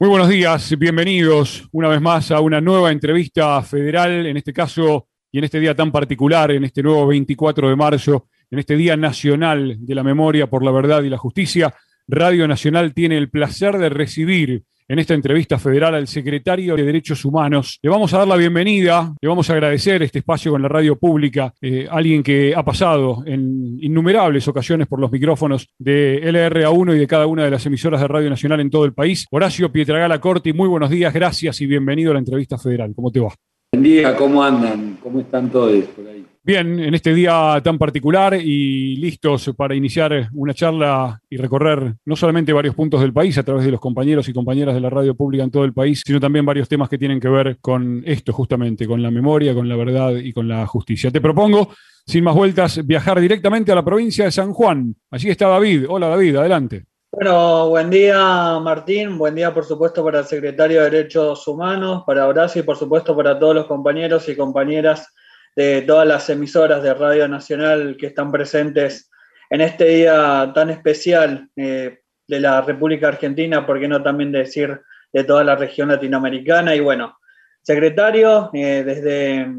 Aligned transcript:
Muy 0.00 0.10
buenos 0.10 0.28
días, 0.28 0.78
bienvenidos 0.78 1.68
una 1.72 1.88
vez 1.88 2.00
más 2.00 2.30
a 2.30 2.38
una 2.38 2.60
nueva 2.60 2.92
entrevista 2.92 3.60
federal, 3.62 4.26
en 4.26 4.36
este 4.36 4.52
caso 4.52 5.08
y 5.32 5.38
en 5.38 5.44
este 5.44 5.58
día 5.58 5.74
tan 5.74 5.90
particular, 5.90 6.52
en 6.52 6.62
este 6.62 6.84
nuevo 6.84 7.04
24 7.08 7.68
de 7.68 7.74
marzo, 7.74 8.28
en 8.48 8.60
este 8.60 8.76
Día 8.76 8.96
Nacional 8.96 9.76
de 9.80 9.94
la 9.96 10.04
Memoria 10.04 10.48
por 10.48 10.64
la 10.64 10.70
Verdad 10.70 11.02
y 11.02 11.08
la 11.08 11.18
Justicia. 11.18 11.74
Radio 12.06 12.46
Nacional 12.46 12.94
tiene 12.94 13.18
el 13.18 13.28
placer 13.28 13.76
de 13.76 13.88
recibir 13.88 14.62
en 14.88 14.98
esta 14.98 15.14
entrevista 15.14 15.58
federal 15.58 15.94
al 15.94 16.08
secretario 16.08 16.74
de 16.74 16.82
Derechos 16.82 17.24
Humanos. 17.24 17.78
Le 17.82 17.90
vamos 17.90 18.12
a 18.14 18.18
dar 18.18 18.28
la 18.28 18.36
bienvenida, 18.36 19.14
le 19.20 19.28
vamos 19.28 19.50
a 19.50 19.52
agradecer 19.52 20.02
este 20.02 20.20
espacio 20.20 20.50
con 20.52 20.62
la 20.62 20.68
radio 20.68 20.96
pública, 20.96 21.52
eh, 21.60 21.86
alguien 21.90 22.22
que 22.22 22.54
ha 22.56 22.64
pasado 22.64 23.22
en 23.26 23.78
innumerables 23.80 24.48
ocasiones 24.48 24.86
por 24.86 24.98
los 24.98 25.12
micrófonos 25.12 25.68
de 25.78 26.22
LRA1 26.24 26.96
y 26.96 26.98
de 26.98 27.06
cada 27.06 27.26
una 27.26 27.44
de 27.44 27.50
las 27.50 27.66
emisoras 27.66 28.00
de 28.00 28.08
Radio 28.08 28.30
Nacional 28.30 28.60
en 28.60 28.70
todo 28.70 28.86
el 28.86 28.94
país. 28.94 29.26
Horacio 29.30 29.70
Pietragala 29.70 30.20
Corti, 30.20 30.54
muy 30.54 30.68
buenos 30.68 30.88
días, 30.88 31.12
gracias 31.12 31.60
y 31.60 31.66
bienvenido 31.66 32.10
a 32.10 32.14
la 32.14 32.20
entrevista 32.20 32.56
federal. 32.56 32.92
¿Cómo 32.96 33.12
te 33.12 33.20
va? 33.20 33.34
Buen 33.72 33.82
día, 33.82 34.16
¿cómo 34.16 34.42
andan? 34.42 34.98
¿Cómo 35.02 35.20
están 35.20 35.50
todos 35.50 35.84
por 35.84 36.06
ahí? 36.06 36.24
Bien, 36.42 36.80
en 36.80 36.94
este 36.94 37.12
día 37.12 37.60
tan 37.62 37.76
particular 37.76 38.34
y 38.34 38.96
listos 38.96 39.50
para 39.56 39.74
iniciar 39.74 40.28
una 40.32 40.54
charla 40.54 41.20
y 41.28 41.36
recorrer 41.36 41.96
no 42.06 42.16
solamente 42.16 42.52
varios 42.52 42.74
puntos 42.74 43.00
del 43.00 43.12
país 43.12 43.36
a 43.36 43.42
través 43.42 43.64
de 43.64 43.70
los 43.70 43.80
compañeros 43.80 44.28
y 44.28 44.32
compañeras 44.32 44.74
de 44.74 44.80
la 44.80 44.88
radio 44.88 45.14
pública 45.14 45.44
en 45.44 45.50
todo 45.50 45.64
el 45.64 45.74
país, 45.74 46.02
sino 46.06 46.20
también 46.20 46.46
varios 46.46 46.68
temas 46.68 46.88
que 46.88 46.96
tienen 46.96 47.20
que 47.20 47.28
ver 47.28 47.58
con 47.60 48.02
esto 48.06 48.32
justamente, 48.32 48.86
con 48.86 49.02
la 49.02 49.10
memoria, 49.10 49.52
con 49.54 49.68
la 49.68 49.76
verdad 49.76 50.14
y 50.14 50.32
con 50.32 50.48
la 50.48 50.66
justicia. 50.66 51.10
Te 51.10 51.20
propongo, 51.20 51.70
sin 52.06 52.24
más 52.24 52.34
vueltas, 52.34 52.86
viajar 52.86 53.20
directamente 53.20 53.72
a 53.72 53.74
la 53.74 53.84
provincia 53.84 54.24
de 54.24 54.32
San 54.32 54.52
Juan. 54.52 54.94
Allí 55.10 55.28
está 55.28 55.48
David. 55.48 55.84
Hola 55.88 56.08
David, 56.08 56.36
adelante. 56.36 56.84
Bueno, 57.10 57.68
buen 57.70 57.90
día 57.90 58.58
Martín, 58.62 59.18
buen 59.18 59.34
día 59.34 59.52
por 59.52 59.64
supuesto 59.64 60.04
para 60.04 60.20
el 60.20 60.26
secretario 60.26 60.82
de 60.82 60.90
Derechos 60.90 61.46
Humanos, 61.48 62.04
para 62.06 62.26
Horacio 62.26 62.60
y 62.60 62.64
por 62.64 62.76
supuesto 62.76 63.16
para 63.16 63.38
todos 63.38 63.54
los 63.54 63.66
compañeros 63.66 64.28
y 64.28 64.36
compañeras 64.36 65.12
de 65.58 65.82
todas 65.82 66.06
las 66.06 66.30
emisoras 66.30 66.84
de 66.84 66.94
Radio 66.94 67.26
Nacional 67.26 67.96
que 67.98 68.06
están 68.06 68.30
presentes 68.30 69.10
en 69.50 69.60
este 69.60 69.86
día 69.86 70.52
tan 70.54 70.70
especial 70.70 71.50
eh, 71.56 71.98
de 72.28 72.40
la 72.40 72.60
República 72.60 73.08
Argentina, 73.08 73.66
por 73.66 73.80
qué 73.80 73.88
no 73.88 74.00
también 74.00 74.30
decir 74.30 74.80
de 75.12 75.24
toda 75.24 75.42
la 75.42 75.56
región 75.56 75.88
latinoamericana. 75.88 76.76
Y 76.76 76.80
bueno, 76.80 77.18
secretario, 77.60 78.50
eh, 78.54 78.84
desde 78.86 79.52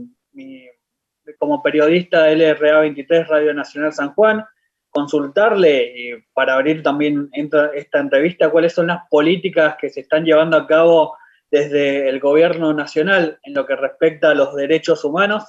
como 1.37 1.61
periodista 1.61 2.23
de 2.23 2.37
LRA 2.37 2.79
23 2.79 3.27
Radio 3.27 3.53
Nacional 3.53 3.91
San 3.91 4.13
Juan, 4.13 4.45
consultarle 4.91 6.11
eh, 6.13 6.25
para 6.31 6.53
abrir 6.53 6.81
también 6.81 7.29
esta 7.33 7.99
entrevista 7.99 8.49
cuáles 8.49 8.71
son 8.71 8.87
las 8.87 9.01
políticas 9.09 9.75
que 9.77 9.89
se 9.89 9.99
están 9.99 10.23
llevando 10.23 10.55
a 10.55 10.65
cabo 10.65 11.17
desde 11.51 12.07
el 12.07 12.21
gobierno 12.21 12.73
nacional 12.73 13.37
en 13.43 13.53
lo 13.53 13.65
que 13.65 13.75
respecta 13.75 14.29
a 14.29 14.33
los 14.33 14.55
derechos 14.55 15.03
humanos 15.03 15.43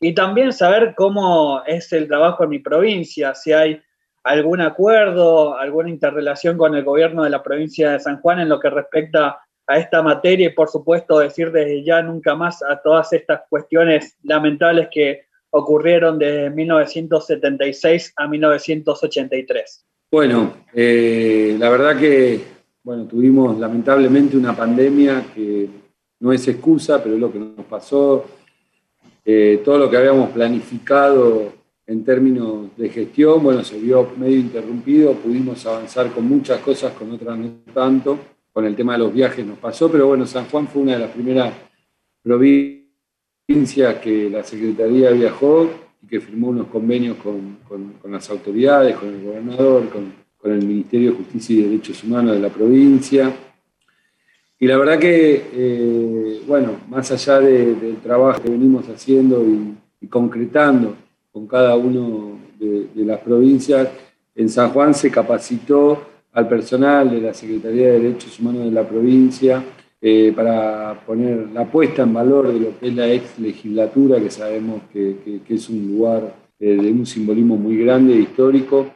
y 0.00 0.14
también 0.14 0.52
saber 0.52 0.94
cómo 0.96 1.62
es 1.66 1.92
el 1.92 2.08
trabajo 2.08 2.44
en 2.44 2.50
mi 2.50 2.58
provincia, 2.58 3.34
si 3.34 3.52
hay 3.52 3.80
algún 4.24 4.60
acuerdo, 4.60 5.56
alguna 5.56 5.90
interrelación 5.90 6.56
con 6.56 6.74
el 6.74 6.84
gobierno 6.84 7.22
de 7.22 7.30
la 7.30 7.42
provincia 7.42 7.92
de 7.92 8.00
San 8.00 8.20
Juan 8.20 8.40
en 8.40 8.48
lo 8.48 8.58
que 8.58 8.70
respecta 8.70 9.38
a 9.66 9.78
esta 9.78 10.02
materia 10.02 10.48
y 10.48 10.52
por 10.52 10.68
supuesto 10.68 11.18
decir 11.18 11.52
desde 11.52 11.84
ya 11.84 12.02
nunca 12.02 12.34
más 12.34 12.62
a 12.62 12.80
todas 12.82 13.12
estas 13.12 13.42
cuestiones 13.48 14.16
lamentables 14.22 14.88
que 14.90 15.22
ocurrieron 15.50 16.18
desde 16.18 16.50
1976 16.50 18.14
a 18.16 18.26
1983. 18.26 19.86
Bueno, 20.10 20.54
eh, 20.74 21.56
la 21.58 21.70
verdad 21.70 21.98
que 21.98 22.40
bueno, 22.82 23.04
tuvimos 23.06 23.58
lamentablemente 23.58 24.36
una 24.36 24.56
pandemia 24.56 25.26
que 25.34 25.68
no 26.20 26.32
es 26.32 26.48
excusa, 26.48 27.02
pero 27.02 27.14
es 27.14 27.20
lo 27.20 27.30
que 27.30 27.38
nos 27.38 27.66
pasó 27.66 28.24
eh, 29.24 29.60
todo 29.64 29.78
lo 29.78 29.90
que 29.90 29.96
habíamos 29.96 30.30
planificado 30.30 31.52
en 31.86 32.04
términos 32.04 32.68
de 32.76 32.88
gestión, 32.88 33.42
bueno, 33.42 33.64
se 33.64 33.78
vio 33.78 34.08
medio 34.16 34.38
interrumpido, 34.38 35.14
pudimos 35.14 35.66
avanzar 35.66 36.10
con 36.12 36.24
muchas 36.24 36.60
cosas, 36.60 36.92
con 36.92 37.10
otras 37.10 37.36
no 37.36 37.50
tanto, 37.74 38.18
con 38.52 38.64
el 38.64 38.76
tema 38.76 38.92
de 38.92 39.00
los 39.00 39.12
viajes 39.12 39.44
nos 39.44 39.58
pasó, 39.58 39.90
pero 39.90 40.06
bueno, 40.06 40.26
San 40.26 40.46
Juan 40.46 40.68
fue 40.68 40.82
una 40.82 40.92
de 40.92 41.00
las 41.00 41.10
primeras 41.10 41.52
provincias 42.22 43.96
que 44.02 44.30
la 44.30 44.44
Secretaría 44.44 45.10
viajó 45.10 45.68
y 46.02 46.06
que 46.06 46.20
firmó 46.20 46.48
unos 46.48 46.68
convenios 46.68 47.16
con, 47.16 47.58
las 48.04 48.30
autoridades, 48.30 48.96
con 48.96 49.08
el 49.08 49.24
gobernador, 49.24 49.88
con, 49.88 50.12
con 50.38 50.52
el 50.52 50.64
Ministerio 50.64 51.10
de 51.10 51.16
Justicia 51.16 51.56
y 51.56 51.62
Derechos 51.62 52.04
Humanos 52.04 52.34
de 52.34 52.40
la 52.40 52.48
provincia 52.48 53.34
y 54.62 54.66
la 54.66 54.76
verdad 54.76 54.98
que, 54.98 55.42
eh, 55.54 56.42
bueno, 56.46 56.72
más 56.90 57.10
allá 57.10 57.40
del 57.40 57.96
trabajo 58.02 58.42
que 58.42 58.50
venimos 58.50 58.86
haciendo 58.90 59.42
y, 59.42 60.06
concretando 60.06 60.96
con 61.32 61.46
cada 61.46 61.76
uno 61.76 62.38
de, 62.58 63.04
las 63.06 63.20
provincias, 63.20 63.88
en 64.34 64.50
San 64.50 64.70
Juan 64.70 64.92
se 64.92 65.10
capacitó 65.10 66.02
al 66.32 66.46
personal 66.46 67.10
de 67.10 67.22
la 67.22 67.32
Secretaría 67.32 67.86
de 67.86 68.00
Derechos 68.00 68.38
Humanos 68.38 68.66
de 68.66 68.70
la 68.70 68.86
provincia 68.86 69.64
eh, 70.00 70.32
para 70.36 71.00
poner 71.06 71.48
la 71.54 71.64
puesta 71.64 72.02
en 72.02 72.12
valor 72.12 72.52
de 72.52 72.60
lo 72.60 72.78
que 72.78 72.88
es 72.88 72.94
la 72.94 73.08
ex 73.08 73.38
legislatura, 73.38 74.20
que 74.20 74.30
sabemos 74.30 74.82
que, 74.92 75.40
es 75.48 75.68
un 75.70 75.88
lugar 75.88 76.34
eh, 76.58 76.76
de 76.76 76.92
un 76.92 77.06
simbolismo 77.06 77.56
muy 77.56 77.78
grande 77.78 78.12
e 78.12 78.20
histórico. 78.20 78.92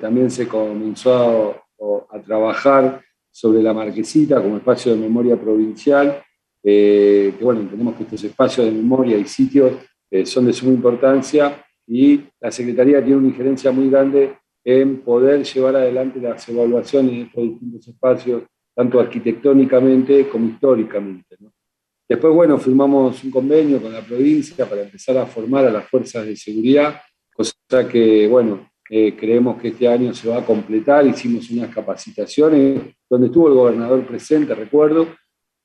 también 0.00 0.30
se 0.30 0.46
comenzó 0.46 1.54
a 2.10 2.18
trabajar 2.20 3.00
sobre 3.30 3.62
la 3.62 3.72
Marquesita 3.72 4.42
como 4.42 4.56
espacio 4.56 4.92
de 4.92 4.98
memoria 4.98 5.40
provincial, 5.40 6.22
eh, 6.62 7.34
que 7.38 7.44
bueno, 7.44 7.60
entendemos 7.60 7.96
que 7.96 8.02
estos 8.02 8.24
espacios 8.24 8.66
de 8.66 8.72
memoria 8.72 9.16
y 9.16 9.24
sitios 9.24 9.72
eh, 10.10 10.26
son 10.26 10.46
de 10.46 10.52
suma 10.52 10.72
importancia 10.72 11.64
y 11.86 12.20
la 12.40 12.50
Secretaría 12.50 13.02
tiene 13.02 13.16
una 13.16 13.28
injerencia 13.28 13.70
muy 13.72 13.88
grande 13.88 14.36
en 14.64 15.00
poder 15.00 15.42
llevar 15.42 15.76
adelante 15.76 16.20
las 16.20 16.46
evaluaciones 16.48 17.12
en 17.12 17.22
estos 17.22 17.44
distintos 17.44 17.88
espacios, 17.88 18.42
tanto 18.74 19.00
arquitectónicamente 19.00 20.28
como 20.28 20.48
históricamente. 20.48 21.36
Después, 22.08 22.34
bueno, 22.34 22.58
firmamos 22.58 23.22
un 23.22 23.30
convenio 23.30 23.80
con 23.80 23.92
la 23.92 24.00
provincia 24.00 24.68
para 24.68 24.82
empezar 24.82 25.16
a 25.16 25.26
formar 25.26 25.66
a 25.66 25.70
las 25.70 25.88
fuerzas 25.88 26.26
de 26.26 26.36
seguridad, 26.36 27.00
cosa 27.32 27.88
que, 27.88 28.26
bueno, 28.26 28.68
eh, 28.90 29.16
creemos 29.16 29.60
que 29.62 29.68
este 29.68 29.86
año 29.86 30.12
se 30.12 30.28
va 30.28 30.38
a 30.38 30.44
completar. 30.44 31.06
Hicimos 31.06 31.48
unas 31.50 31.72
capacitaciones 31.72 32.80
donde 33.10 33.26
estuvo 33.26 33.48
el 33.48 33.54
gobernador 33.54 34.06
presente, 34.06 34.54
recuerdo, 34.54 35.08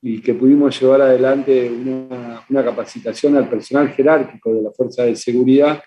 y 0.02 0.20
que 0.20 0.34
pudimos 0.34 0.80
llevar 0.80 1.02
adelante 1.02 1.70
una, 1.70 2.64
capacitación 2.64 3.38
al 3.38 3.48
personal 3.48 3.90
jerárquico 3.90 4.54
de 4.54 4.64
la 4.64 4.72
Fuerza 4.72 5.04
de 5.04 5.16
Seguridad 5.16 5.82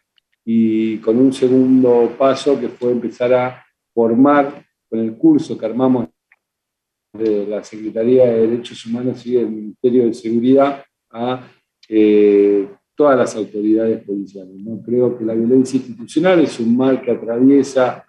y 0.45 0.99
con 0.99 1.19
un 1.19 1.33
segundo 1.33 2.15
paso 2.17 2.59
que 2.59 2.69
fue 2.69 2.93
empezar 2.93 3.35
a 3.35 3.65
formar 3.93 4.65
con 4.89 5.01
el 5.01 5.17
curso 5.17 5.59
que 5.59 5.67
armamos 5.67 6.09
de 7.13 7.47
la 7.47 7.63
Secretaría 7.63 8.27
de 8.27 8.47
Derechos 8.47 8.87
Humanos 8.87 9.27
y 9.27 9.35
del 9.35 9.51
Ministerio 9.51 10.07
de 10.07 10.15
Seguridad 10.15 10.85
a 11.11 11.49
eh, 11.89 12.69
todas 12.95 13.17
las 13.17 13.37
autoridades 13.37 14.05
policiales. 14.05 14.55
¿no? 14.57 14.81
Creo 14.83 15.17
que 15.17 15.25
la 15.25 15.35
violencia 15.35 15.77
institucional 15.77 16.41
es 16.41 16.59
un 16.61 16.77
mal 16.77 17.01
que 17.03 17.13
atraviesa 17.13 18.05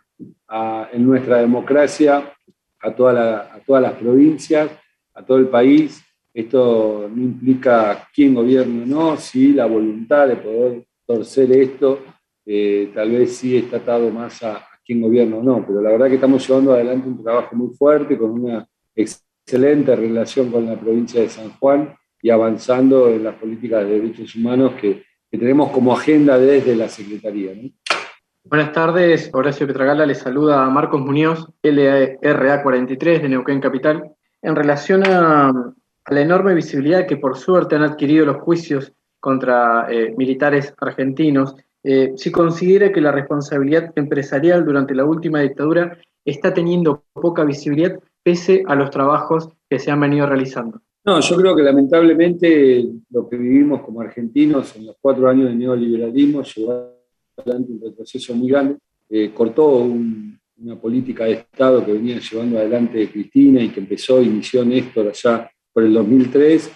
en 0.92 1.06
nuestra 1.06 1.38
democracia 1.38 2.34
a, 2.82 2.96
toda 2.96 3.54
a 3.54 3.60
todas 3.60 3.82
las 3.82 3.94
provincias, 3.94 4.70
a 5.14 5.26
todo 5.26 5.38
el 5.38 5.48
país. 5.48 6.04
Esto 6.34 7.10
no 7.14 7.22
implica 7.22 8.08
quién 8.14 8.36
gobierna 8.36 8.84
o 8.84 8.86
no, 8.86 9.18
sí 9.18 9.54
la 9.54 9.66
voluntad 9.66 10.28
de 10.28 10.36
poder 10.38 10.84
torcer 11.06 11.52
esto, 11.52 12.00
eh, 12.46 12.92
tal 12.94 13.12
vez 13.12 13.36
sí 13.36 13.58
está 13.58 13.78
atado 13.78 14.12
más 14.12 14.44
a, 14.44 14.58
a 14.58 14.80
quién 14.86 15.02
gobierna 15.02 15.38
o 15.38 15.44
no, 15.44 15.66
pero 15.66 15.82
la 15.82 15.90
verdad 15.92 16.08
que 16.08 16.16
estamos 16.16 16.48
llevando 16.48 16.74
adelante 16.74 17.08
un 17.08 17.24
trabajo 17.24 17.56
muy 17.56 17.76
fuerte 17.76 18.18
con 18.18 18.32
una 18.32 18.68
excelente 18.96 19.96
relación 19.96 20.52
con 20.52 20.66
la 20.68 20.80
provincia 20.80 21.22
de 21.22 21.30
San 21.30 21.50
Juan 21.58 21.96
y 22.22 22.30
avanzando 22.30 23.10
en 23.10 23.24
las 23.24 23.36
políticas 23.36 23.86
de 23.86 24.00
derechos 24.00 24.36
humanos 24.36 24.74
que, 24.80 25.04
tenemos 25.32 25.70
como 25.70 25.94
agenda 25.94 26.40
desde 26.40 26.76
la 26.76 26.90
Secretaría. 26.90 27.54
Buenas 28.44 28.72
tardes, 28.72 29.30
Horacio 29.34 29.68
Petragala 29.68 30.06
le 30.06 30.16
saluda 30.16 30.66
a 30.66 30.70
Marcos 30.70 31.02
Muñoz, 31.02 31.48
LRA 31.62 32.64
43 32.64 33.22
de 33.22 33.30
Neuquén 33.30 33.60
Capital. 33.60 34.16
En 34.42 34.56
relación 34.56 35.04
a, 35.06 35.74
la 36.10 36.22
enorme 36.22 36.56
visibilidad 36.56 37.06
que 37.06 37.18
por 37.18 37.38
suerte 37.38 37.76
han 37.76 37.84
adquirido 37.84 38.26
los 38.26 38.38
juicios 38.38 38.94
contra 39.20 39.88
eh, 39.92 40.16
militares 40.18 40.74
argentinos, 40.80 41.56
eh, 41.84 42.14
si 42.16 42.32
considera 42.32 42.92
que 42.92 43.02
la 43.02 43.12
responsabilidad 43.12 43.92
empresarial 43.96 44.66
durante 44.66 44.96
la 44.96 45.06
última 45.06 45.42
dictadura 45.42 45.98
está 46.26 46.54
teniendo 46.54 47.04
poca 47.14 47.44
visibilidad 47.44 48.00
pese 48.24 48.64
a 48.68 48.76
los 48.76 48.90
trabajos 48.90 49.50
que 49.70 49.80
se 49.80 49.92
han 49.92 50.00
venido 50.00 50.26
realizando. 50.26 50.82
No, 51.06 51.20
yo 51.20 51.36
creo 51.36 51.56
que 51.56 51.64
lamentablemente 51.64 52.86
lo 53.10 53.30
que 53.30 53.38
vivimos 53.38 53.82
como 53.82 54.02
argentinos 54.02 54.76
en 54.76 54.88
los 54.88 54.96
cuatro 55.00 55.30
años 55.30 55.50
de 55.50 55.56
neoliberalismo 55.56 56.42
llevó 56.44 56.99
adelante 57.40 57.72
un 57.72 57.82
retroceso 57.82 58.36
muy 58.36 58.50
grande, 58.50 58.78
eh, 59.10 59.32
cortó 59.34 59.78
un, 59.78 60.40
una 60.58 60.80
política 60.80 61.26
de 61.26 61.34
Estado 61.34 61.86
que 61.86 61.94
venía 61.94 62.20
llevando 62.20 62.58
adelante 62.58 63.10
Cristina 63.10 63.62
y 63.62 63.70
que 63.70 63.80
empezó, 63.80 64.22
inició 64.22 64.66
Néstor 64.66 65.08
allá 65.08 65.50
por 65.72 65.84
el 65.84 65.94
2003, 65.94 66.72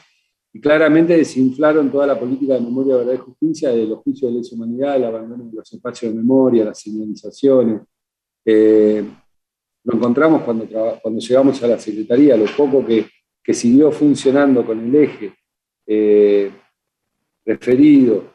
y 0.53 0.59
claramente 0.59 1.17
desinflaron 1.17 1.91
toda 1.91 2.05
la 2.05 2.19
política 2.19 2.53
de 2.53 2.61
memoria, 2.61 2.97
verdad 2.97 3.13
y 3.13 3.17
justicia, 3.17 3.71
de 3.71 3.87
los 3.87 3.99
juicios 3.99 4.31
de 4.31 4.37
lesa 4.37 4.55
humanidad, 4.55 4.97
el 4.97 5.05
abandono 5.05 5.45
de 5.45 5.57
los 5.57 5.73
espacios 5.73 6.11
de 6.13 6.17
memoria, 6.17 6.65
las 6.65 6.79
señalizaciones. 6.79 7.81
Eh, 8.45 9.03
lo 9.83 9.95
encontramos 9.95 10.43
cuando, 10.43 10.67
cuando 11.01 11.19
llegamos 11.19 11.61
a 11.63 11.67
la 11.67 11.79
Secretaría, 11.79 12.37
lo 12.37 12.45
poco 12.55 12.85
que, 12.85 13.07
que 13.43 13.53
siguió 13.53 13.91
funcionando 13.91 14.63
con 14.63 14.79
el 14.79 14.95
eje 14.95 15.33
eh, 15.87 16.51
referido 17.43 18.32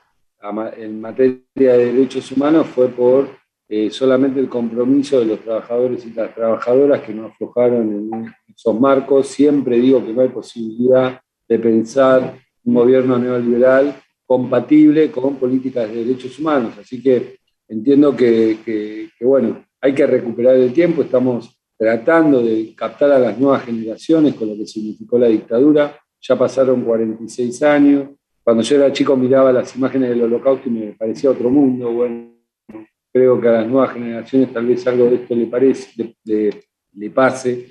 en 0.76 1.00
materia 1.00 1.42
de 1.54 1.92
derechos 1.92 2.30
humanos 2.32 2.66
fue 2.68 2.88
por 2.88 3.28
eh, 3.68 3.90
solamente 3.90 4.40
el 4.40 4.48
compromiso 4.48 5.18
de 5.18 5.26
los 5.26 5.40
trabajadores 5.40 6.06
y 6.06 6.12
las 6.12 6.34
trabajadoras 6.34 7.02
que 7.02 7.12
no 7.12 7.26
aflojaron 7.26 8.10
en 8.12 8.34
esos 8.54 8.80
marcos. 8.80 9.28
Siempre 9.28 9.78
digo 9.78 10.04
que 10.04 10.12
no 10.12 10.22
hay 10.22 10.28
posibilidad 10.28 11.20
de 11.46 11.58
pensar 11.58 12.38
un 12.64 12.74
gobierno 12.74 13.18
neoliberal 13.18 13.94
compatible 14.26 15.10
con 15.10 15.36
políticas 15.36 15.88
de 15.88 16.04
derechos 16.04 16.38
humanos. 16.38 16.74
Así 16.78 17.02
que 17.02 17.38
entiendo 17.68 18.14
que, 18.16 19.10
bueno, 19.20 19.64
hay 19.80 19.94
que 19.94 20.06
recuperar 20.06 20.56
el 20.56 20.72
tiempo, 20.72 21.02
estamos 21.02 21.58
tratando 21.76 22.42
de 22.42 22.74
captar 22.74 23.12
a 23.12 23.18
las 23.18 23.38
nuevas 23.38 23.64
generaciones 23.64 24.34
con 24.34 24.48
lo 24.48 24.56
que 24.56 24.66
significó 24.66 25.18
la 25.18 25.28
dictadura. 25.28 25.98
Ya 26.20 26.36
pasaron 26.36 26.82
46 26.84 27.62
años. 27.62 28.08
Cuando 28.48 28.62
yo 28.62 28.76
era 28.76 28.90
chico 28.90 29.14
miraba 29.14 29.52
las 29.52 29.76
imágenes 29.76 30.08
del 30.08 30.22
holocausto 30.22 30.70
y 30.70 30.72
me 30.72 30.92
parecía 30.92 31.30
otro 31.30 31.50
mundo. 31.50 31.92
Bueno, 31.92 32.32
creo 33.12 33.38
que 33.38 33.46
a 33.46 33.52
las 33.52 33.66
nuevas 33.66 33.92
generaciones 33.92 34.50
tal 34.54 34.64
vez 34.64 34.86
algo 34.86 35.04
de 35.04 35.16
esto 35.16 35.36
le, 35.36 35.46
parece, 35.48 36.14
le, 36.24 37.10
pase. 37.10 37.66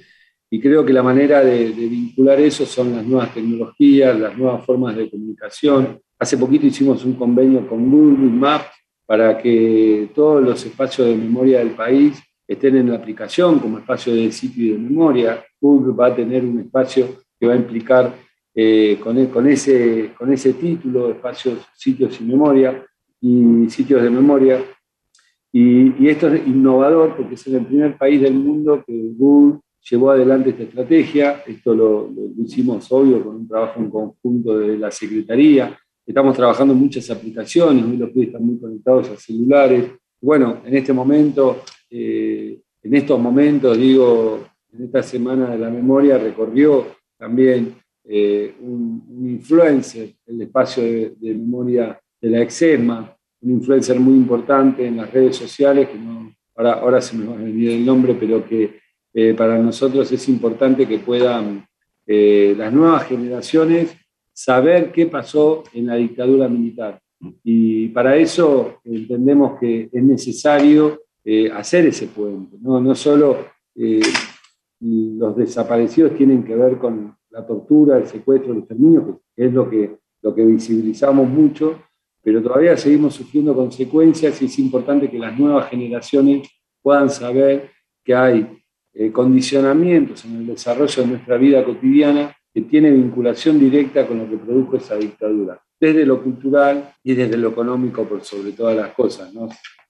Y 0.52 0.62
creo 0.62 0.86
que 0.86 0.94
la 0.94 1.02
manera 1.02 1.44
de, 1.44 1.72
vincular 1.72 2.40
eso 2.40 2.64
son 2.68 2.96
las 2.96 3.04
nuevas 3.04 3.34
tecnologías, 3.34 4.20
las 4.20 4.38
nuevas 4.38 4.64
formas 4.64 4.96
de 4.96 5.10
comunicación. 5.10 6.00
Hace 6.20 6.38
poquito 6.38 6.68
hicimos 6.68 7.04
un 7.06 7.16
convenio 7.16 7.68
con 7.68 7.90
Google 7.90 8.30
Maps 8.30 8.70
para 9.04 9.36
que 9.36 10.12
todos 10.14 10.44
los 10.44 10.64
espacios 10.64 11.08
de 11.08 11.16
memoria 11.16 11.58
del 11.58 11.72
país 11.72 12.22
estén 12.48 12.78
en 12.78 12.92
la 12.92 12.98
aplicación 12.98 13.58
como 13.58 13.80
espacio 13.80 14.14
de 14.14 14.32
sitio 14.32 14.64
y 14.64 14.70
de 14.74 14.78
memoria. 14.78 15.44
Google 15.60 15.96
va 15.96 16.06
a 16.10 16.16
tener 16.16 16.46
un 16.46 16.60
espacio 16.60 17.08
que 17.40 17.48
va 17.48 17.54
a 17.54 17.58
implicar 17.58 18.27
eh, 18.60 18.98
con, 19.00 19.20
e, 19.20 19.30
con, 19.30 19.48
ese, 19.48 20.14
con 20.18 20.34
ese 20.34 20.54
título, 20.54 21.12
espacios, 21.12 21.60
sitios 21.76 22.20
y 22.20 22.24
memoria 22.24 22.84
y 23.22 23.70
sitios 23.70 24.02
de 24.02 24.10
memoria, 24.10 24.60
y, 25.52 26.08
esto 26.08 26.28
es 26.28 26.48
innovador 26.48 27.16
porque 27.16 27.36
es 27.36 27.46
el 27.48 27.64
primer 27.66 27.96
país 27.98 28.20
del 28.20 28.34
mundo 28.34 28.84
que 28.86 29.12
Google 29.16 29.60
llevó 29.88 30.10
adelante 30.10 30.50
esta 30.50 30.64
estrategia. 30.64 31.44
Esto 31.46 31.76
lo, 31.76 32.10
hicimos, 32.38 32.92
obvio, 32.92 33.24
con 33.24 33.36
un 33.36 33.48
trabajo 33.48 33.80
en 33.80 33.92
conjunto 33.92 34.58
de 34.58 34.78
la 34.78 34.90
Secretaría. 34.90 35.78
Estamos 36.04 36.36
trabajando 36.36 36.74
en 36.74 36.80
muchas 36.80 37.10
aplicaciones, 37.12 37.84
hoy 37.86 37.98
los 37.98 38.10
pibes 38.10 38.30
están 38.30 38.44
muy 38.44 38.60
conectados 38.60 39.10
a 39.10 39.18
celulares. 39.18 39.86
Bueno, 40.20 40.62
en 40.66 40.76
este 40.76 40.94
momento, 40.94 41.62
eh, 41.92 42.60
en 42.82 42.96
estos 42.96 43.20
momentos, 43.20 43.78
digo, 43.78 44.48
en 44.74 44.86
esta 44.86 45.04
semana 45.04 45.52
de 45.52 45.60
la 45.60 45.70
memoria 45.70 46.18
recorrió 46.18 46.86
también 47.18 47.76
eh, 48.10 48.56
un, 48.62 49.04
influencer 49.38 50.14
el 50.26 50.42
espacio 50.42 50.82
de, 50.82 51.14
memoria 51.20 52.00
de 52.22 52.30
la 52.30 52.42
EXEMA, 52.42 53.14
un 53.42 53.52
influencer 53.52 54.00
muy 54.00 54.14
importante 54.14 54.88
en 54.88 54.96
las 54.96 55.12
redes 55.12 55.36
sociales, 55.36 55.90
que 55.90 55.98
ahora, 56.56 56.74
ahora 56.74 57.02
se 57.02 57.18
me 57.18 57.26
va 57.26 57.34
a 57.34 57.44
venir 57.44 57.72
el 57.72 57.86
nombre, 57.86 58.16
pero 58.18 58.48
que 58.48 58.80
eh, 59.14 59.34
para 59.34 59.58
nosotros 59.58 60.10
es 60.10 60.30
importante 60.30 60.88
que 60.88 61.00
puedan 61.00 61.68
eh, 62.06 62.56
las 62.58 62.72
nuevas 62.72 63.06
generaciones 63.06 63.94
saber 64.32 64.94
qué 64.94 65.08
pasó 65.08 65.64
en 65.74 65.88
la 65.88 65.96
dictadura 65.96 66.48
militar. 66.48 67.02
Y 67.44 67.90
para 67.90 68.16
eso 68.16 68.80
entendemos 68.86 69.60
que 69.60 69.90
es 69.92 70.04
necesario 70.04 71.02
hacer 71.54 71.88
ese 71.88 72.08
puente. 72.08 72.56
No, 72.62 72.80
no 72.80 72.96
solo 72.96 73.48
los 74.80 75.36
desaparecidos 75.36 76.16
tienen 76.16 76.44
que 76.44 76.56
ver 76.56 76.78
con 76.78 77.17
la 77.38 77.46
tortura, 77.46 77.98
el 77.98 78.08
secuestro, 78.08 78.52
el 78.52 78.60
exterminio, 78.60 79.22
que 79.36 79.46
es 79.46 79.54
lo 79.54 79.70
que, 79.70 79.98
lo 80.24 80.34
que 80.34 80.44
visibilizamos 80.44 81.30
mucho, 81.30 81.84
pero 82.24 82.42
todavía 82.42 82.76
seguimos 82.76 83.14
sufriendo 83.14 83.56
consecuencias 83.56 84.42
y 84.42 84.46
es 84.46 84.60
importante 84.60 85.10
que 85.10 85.20
las 85.20 85.38
nuevas 85.38 85.70
generaciones 85.70 86.50
puedan 86.82 87.10
saber 87.12 87.70
que 88.04 88.16
hay 88.16 88.64
eh, 88.94 89.12
condicionamientos 89.12 90.26
en 90.26 90.38
el 90.38 90.48
desarrollo 90.48 91.04
de 91.04 91.10
nuestra 91.10 91.38
vida 91.38 91.64
cotidiana 91.64 92.36
que 92.52 92.62
tiene 92.62 92.90
vinculación 92.90 93.60
directa 93.60 94.08
con 94.08 94.18
lo 94.18 94.28
que 94.28 94.38
produjo 94.38 94.78
esa 94.78 94.96
dictadura, 94.96 95.62
desde 95.80 96.08
lo 96.08 96.24
cultural 96.24 96.92
y 97.04 97.14
desde 97.14 97.38
lo 97.38 97.50
económico 97.50 98.04
por 98.06 98.24
sobre 98.24 98.54
todas 98.54 98.76
las 98.76 98.94
cosas. 98.96 99.32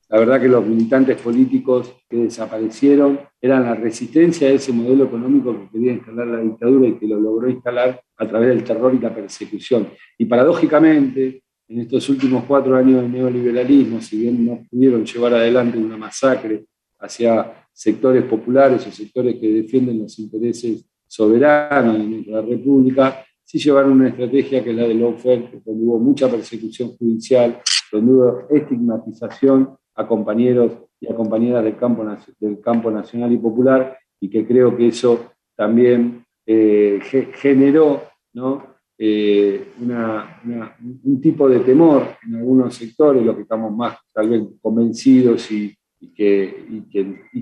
La 0.09 0.19
verdad 0.19 0.39
que 0.41 0.47
los 0.47 0.65
militantes 0.65 1.19
políticos 1.21 1.93
que 2.09 2.15
desaparecieron 2.15 3.19
eran 3.41 3.63
la 3.63 3.75
resistencia 3.75 4.47
a 4.47 4.51
ese 4.51 4.71
modelo 4.71 5.03
económico 5.03 5.53
que 5.53 5.69
quería 5.69 5.93
instalar 5.93 6.27
la 6.27 6.39
dictadura 6.39 6.87
y 6.87 6.93
que 6.93 7.07
lo 7.07 7.19
logró 7.19 7.49
instalar 7.49 8.01
a 8.15 8.27
través 8.27 8.49
del 8.49 8.63
terror 8.63 8.95
y 8.95 8.99
la 8.99 9.13
persecución. 9.13 9.89
Y 10.17 10.25
paradójicamente, 10.25 11.43
en 11.67 11.79
estos 11.81 12.07
últimos 12.07 12.45
cuatro 12.45 12.77
años 12.77 13.01
del 13.01 13.11
neoliberalismo, 13.11 13.99
si 13.99 14.19
bien 14.19 14.45
no 14.45 14.63
pudieron 14.69 15.05
llevar 15.05 15.33
adelante 15.33 15.77
una 15.77 15.97
masacre 15.97 16.65
hacia 16.99 17.67
sectores 17.73 18.23
populares 18.23 18.87
o 18.87 18.91
sectores 18.91 19.35
que 19.35 19.51
defienden 19.51 19.99
los 19.99 20.17
intereses 20.19 20.85
soberanos 21.05 21.97
de 21.97 22.05
nuestra 22.05 22.41
república, 22.41 23.25
sí 23.43 23.59
llevaron 23.59 23.91
una 23.91 24.07
estrategia 24.07 24.63
que 24.63 24.69
es 24.69 24.75
la 24.75 24.87
del 24.87 25.01
lawfare, 25.01 25.61
donde 25.65 25.85
hubo 25.85 25.99
mucha 25.99 26.29
persecución 26.29 26.95
judicial, 26.95 27.59
donde 27.91 28.11
hubo 28.13 28.47
estigmatización 28.49 29.77
a 29.97 30.07
compañeros 30.07 30.71
y 30.99 31.11
a 31.11 31.15
compañeras 31.15 31.63
del 31.63 31.75
campo, 31.75 32.05
del 32.39 32.61
campo 32.61 32.89
nacional 32.89 33.31
y 33.31 33.37
popular, 33.37 33.97
y 34.19 34.29
que 34.29 34.45
creo 34.47 34.75
que 34.77 34.87
eso 34.87 35.33
también 35.55 36.23
eh, 36.45 36.99
generó 37.33 38.03
¿no? 38.33 38.77
Eh, 38.99 39.73
un 39.79 41.21
tipo 41.21 41.47
de 41.47 41.59
temor 41.59 42.15
en 42.25 42.35
algunos 42.35 42.73
sectores, 42.73 43.23
lo 43.23 43.35
que 43.35 43.43
estamos 43.43 43.75
más 43.75 43.97
tal 44.11 44.29
vez 44.29 44.41
convencidos 44.61 45.51
y, 45.51 45.75
que, 46.15 46.65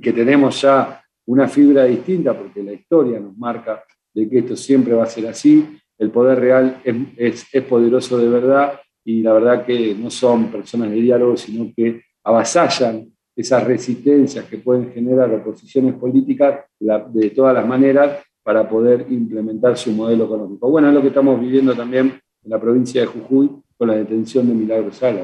que, 0.02 0.14
tenemos 0.14 0.62
ya 0.62 1.02
una 1.28 1.48
fibra 1.48 1.86
distinta, 1.86 2.38
porque 2.38 2.64
la 2.64 2.74
historia 2.74 3.20
nos 3.20 3.38
marca 3.38 3.84
de 4.14 4.30
que 4.30 4.40
esto 4.40 4.56
siempre 4.56 4.94
va 4.94 5.04
a 5.04 5.08
ser 5.08 5.28
así, 5.28 5.78
el 5.98 6.10
poder 6.10 6.40
real 6.40 6.82
es, 6.84 7.46
es, 7.54 7.64
poderoso 7.64 8.18
de 8.18 8.28
verdad 8.28 8.80
y 9.06 9.22
la 9.22 9.34
verdad 9.34 9.66
que 9.66 9.96
no 9.96 10.10
son 10.10 10.48
personas 10.48 10.90
de 10.90 10.98
diálogo, 10.98 11.38
sino 11.38 11.72
que 11.76 12.02
avasallan 12.26 13.08
esas 13.36 13.64
resistencias 13.64 14.46
que 14.46 14.58
pueden 14.58 14.92
generar 14.92 15.32
oposiciones 15.34 15.94
políticas 15.96 16.66
de 16.80 17.30
todas 17.30 17.54
las 17.54 17.68
maneras 17.68 18.24
para 18.44 18.68
poder 18.68 19.06
implementar 19.10 19.78
su 19.78 19.92
modelo 19.92 20.26
económico. 20.26 20.70
Bueno, 20.70 20.90
es 20.90 20.94
lo 20.94 21.02
que 21.02 21.08
estamos 21.10 21.40
viviendo 21.40 21.74
también 21.74 22.20
en 22.44 22.50
la 22.50 22.60
provincia 22.60 23.02
de 23.02 23.08
Jujuy 23.08 23.50
con 23.78 23.88
la 23.88 23.96
detención 23.96 24.48
de 24.48 24.54
Milagro 24.54 24.92
Sala. 24.92 25.22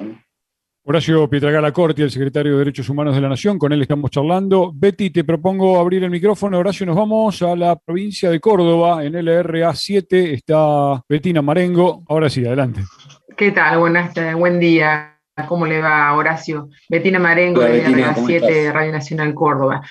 Horacio 0.84 1.29
Pietragala 1.29 1.72
Corti, 1.72 2.01
el 2.01 2.10
secretario 2.10 2.53
de 2.53 2.58
Derechos 2.58 2.89
Humanos 2.89 3.13
de 3.13 3.22
la 3.22 3.29
Nación, 3.29 3.60
con 3.60 3.72
él 3.72 3.84
estamos 3.84 4.10
charlando. 4.10 4.72
Betty, 4.74 5.12
te 5.12 5.24
propongo 5.24 5.79
abrir 5.79 6.03
el 6.03 6.10
micrófono. 6.10 6.58
Horacio, 6.58 6.88
nos 6.88 6.96
vamos 6.96 7.41
a 7.43 7.55
la 7.55 7.75
provincia 7.75 8.31
de 8.31 8.39
Córdoba, 8.39 9.05
en 9.05 9.13
LRA 9.13 9.75
7 9.75 10.34
está 10.34 11.03
Betina 11.08 11.43
Marengo. 11.43 12.03
Ahora 12.10 12.29
sí, 12.29 12.43
adelante. 12.43 12.81
¿Qué 13.38 13.51
tal? 13.51 13.77
Buenas, 13.77 14.12
buen 14.36 14.60
día. 14.60 15.20
¿Cómo 15.47 15.65
le 15.65 15.81
va, 15.81 16.13
Horacio? 16.13 16.69
Betina 16.89 17.19
Marengo, 17.19 17.61
de 17.61 17.88
LRA 17.88 18.15
7, 18.15 18.71
Radio 18.71 18.91
Nacional 18.91 19.33
Córdoba. 19.33 19.81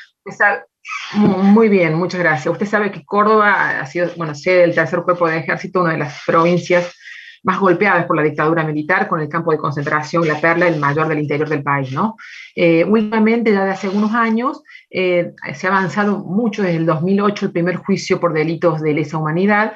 Muy 1.15 1.69
bien, 1.69 1.95
muchas 1.95 2.21
gracias. 2.21 2.53
Usted 2.53 2.67
sabe 2.67 2.91
que 2.91 3.05
Córdoba 3.05 3.81
ha 3.81 3.87
sido, 3.87 4.11
bueno, 4.17 4.35
sede 4.35 4.63
del 4.63 4.75
tercer 4.75 5.01
cuerpo 5.03 5.29
de 5.29 5.39
ejército, 5.39 5.81
una 5.81 5.93
de 5.93 5.99
las 5.99 6.23
provincias 6.27 6.95
más 7.43 7.59
golpeadas 7.59 8.05
por 8.05 8.17
la 8.17 8.23
dictadura 8.23 8.65
militar, 8.65 9.09
con 9.09 9.21
el 9.21 9.29
campo 9.29 9.51
de 9.51 9.59
concentración 9.59 10.29
La 10.29 10.41
Perla, 10.41 10.69
el 10.69 10.79
mayor 10.79 11.09
del 11.09 11.21
interior 11.21 11.49
del 11.49 11.63
país, 11.63 11.91
¿no? 11.91 12.17
Eh, 12.55 12.85
últimamente, 12.85 13.51
ya 13.51 13.65
de 13.65 13.71
hace 13.71 13.87
algunos 13.87 14.13
años, 14.13 14.63
eh, 14.91 15.33
se 15.55 15.67
ha 15.67 15.71
avanzado 15.71 16.19
mucho 16.19 16.63
desde 16.63 16.77
el 16.77 16.87
2008, 16.87 17.47
el 17.47 17.53
primer 17.53 17.77
juicio 17.77 18.21
por 18.21 18.35
delitos 18.35 18.83
de 18.83 18.93
lesa 18.93 19.17
humanidad, 19.17 19.73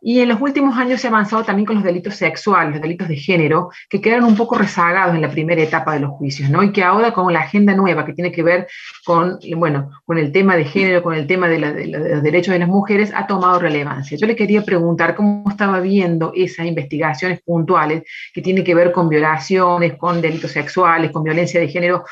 y 0.00 0.20
en 0.20 0.28
los 0.28 0.40
últimos 0.40 0.76
años 0.76 1.00
se 1.00 1.06
ha 1.06 1.10
avanzado 1.10 1.44
también 1.44 1.66
con 1.66 1.76
los 1.76 1.84
delitos 1.84 2.14
sexuales, 2.16 2.72
los 2.72 2.82
delitos 2.82 3.08
de 3.08 3.16
género, 3.16 3.70
que 3.88 4.00
quedaron 4.00 4.24
un 4.24 4.36
poco 4.36 4.56
rezagados 4.56 5.14
en 5.14 5.22
la 5.22 5.30
primera 5.30 5.62
etapa 5.62 5.94
de 5.94 6.00
los 6.00 6.10
juicios, 6.10 6.50
¿no? 6.50 6.62
Y 6.62 6.72
que 6.72 6.82
ahora 6.82 7.12
con 7.12 7.32
la 7.32 7.40
agenda 7.40 7.74
nueva 7.74 8.04
que 8.04 8.12
tiene 8.12 8.32
que 8.32 8.42
ver 8.42 8.66
con, 9.04 9.38
bueno, 9.56 9.90
con 10.04 10.18
el 10.18 10.32
tema 10.32 10.56
de 10.56 10.64
género, 10.64 11.02
con 11.02 11.14
el 11.14 11.26
tema 11.26 11.48
de, 11.48 11.58
los 11.58 12.22
derechos 12.22 12.52
de 12.52 12.58
las 12.58 12.68
mujeres, 12.68 13.12
ha 13.14 13.26
tomado 13.26 13.58
relevancia. 13.58 14.16
Yo 14.16 14.26
le 14.26 14.36
quería 14.36 14.62
preguntar 14.62 15.14
cómo 15.14 15.44
estaba 15.48 15.80
viendo 15.80 16.32
esas 16.34 16.66
investigaciones 16.66 17.40
puntuales 17.42 18.02
que 18.32 18.42
tienen 18.42 18.64
que 18.64 18.74
ver 18.74 18.92
con 18.92 19.08
violaciones, 19.08 19.94
con 19.94 20.20
delitos 20.20 20.52
sexuales, 20.52 21.10
con 21.10 21.22
violencia 21.22 21.60
de 21.60 21.68
género, 21.68 22.04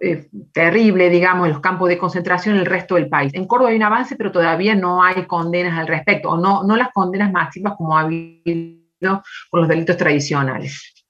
eh, 0.00 0.28
terrible, 0.52 1.10
digamos, 1.10 1.46
en 1.46 1.54
los 1.54 1.60
campos 1.60 1.88
de 1.88 1.98
concentración 1.98 2.54
en 2.54 2.60
el 2.60 2.66
resto 2.66 2.94
del 2.94 3.08
país. 3.08 3.34
En 3.34 3.46
Córdoba 3.46 3.70
hay 3.70 3.76
un 3.76 3.82
avance, 3.82 4.14
pero 4.14 4.30
todavía 4.30 4.74
no 4.74 5.02
hay 5.02 5.26
condenas 5.26 5.76
al 5.78 5.88
respecto, 5.88 6.30
o 6.30 6.36
no, 6.38 6.62
no 6.62 6.76
las 6.76 6.92
condenas 6.92 7.32
máximas 7.32 7.74
como 7.76 7.98
ha 7.98 8.02
habido 8.02 9.22
con 9.50 9.60
los 9.60 9.68
delitos 9.68 9.96
tradicionales. 9.96 11.04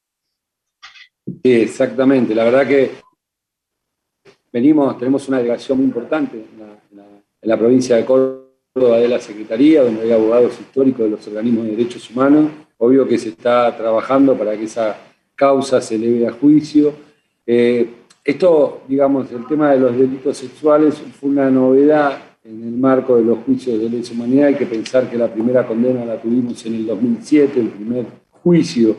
Sí, 1.42 1.52
exactamente. 1.52 2.34
La 2.34 2.44
verdad 2.44 2.66
que 2.66 2.92
venimos, 4.52 4.96
tenemos 4.98 5.28
una 5.28 5.38
delegación 5.38 5.78
muy 5.78 5.86
importante 5.86 6.36
en 6.36 7.48
la, 7.48 7.58
provincia 7.58 7.96
de 7.96 8.04
Córdoba 8.04 8.98
de 8.98 9.08
la 9.08 9.20
Secretaría, 9.20 9.82
donde 9.82 10.02
hay 10.02 10.12
abogados 10.12 10.58
históricos 10.58 11.04
de 11.04 11.10
los 11.10 11.26
organismos 11.26 11.66
de 11.66 11.72
derechos 11.72 12.10
humanos. 12.10 12.50
Obvio 12.78 13.06
que 13.06 13.18
se 13.18 13.30
está 13.30 13.76
trabajando 13.76 14.36
para 14.36 14.56
que 14.56 14.64
esa 14.64 14.96
causa 15.34 15.80
se 15.80 15.96
eleve 15.96 16.26
a 16.26 16.32
juicio. 16.32 16.94
Eh, 17.46 17.97
esto, 18.28 18.82
digamos, 18.86 19.32
el 19.32 19.46
tema 19.46 19.70
de 19.70 19.80
los 19.80 19.96
delitos 19.96 20.36
sexuales 20.36 21.02
fue 21.18 21.30
una 21.30 21.50
novedad 21.50 22.18
en 22.44 22.62
el 22.62 22.76
marco 22.76 23.16
de 23.16 23.24
los 23.24 23.38
juicios 23.38 23.80
de 23.80 23.88
lesa 23.88 24.12
humanidad. 24.12 24.48
Hay 24.48 24.54
que 24.54 24.66
pensar 24.66 25.08
que 25.08 25.16
la 25.16 25.32
primera 25.32 25.66
condena 25.66 26.04
la 26.04 26.20
tuvimos 26.20 26.66
en 26.66 26.74
el 26.74 26.86
2007, 26.88 27.58
el 27.58 27.68
primer 27.68 28.04
juicio 28.42 28.94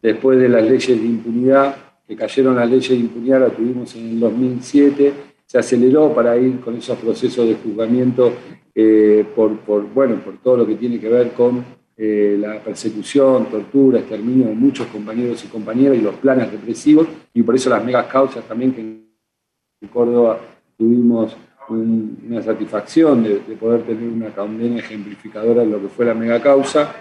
después 0.00 0.38
de 0.38 0.48
las 0.48 0.62
leyes 0.62 0.86
de 0.86 0.94
impunidad, 0.94 1.74
que 2.06 2.14
cayeron 2.14 2.54
las 2.54 2.70
leyes 2.70 2.90
de 2.90 2.94
impunidad, 2.94 3.40
la 3.40 3.48
tuvimos 3.48 3.96
en 3.96 4.10
el 4.10 4.20
2007, 4.20 5.12
se 5.44 5.58
aceleró 5.58 6.14
para 6.14 6.36
ir 6.36 6.60
con 6.60 6.76
esos 6.76 6.96
procesos 6.98 7.48
de 7.48 7.56
juzgamiento 7.56 8.32
eh, 8.72 9.26
por, 9.34 9.58
bueno, 9.92 10.20
por 10.24 10.38
todo 10.40 10.58
lo 10.58 10.66
que 10.68 10.76
tiene 10.76 11.00
que 11.00 11.08
ver 11.08 11.32
con 11.32 11.64
eh, 11.98 12.36
la 12.38 12.62
persecución, 12.62 13.46
tortura, 13.46 13.98
exterminio 13.98 14.46
de 14.46 14.54
muchos 14.54 14.86
compañeros 14.86 15.44
y 15.44 15.48
compañeras 15.48 15.98
y 15.98 16.00
los 16.00 16.14
planes 16.14 16.50
represivos, 16.50 17.08
y 17.34 17.42
por 17.42 17.56
eso 17.56 17.68
las 17.68 17.84
megas 17.84 18.06
causas 18.06 18.44
también 18.44 18.72
que 18.72 18.80
en 18.80 19.88
Córdoba 19.92 20.38
tuvimos 20.76 21.36
una 21.68 22.40
satisfacción 22.40 23.22
de, 23.22 23.40
de, 23.40 23.56
poder 23.56 23.82
tener 23.82 24.08
una 24.08 24.30
condena 24.30 24.78
ejemplificadora 24.78 25.62
en 25.64 25.72
lo 25.72 25.82
que 25.82 25.88
fue 25.88 26.06
la 26.06 26.14
mega 26.14 26.40
causa, 26.40 26.94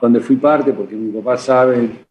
donde 0.00 0.20
fui 0.20 0.36
parte, 0.36 0.72
porque 0.72 0.94
mi 0.94 1.10
papá 1.10 1.36
sabe 1.36 2.06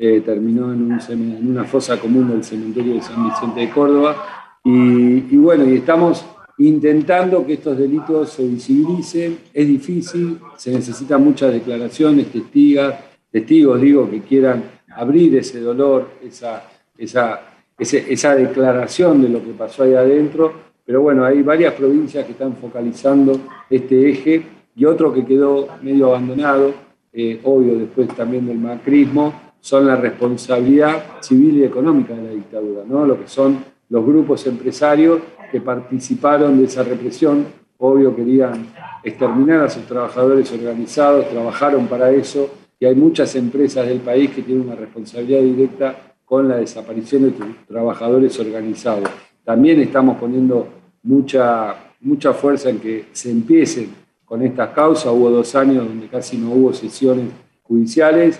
eh, 0.00 0.20
terminó 0.20 0.72
en, 0.72 1.48
una 1.48 1.64
fosa 1.64 1.98
común 1.98 2.30
del 2.30 2.44
cementerio 2.44 2.94
de 2.94 3.02
San 3.02 3.28
Vicente 3.28 3.58
de 3.58 3.70
Córdoba. 3.70 4.14
Y, 4.62 5.36
bueno, 5.36 5.68
y 5.68 5.74
estamos 5.74 6.24
intentando 6.58 7.46
que 7.46 7.54
estos 7.54 7.78
delitos 7.78 8.30
se 8.30 8.46
visibilicen. 8.46 9.38
Es 9.52 9.66
difícil, 9.66 10.38
se 10.56 10.72
necesitan 10.72 11.22
muchas 11.22 11.52
declaraciones, 11.52 12.32
testigas, 12.32 12.94
testigos, 13.30 13.80
digo, 13.80 14.10
que 14.10 14.20
quieran 14.22 14.64
abrir 14.94 15.36
ese 15.36 15.60
dolor, 15.60 16.08
esa, 16.22 16.64
esa, 16.96 17.40
esa 17.78 18.34
declaración 18.34 19.22
de 19.22 19.28
lo 19.28 19.42
que 19.42 19.52
pasó 19.52 19.84
ahí 19.84 19.94
adentro. 19.94 20.52
Pero 20.84 21.02
bueno, 21.02 21.24
hay 21.24 21.42
varias 21.42 21.74
provincias 21.74 22.24
que 22.24 22.32
están 22.32 22.56
focalizando 22.56 23.38
este 23.68 24.10
eje 24.10 24.42
y 24.74 24.84
otro 24.84 25.12
que 25.12 25.24
quedó 25.24 25.68
medio 25.82 26.08
abandonado, 26.08 26.72
eh, 27.12 27.40
obvio 27.44 27.76
después 27.78 28.08
también 28.14 28.46
del 28.46 28.58
macrismo, 28.58 29.48
son 29.60 29.86
la 29.86 29.96
responsabilidad 29.96 31.20
civil 31.20 31.58
y 31.58 31.64
económica 31.64 32.14
de 32.14 32.22
la 32.22 32.30
dictadura, 32.30 32.84
¿no? 32.86 33.04
lo 33.04 33.20
que 33.20 33.28
son 33.28 33.58
los 33.88 34.04
grupos 34.04 34.46
empresarios 34.46 35.20
que 35.50 35.60
participaron 35.60 36.58
de 36.58 36.64
esa 36.64 36.82
represión, 36.82 37.46
obvio 37.78 38.14
querían 38.14 38.66
exterminar 39.02 39.62
a 39.62 39.70
sus 39.70 39.84
trabajadores 39.84 40.52
organizados, 40.52 41.28
trabajaron 41.30 41.86
para 41.86 42.10
eso, 42.10 42.50
y 42.78 42.86
hay 42.86 42.94
muchas 42.94 43.34
empresas 43.34 43.86
del 43.86 44.00
país 44.00 44.30
que 44.30 44.42
tienen 44.42 44.66
una 44.66 44.76
responsabilidad 44.76 45.40
directa 45.40 46.14
con 46.24 46.48
la 46.48 46.56
desaparición 46.56 47.22
de 47.22 47.34
trabajadores 47.66 48.38
organizados. 48.38 49.08
También 49.44 49.80
estamos 49.80 50.18
poniendo 50.18 50.68
mucha, 51.02 51.74
mucha 52.00 52.34
fuerza 52.34 52.68
en 52.68 52.78
que 52.78 53.06
se 53.12 53.30
empiecen 53.30 53.94
con 54.24 54.42
estas 54.42 54.70
causas. 54.70 55.12
Hubo 55.12 55.30
dos 55.30 55.54
años 55.54 55.88
donde 55.88 56.06
casi 56.08 56.36
no 56.36 56.50
hubo 56.52 56.72
sesiones 56.72 57.30
judiciales 57.62 58.38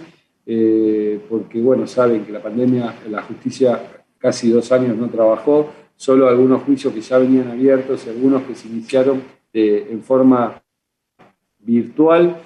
eh, 0.51 1.21
porque 1.29 1.61
bueno, 1.61 1.87
saben 1.87 2.25
que 2.25 2.33
la 2.33 2.43
pandemia, 2.43 2.95
la 3.11 3.21
justicia 3.21 3.98
casi 4.19 4.51
dos 4.51 4.71
años 4.73 4.97
no 4.97 5.09
trabajó, 5.09 5.71
solo 5.97 6.29
algunos 6.29 6.63
juicios 6.63 6.93
que 6.93 7.01
ya 7.01 7.19
venían 7.19 7.49
abiertos 7.49 8.07
y 8.07 8.11
algunos 8.11 8.43
que 8.43 8.55
se 8.55 8.69
iniciaron 8.69 9.23
eh, 9.53 9.89
en 9.91 10.03
forma 10.03 10.63
virtual, 11.59 12.37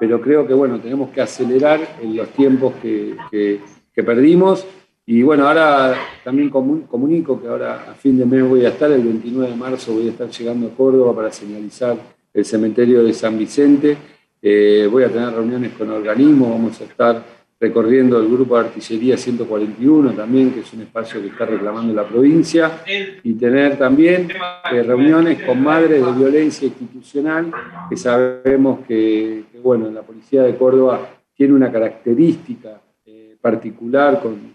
pero 0.00 0.20
creo 0.20 0.46
que 0.46 0.54
bueno, 0.54 0.80
tenemos 0.80 1.10
que 1.10 1.20
acelerar 1.20 1.80
en 2.00 2.16
los 2.16 2.28
tiempos 2.30 2.74
que, 2.82 3.16
que, 3.30 4.02
perdimos. 4.02 4.66
Y 5.06 5.22
bueno, 5.22 5.46
ahora 5.46 5.94
también 6.24 6.48
comunico 6.48 7.40
que 7.40 7.46
ahora 7.46 7.90
a 7.90 7.94
fin 7.94 8.18
de 8.18 8.24
mes 8.24 8.48
voy 8.48 8.64
a 8.64 8.70
estar, 8.70 8.90
el 8.90 9.02
29 9.02 9.50
de 9.50 9.56
marzo 9.56 9.92
voy 9.92 10.08
a 10.08 10.10
estar 10.10 10.28
llegando 10.30 10.68
a 10.68 10.70
Córdoba 10.70 11.14
para 11.14 11.30
señalizar 11.30 11.96
el 12.32 12.44
cementerio 12.44 13.04
de 13.04 13.12
San 13.12 13.38
Vicente. 13.38 13.96
Eh, 14.40 14.88
voy 14.90 15.04
a 15.04 15.12
tener 15.12 15.30
reuniones 15.30 15.72
con 15.72 15.90
organismos, 15.90 16.50
vamos 16.50 16.80
a 16.80 16.84
estar 16.84 17.24
recorriendo 17.60 18.20
el 18.20 18.28
grupo 18.28 18.58
de 18.58 18.66
artillería 18.66 19.16
141 19.16 20.12
también, 20.12 20.52
que 20.52 20.60
es 20.60 20.72
un 20.72 20.82
espacio 20.82 21.20
que 21.20 21.28
está 21.28 21.46
reclamando 21.46 21.94
la 21.94 22.06
provincia, 22.06 22.82
y 23.22 23.34
tener 23.34 23.78
también 23.78 24.28
eh, 24.72 24.82
reuniones 24.82 25.42
con 25.42 25.62
madres 25.62 26.04
de 26.04 26.12
violencia 26.12 26.66
institucional, 26.66 27.52
que 27.88 27.96
sabemos 27.96 28.80
que, 28.86 29.44
bueno, 29.62 29.90
la 29.90 30.02
policía 30.02 30.42
de 30.42 30.56
Córdoba 30.56 31.08
tiene 31.34 31.54
una 31.54 31.70
característica 31.70 32.80
eh, 33.06 33.36
particular 33.40 34.20
con, 34.20 34.54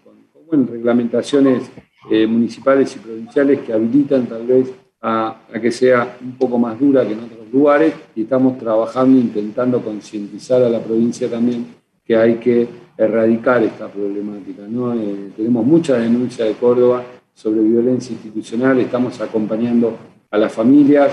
reglamentaciones 0.67 1.69
eh, 2.09 2.25
municipales 2.25 2.95
y 2.95 2.99
provinciales 2.99 3.59
que 3.59 3.71
habilitan 3.71 4.25
tal 4.25 4.47
vez 4.47 4.73
a, 4.99 5.41
a, 5.53 5.59
que 5.61 5.69
sea 5.69 6.17
un 6.23 6.35
poco 6.39 6.57
más 6.57 6.79
dura 6.79 7.05
que 7.05 7.13
en 7.13 7.19
otros 7.19 7.53
lugares, 7.53 7.93
y 8.15 8.23
estamos 8.23 8.57
trabajando, 8.57 9.19
intentando 9.19 9.79
concientizar 9.79 10.63
a 10.63 10.69
la 10.69 10.79
provincia 10.79 11.29
también 11.29 11.67
que 12.09 12.17
hay 12.17 12.37
que 12.37 12.67
erradicar 12.99 13.63
esta 13.63 13.87
problemática. 13.87 14.63
¿no? 14.67 14.93
Eh, 14.93 15.31
tenemos 15.35 15.65
muchas 15.65 15.99
denuncias 15.99 16.49
de 16.49 16.53
Córdoba 16.55 17.01
sobre 17.33 17.61
violencia 17.61 18.11
institucional, 18.11 18.77
estamos 18.79 19.21
acompañando 19.21 19.97
a 20.29 20.37
las 20.37 20.51
familias. 20.51 21.09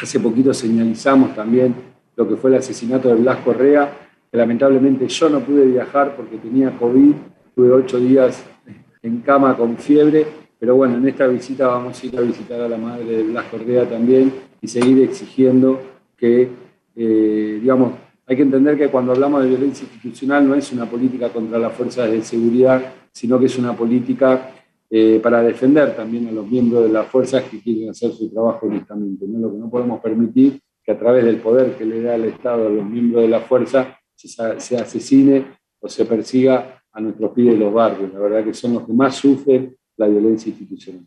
Hace 0.00 0.18
poquito 0.18 0.54
señalizamos 0.54 1.34
también 1.34 1.74
lo 2.16 2.26
que 2.26 2.36
fue 2.36 2.50
el 2.50 2.56
asesinato 2.56 3.08
de 3.08 3.16
Blas 3.16 3.36
Correa, 3.44 3.92
que 4.30 4.38
lamentablemente 4.38 5.06
yo 5.08 5.28
no 5.28 5.40
pude 5.40 5.66
viajar 5.66 6.16
porque 6.16 6.38
tenía 6.38 6.70
COVID, 6.78 7.12
tuve 7.54 7.70
ocho 7.70 8.00
días 8.00 8.42
en 9.02 9.20
cama 9.20 9.54
con 9.58 9.76
fiebre, 9.76 10.26
pero 10.58 10.76
bueno, 10.76 10.96
en 10.96 11.06
esta 11.06 11.26
visita 11.26 11.66
vamos 11.66 12.02
a 12.02 12.06
ir 12.06 12.16
a 12.16 12.22
visitar 12.22 12.62
a 12.62 12.68
la 12.68 12.78
madre 12.78 13.04
de 13.04 13.22
Blas 13.24 13.44
Correa 13.50 13.86
también 13.86 14.32
y 14.62 14.68
seguir 14.68 15.02
exigiendo 15.02 15.80
que, 16.16 16.48
eh, 16.96 17.58
digamos, 17.60 17.92
hay 18.30 18.36
que 18.36 18.42
entender 18.42 18.78
que 18.78 18.86
cuando 18.86 19.10
hablamos 19.10 19.42
de 19.42 19.48
violencia 19.48 19.82
institucional 19.82 20.46
no 20.46 20.54
es 20.54 20.70
una 20.70 20.86
política 20.88 21.30
contra 21.30 21.58
las 21.58 21.72
fuerzas 21.72 22.08
de 22.08 22.22
seguridad, 22.22 22.80
sino 23.10 23.40
que 23.40 23.46
es 23.46 23.58
una 23.58 23.76
política 23.76 24.52
eh, 24.88 25.18
para 25.20 25.42
defender 25.42 25.96
también 25.96 26.28
a 26.28 26.30
los 26.30 26.46
miembros 26.46 26.84
de 26.84 26.90
las 26.90 27.08
fuerzas 27.08 27.42
que 27.42 27.60
quieren 27.60 27.90
hacer 27.90 28.12
su 28.12 28.32
trabajo 28.32 28.66
honestamente. 28.66 29.26
¿no? 29.26 29.40
Lo 29.40 29.50
que 29.50 29.58
no 29.58 29.68
podemos 29.68 30.00
permitir 30.00 30.60
que 30.80 30.92
a 30.92 30.96
través 30.96 31.24
del 31.24 31.38
poder 31.38 31.72
que 31.76 31.84
le 31.84 32.02
da 32.02 32.14
el 32.14 32.26
Estado 32.26 32.68
a 32.68 32.70
los 32.70 32.84
miembros 32.84 33.22
de 33.22 33.28
la 33.30 33.40
fuerza 33.40 33.98
se, 34.14 34.28
se 34.60 34.76
asesine 34.76 35.46
o 35.80 35.88
se 35.88 36.04
persiga 36.04 36.84
a 36.92 37.00
nuestros 37.00 37.32
pibes 37.32 37.54
de 37.54 37.58
los 37.58 37.74
barrios. 37.74 38.12
La 38.12 38.20
verdad 38.20 38.44
que 38.44 38.54
son 38.54 38.74
los 38.74 38.86
que 38.86 38.92
más 38.92 39.16
sufren 39.16 39.76
la 39.96 40.06
violencia 40.06 40.50
institucional. 40.50 41.04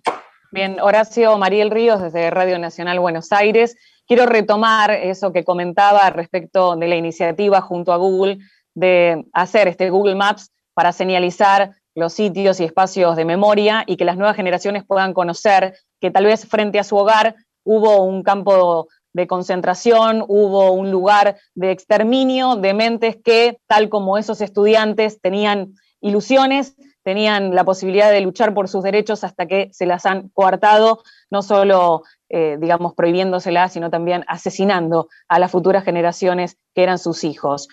Bien, 0.51 0.77
Horacio 0.81 1.37
Mariel 1.37 1.71
Ríos 1.71 2.01
desde 2.01 2.29
Radio 2.29 2.59
Nacional 2.59 2.99
Buenos 2.99 3.31
Aires. 3.31 3.77
Quiero 4.07 4.25
retomar 4.25 4.91
eso 4.91 5.31
que 5.31 5.43
comentaba 5.43 6.09
respecto 6.09 6.75
de 6.75 6.87
la 6.87 6.95
iniciativa 6.95 7.61
junto 7.61 7.93
a 7.93 7.97
Google 7.97 8.39
de 8.75 9.25
hacer 9.33 9.67
este 9.67 9.89
Google 9.89 10.15
Maps 10.15 10.51
para 10.73 10.91
señalizar 10.91 11.75
los 11.95 12.13
sitios 12.13 12.59
y 12.59 12.63
espacios 12.63 13.15
de 13.15 13.25
memoria 13.25 13.83
y 13.85 13.97
que 13.97 14.05
las 14.05 14.17
nuevas 14.17 14.35
generaciones 14.35 14.83
puedan 14.85 15.13
conocer 15.13 15.77
que 16.01 16.11
tal 16.11 16.25
vez 16.25 16.45
frente 16.47 16.79
a 16.79 16.83
su 16.83 16.97
hogar 16.97 17.35
hubo 17.63 18.03
un 18.03 18.23
campo 18.23 18.87
de 19.13 19.27
concentración, 19.27 20.25
hubo 20.27 20.71
un 20.71 20.91
lugar 20.91 21.37
de 21.53 21.71
exterminio 21.71 22.55
de 22.55 22.73
mentes 22.73 23.17
que, 23.23 23.59
tal 23.67 23.89
como 23.89 24.17
esos 24.17 24.41
estudiantes, 24.41 25.21
tenían 25.21 25.75
ilusiones, 26.01 26.75
tenían 27.03 27.53
la 27.53 27.63
posibilidad 27.63 28.11
de 28.11 28.21
luchar 28.21 28.53
por 28.53 28.67
sus 28.67 28.83
derechos 28.83 29.23
hasta 29.23 29.45
que 29.45 29.69
se 29.73 29.85
las 29.85 30.05
han 30.05 30.29
coartado, 30.29 31.03
no 31.29 31.41
solo 31.41 32.03
eh, 32.35 32.57
digamos, 32.59 32.95
prohibiéndoselas, 32.95 33.73
sino 33.73 33.91
también 33.91 34.25
asesinando 34.27 35.07
a 35.27 35.37
las 35.37 35.51
futuras 35.51 35.83
generaciones 35.83 36.57
que 36.73 36.81
eran 36.81 36.97
sus 36.97 37.23
hijos. 37.23 37.67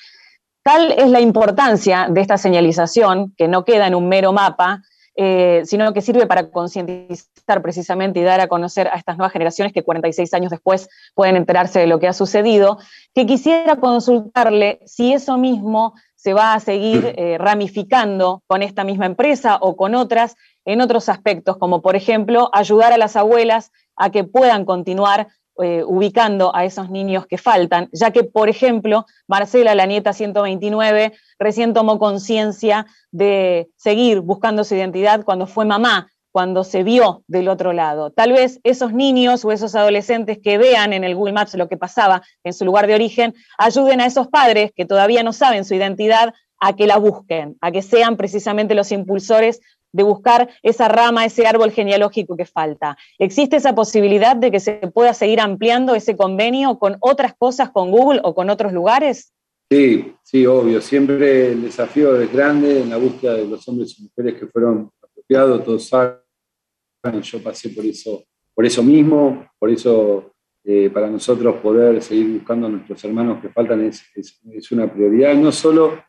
Tal 0.63 0.93
es 0.93 1.09
la 1.09 1.23
importancia 1.23 2.09
de 2.11 2.21
esta 2.21 2.37
señalización, 2.37 3.33
que 3.39 3.49
no 3.49 3.65
queda 3.65 3.87
en 3.87 3.95
un 3.95 4.11
mero 4.11 4.35
mapa, 4.35 4.83
eh, 5.17 5.63
sino 5.65 5.91
que 5.95 6.03
sirve 6.03 6.27
para 6.27 6.51
concientizar 6.51 7.63
precisamente 7.63 8.21
y 8.21 8.23
dar 8.23 8.43
a 8.43 8.49
conocer 8.49 8.89
a 8.89 8.97
estas 8.97 9.17
nuevas 9.17 9.33
generaciones 9.33 9.73
que 9.73 9.83
46 9.83 10.35
años 10.35 10.51
después 10.51 10.91
pueden 11.15 11.37
enterarse 11.37 11.81
de 11.81 11.87
lo 11.87 11.99
que 11.99 12.09
ha 12.09 12.13
sucedido, 12.13 12.79
que 13.15 13.25
quisiera 13.25 13.77
consultarle 13.77 14.81
si 14.85 15.15
eso 15.15 15.39
mismo 15.39 15.95
se 16.23 16.35
va 16.35 16.53
a 16.53 16.61
seguir 16.61 17.15
eh, 17.17 17.39
ramificando 17.39 18.43
con 18.47 18.63
esta 18.63 18.85
misma 18.85 19.07
empresa 19.07 19.57
o 19.63 19.75
con 19.75 19.95
otras 19.95 20.37
en 20.67 20.83
otros 20.83 21.09
aspectos, 21.09 21.57
como 21.57 21.81
por 21.81 21.97
ejemplo 21.97 22.51
ayudar 22.53 22.93
a 22.93 22.99
las 22.99 23.17
abuelas 23.17 23.73
a 23.97 24.11
que 24.11 24.25
puedan 24.25 24.67
continuar 24.67 25.29
eh, 25.63 25.83
ubicando 25.83 26.55
a 26.55 26.67
esos 26.67 26.91
niños 26.91 27.27
que 27.27 27.39
faltan, 27.39 27.89
ya 27.93 28.11
que, 28.11 28.25
por 28.25 28.51
ejemplo, 28.51 29.07
Marcela, 29.29 29.75
la 29.75 29.87
nieta 29.87 30.13
129, 30.13 31.15
recién 31.39 31.73
tomó 31.73 31.99
conciencia 31.99 32.87
de 33.11 33.71
seguir 33.77 34.21
buscando 34.21 34.63
su 34.65 34.75
identidad 34.75 35.25
cuando 35.25 35.47
fue 35.47 35.65
mamá, 35.65 36.11
cuando 36.33 36.65
se 36.65 36.83
vio 36.83 37.23
del 37.27 37.49
otro 37.49 37.73
lado. 37.73 38.11
Tal 38.11 38.33
vez 38.33 38.61
esos 38.63 38.93
niños 38.93 39.45
o 39.45 39.53
esos 39.53 39.75
adolescentes 39.75 40.39
que 40.39 40.59
vean 40.59 40.93
en 40.93 41.05
el 41.05 41.15
Google 41.15 41.33
Maps 41.33 41.55
lo 41.55 41.69
que 41.69 41.77
pasaba 41.77 42.23
en 42.45 42.53
su 42.53 42.65
lugar 42.65 42.87
de 42.87 42.95
origen, 42.95 43.35
ayuden 43.59 44.01
a 44.01 44.07
esos 44.07 44.29
padres 44.29 44.73
que 44.75 44.87
todavía 44.87 45.23
no 45.23 45.33
saben 45.33 45.65
su 45.65 45.75
identidad 45.75 46.33
a 46.61 46.77
que 46.77 46.87
la 46.87 46.99
busquen, 46.99 47.57
a 47.61 47.71
que 47.73 47.83
sean 47.83 48.17
precisamente 48.17 48.75
los 48.75 48.93
impulsores 48.93 49.61
de 49.93 50.03
buscar 50.03 50.51
esa 50.63 50.89
rama, 50.89 51.25
ese 51.25 51.47
árbol 51.47 51.73
genealógico 51.73 52.37
que 52.37 52.45
falta. 52.45 52.97
¿Existe 53.19 53.57
esa 53.57 53.75
posibilidad 53.75 54.37
de 54.37 54.51
que 54.51 54.61
se 54.61 54.73
pueda 54.95 55.15
seguir 55.15 55.41
ampliando 55.41 55.95
ese 55.95 56.17
convenio 56.17 56.79
con 56.79 56.97
otras 57.01 57.35
cosas, 57.37 57.71
con 57.71 57.91
Google 57.91 58.21
o 58.23 58.35
con 58.35 58.51
otros 58.51 58.73
lugares? 58.73 59.33
Sí, 59.71 60.15
sí, 60.23 60.47
obvio. 60.47 60.81
Siempre 60.81 61.53
el 61.53 61.63
desafío 61.63 62.21
es 62.21 62.33
grande 62.33 62.81
en 62.81 62.91
la 62.91 62.97
búsqueda 62.97 63.35
de 63.35 63.47
los 63.47 63.67
hombres 63.69 63.97
y 63.99 64.03
mujeres 64.03 64.39
que 64.39 64.47
fueron 64.47 64.91
apropiados. 65.31 65.65
Todos 65.65 65.89
saben, 65.89 67.23
yo 67.23 67.43
pasé 67.43 67.71
por 67.71 67.85
eso, 67.85 68.25
por 68.55 68.67
eso 68.67 68.83
mismo, 68.83 69.49
por 69.59 69.71
eso 69.71 70.33
eh, 70.65 70.91
para 70.91 71.09
nosotros 71.09 71.57
poder 71.57 72.03
seguir 72.03 72.29
buscando 72.39 72.67
a 72.67 72.71
nuestros 72.71 73.03
hermanos 73.05 73.41
que 73.41 73.49
faltan 73.49 73.83
es, 73.85 74.05
es 74.15 74.73
una 74.73 74.93
prioridad, 74.93 75.35
no 75.35 75.53
solo 75.53 76.03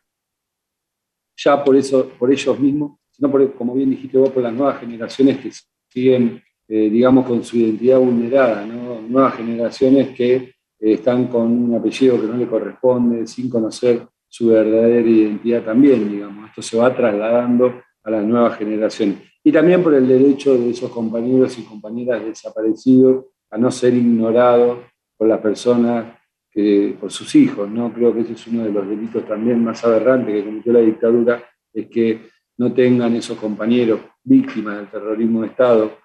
ya 1.37 1.63
por, 1.63 1.75
eso, 1.75 2.09
por 2.19 2.31
ellos 2.31 2.59
mismos, 2.59 2.99
sino 3.09 3.31
por, 3.31 3.53
como 3.53 3.73
bien 3.73 3.89
dijiste 3.89 4.17
vos, 4.17 4.31
por 4.31 4.43
las 4.43 4.53
nuevas 4.53 4.79
generaciones 4.79 5.37
que 5.39 5.51
siguen, 5.89 6.41
eh, 6.67 6.89
digamos, 6.89 7.25
con 7.25 7.43
su 7.43 7.57
identidad 7.57 7.99
vulnerada, 7.99 8.65
nuevas 8.65 9.35
generaciones 9.35 10.15
que 10.15 10.35
eh, 10.35 10.53
están 10.79 11.27
con 11.27 11.51
un 11.51 11.75
apellido 11.75 12.19
que 12.19 12.27
no 12.27 12.37
le 12.37 12.47
corresponde, 12.47 13.25
sin 13.27 13.49
conocer 13.49 14.07
su 14.27 14.47
verdadera 14.47 15.07
identidad 15.07 15.63
también, 15.63 16.09
digamos. 16.09 16.49
Esto 16.49 16.61
se 16.61 16.77
va 16.77 16.95
trasladando 16.95 17.81
a 18.03 18.11
las 18.11 18.23
nuevas 18.23 18.57
generaciones. 18.57 19.17
Y 19.43 19.51
también 19.51 19.81
por 19.83 19.93
el 19.93 20.07
derecho 20.07 20.57
de 20.57 20.69
esos 20.69 20.91
compañeros 20.91 21.57
y 21.57 21.63
compañeras 21.63 22.23
desaparecidos 22.23 23.25
a 23.49 23.57
no 23.57 23.71
ser 23.71 23.93
ignorados 23.93 24.79
por 25.17 25.27
las 25.27 25.39
personas, 25.39 26.05
que, 26.51 26.95
por 26.99 27.11
sus 27.11 27.33
hijos. 27.35 27.69
¿no? 27.69 27.91
Creo 27.93 28.13
que 28.13 28.21
ese 28.21 28.33
es 28.33 28.47
uno 28.47 28.63
de 28.63 28.71
los 28.71 28.87
delitos 28.87 29.25
también 29.25 29.63
más 29.63 29.83
aberrantes 29.83 30.35
que 30.35 30.43
cometió 30.43 30.73
la 30.73 30.81
dictadura, 30.81 31.43
es 31.73 31.87
que 31.87 32.21
no 32.57 32.73
tengan 32.73 33.15
esos 33.15 33.37
compañeros 33.37 34.01
víctimas 34.23 34.77
del 34.77 34.87
terrorismo 34.87 35.41
de 35.41 35.47
Estado, 35.47 35.97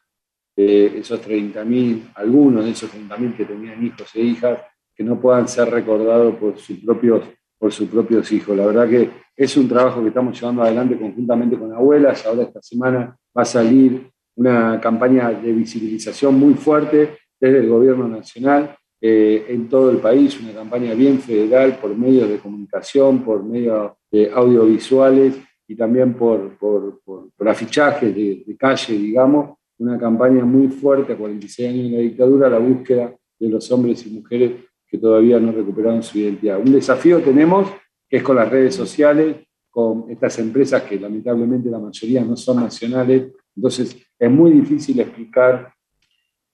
eh, 0.56 0.94
esos 0.96 1.20
30.000, 1.26 2.12
algunos 2.14 2.64
de 2.64 2.70
esos 2.70 2.90
30.000 2.90 3.36
que 3.36 3.44
tenían 3.44 3.84
hijos 3.84 4.14
e 4.14 4.20
hijas, 4.20 4.60
que 4.94 5.04
no 5.04 5.20
puedan 5.20 5.46
ser 5.48 5.68
recordados 5.68 6.36
por 6.36 6.56
sus 6.58 6.78
propios, 6.78 7.24
por 7.58 7.72
sus 7.72 7.88
propios 7.88 8.30
hijos. 8.32 8.56
La 8.56 8.66
verdad 8.66 8.88
que 8.88 9.10
es 9.36 9.56
un 9.56 9.68
trabajo 9.68 10.02
que 10.02 10.08
estamos 10.08 10.38
llevando 10.38 10.62
adelante 10.62 10.98
conjuntamente 10.98 11.58
con 11.58 11.72
abuelas. 11.72 12.26
Ahora 12.26 12.42
esta 12.42 12.62
semana 12.62 13.16
va 13.36 13.42
a 13.42 13.44
salir 13.44 14.10
una 14.36 14.80
campaña 14.80 15.30
de 15.30 15.52
visibilización 15.52 16.38
muy 16.38 16.54
fuerte 16.54 17.18
desde 17.40 17.58
el 17.58 17.68
gobierno 17.68 18.08
nacional 18.08 18.76
eh, 19.00 19.46
en 19.48 19.68
todo 19.68 19.90
el 19.90 19.98
país, 19.98 20.40
una 20.40 20.52
campaña 20.52 20.94
bien 20.94 21.20
federal 21.20 21.78
por 21.78 21.94
medios 21.96 22.28
de 22.28 22.38
comunicación, 22.38 23.22
por 23.22 23.44
medios 23.44 23.92
de 24.10 24.30
audiovisuales 24.30 25.38
y 25.68 25.76
también 25.76 26.14
por, 26.14 26.56
por, 26.56 27.00
por, 27.04 27.48
afichajes 27.48 28.14
de, 28.14 28.56
calle, 28.58 28.94
digamos, 28.94 29.58
una 29.78 29.98
campaña 29.98 30.44
muy 30.44 30.68
fuerte 30.68 31.12
a 31.12 31.16
46 31.16 31.68
años 31.68 31.90
de 31.90 31.96
la 31.96 32.02
dictadura, 32.02 32.48
la 32.48 32.58
búsqueda 32.58 33.14
de 33.38 33.48
los 33.48 33.70
hombres 33.70 34.06
y 34.06 34.10
mujeres 34.10 34.52
que 34.96 35.02
todavía 35.02 35.38
no 35.38 35.52
recuperaron 35.52 36.02
su 36.02 36.18
identidad. 36.18 36.58
Un 36.58 36.72
desafío 36.72 37.20
tenemos 37.20 37.68
que 38.08 38.16
es 38.16 38.22
con 38.22 38.36
las 38.36 38.48
redes 38.48 38.74
sociales, 38.74 39.36
con 39.68 40.06
estas 40.08 40.38
empresas 40.38 40.82
que 40.84 40.98
lamentablemente 40.98 41.68
la 41.68 41.78
mayoría 41.78 42.24
no 42.24 42.34
son 42.34 42.60
nacionales, 42.60 43.32
entonces 43.54 43.96
es 44.18 44.30
muy 44.30 44.52
difícil 44.52 44.98
explicar 45.00 45.70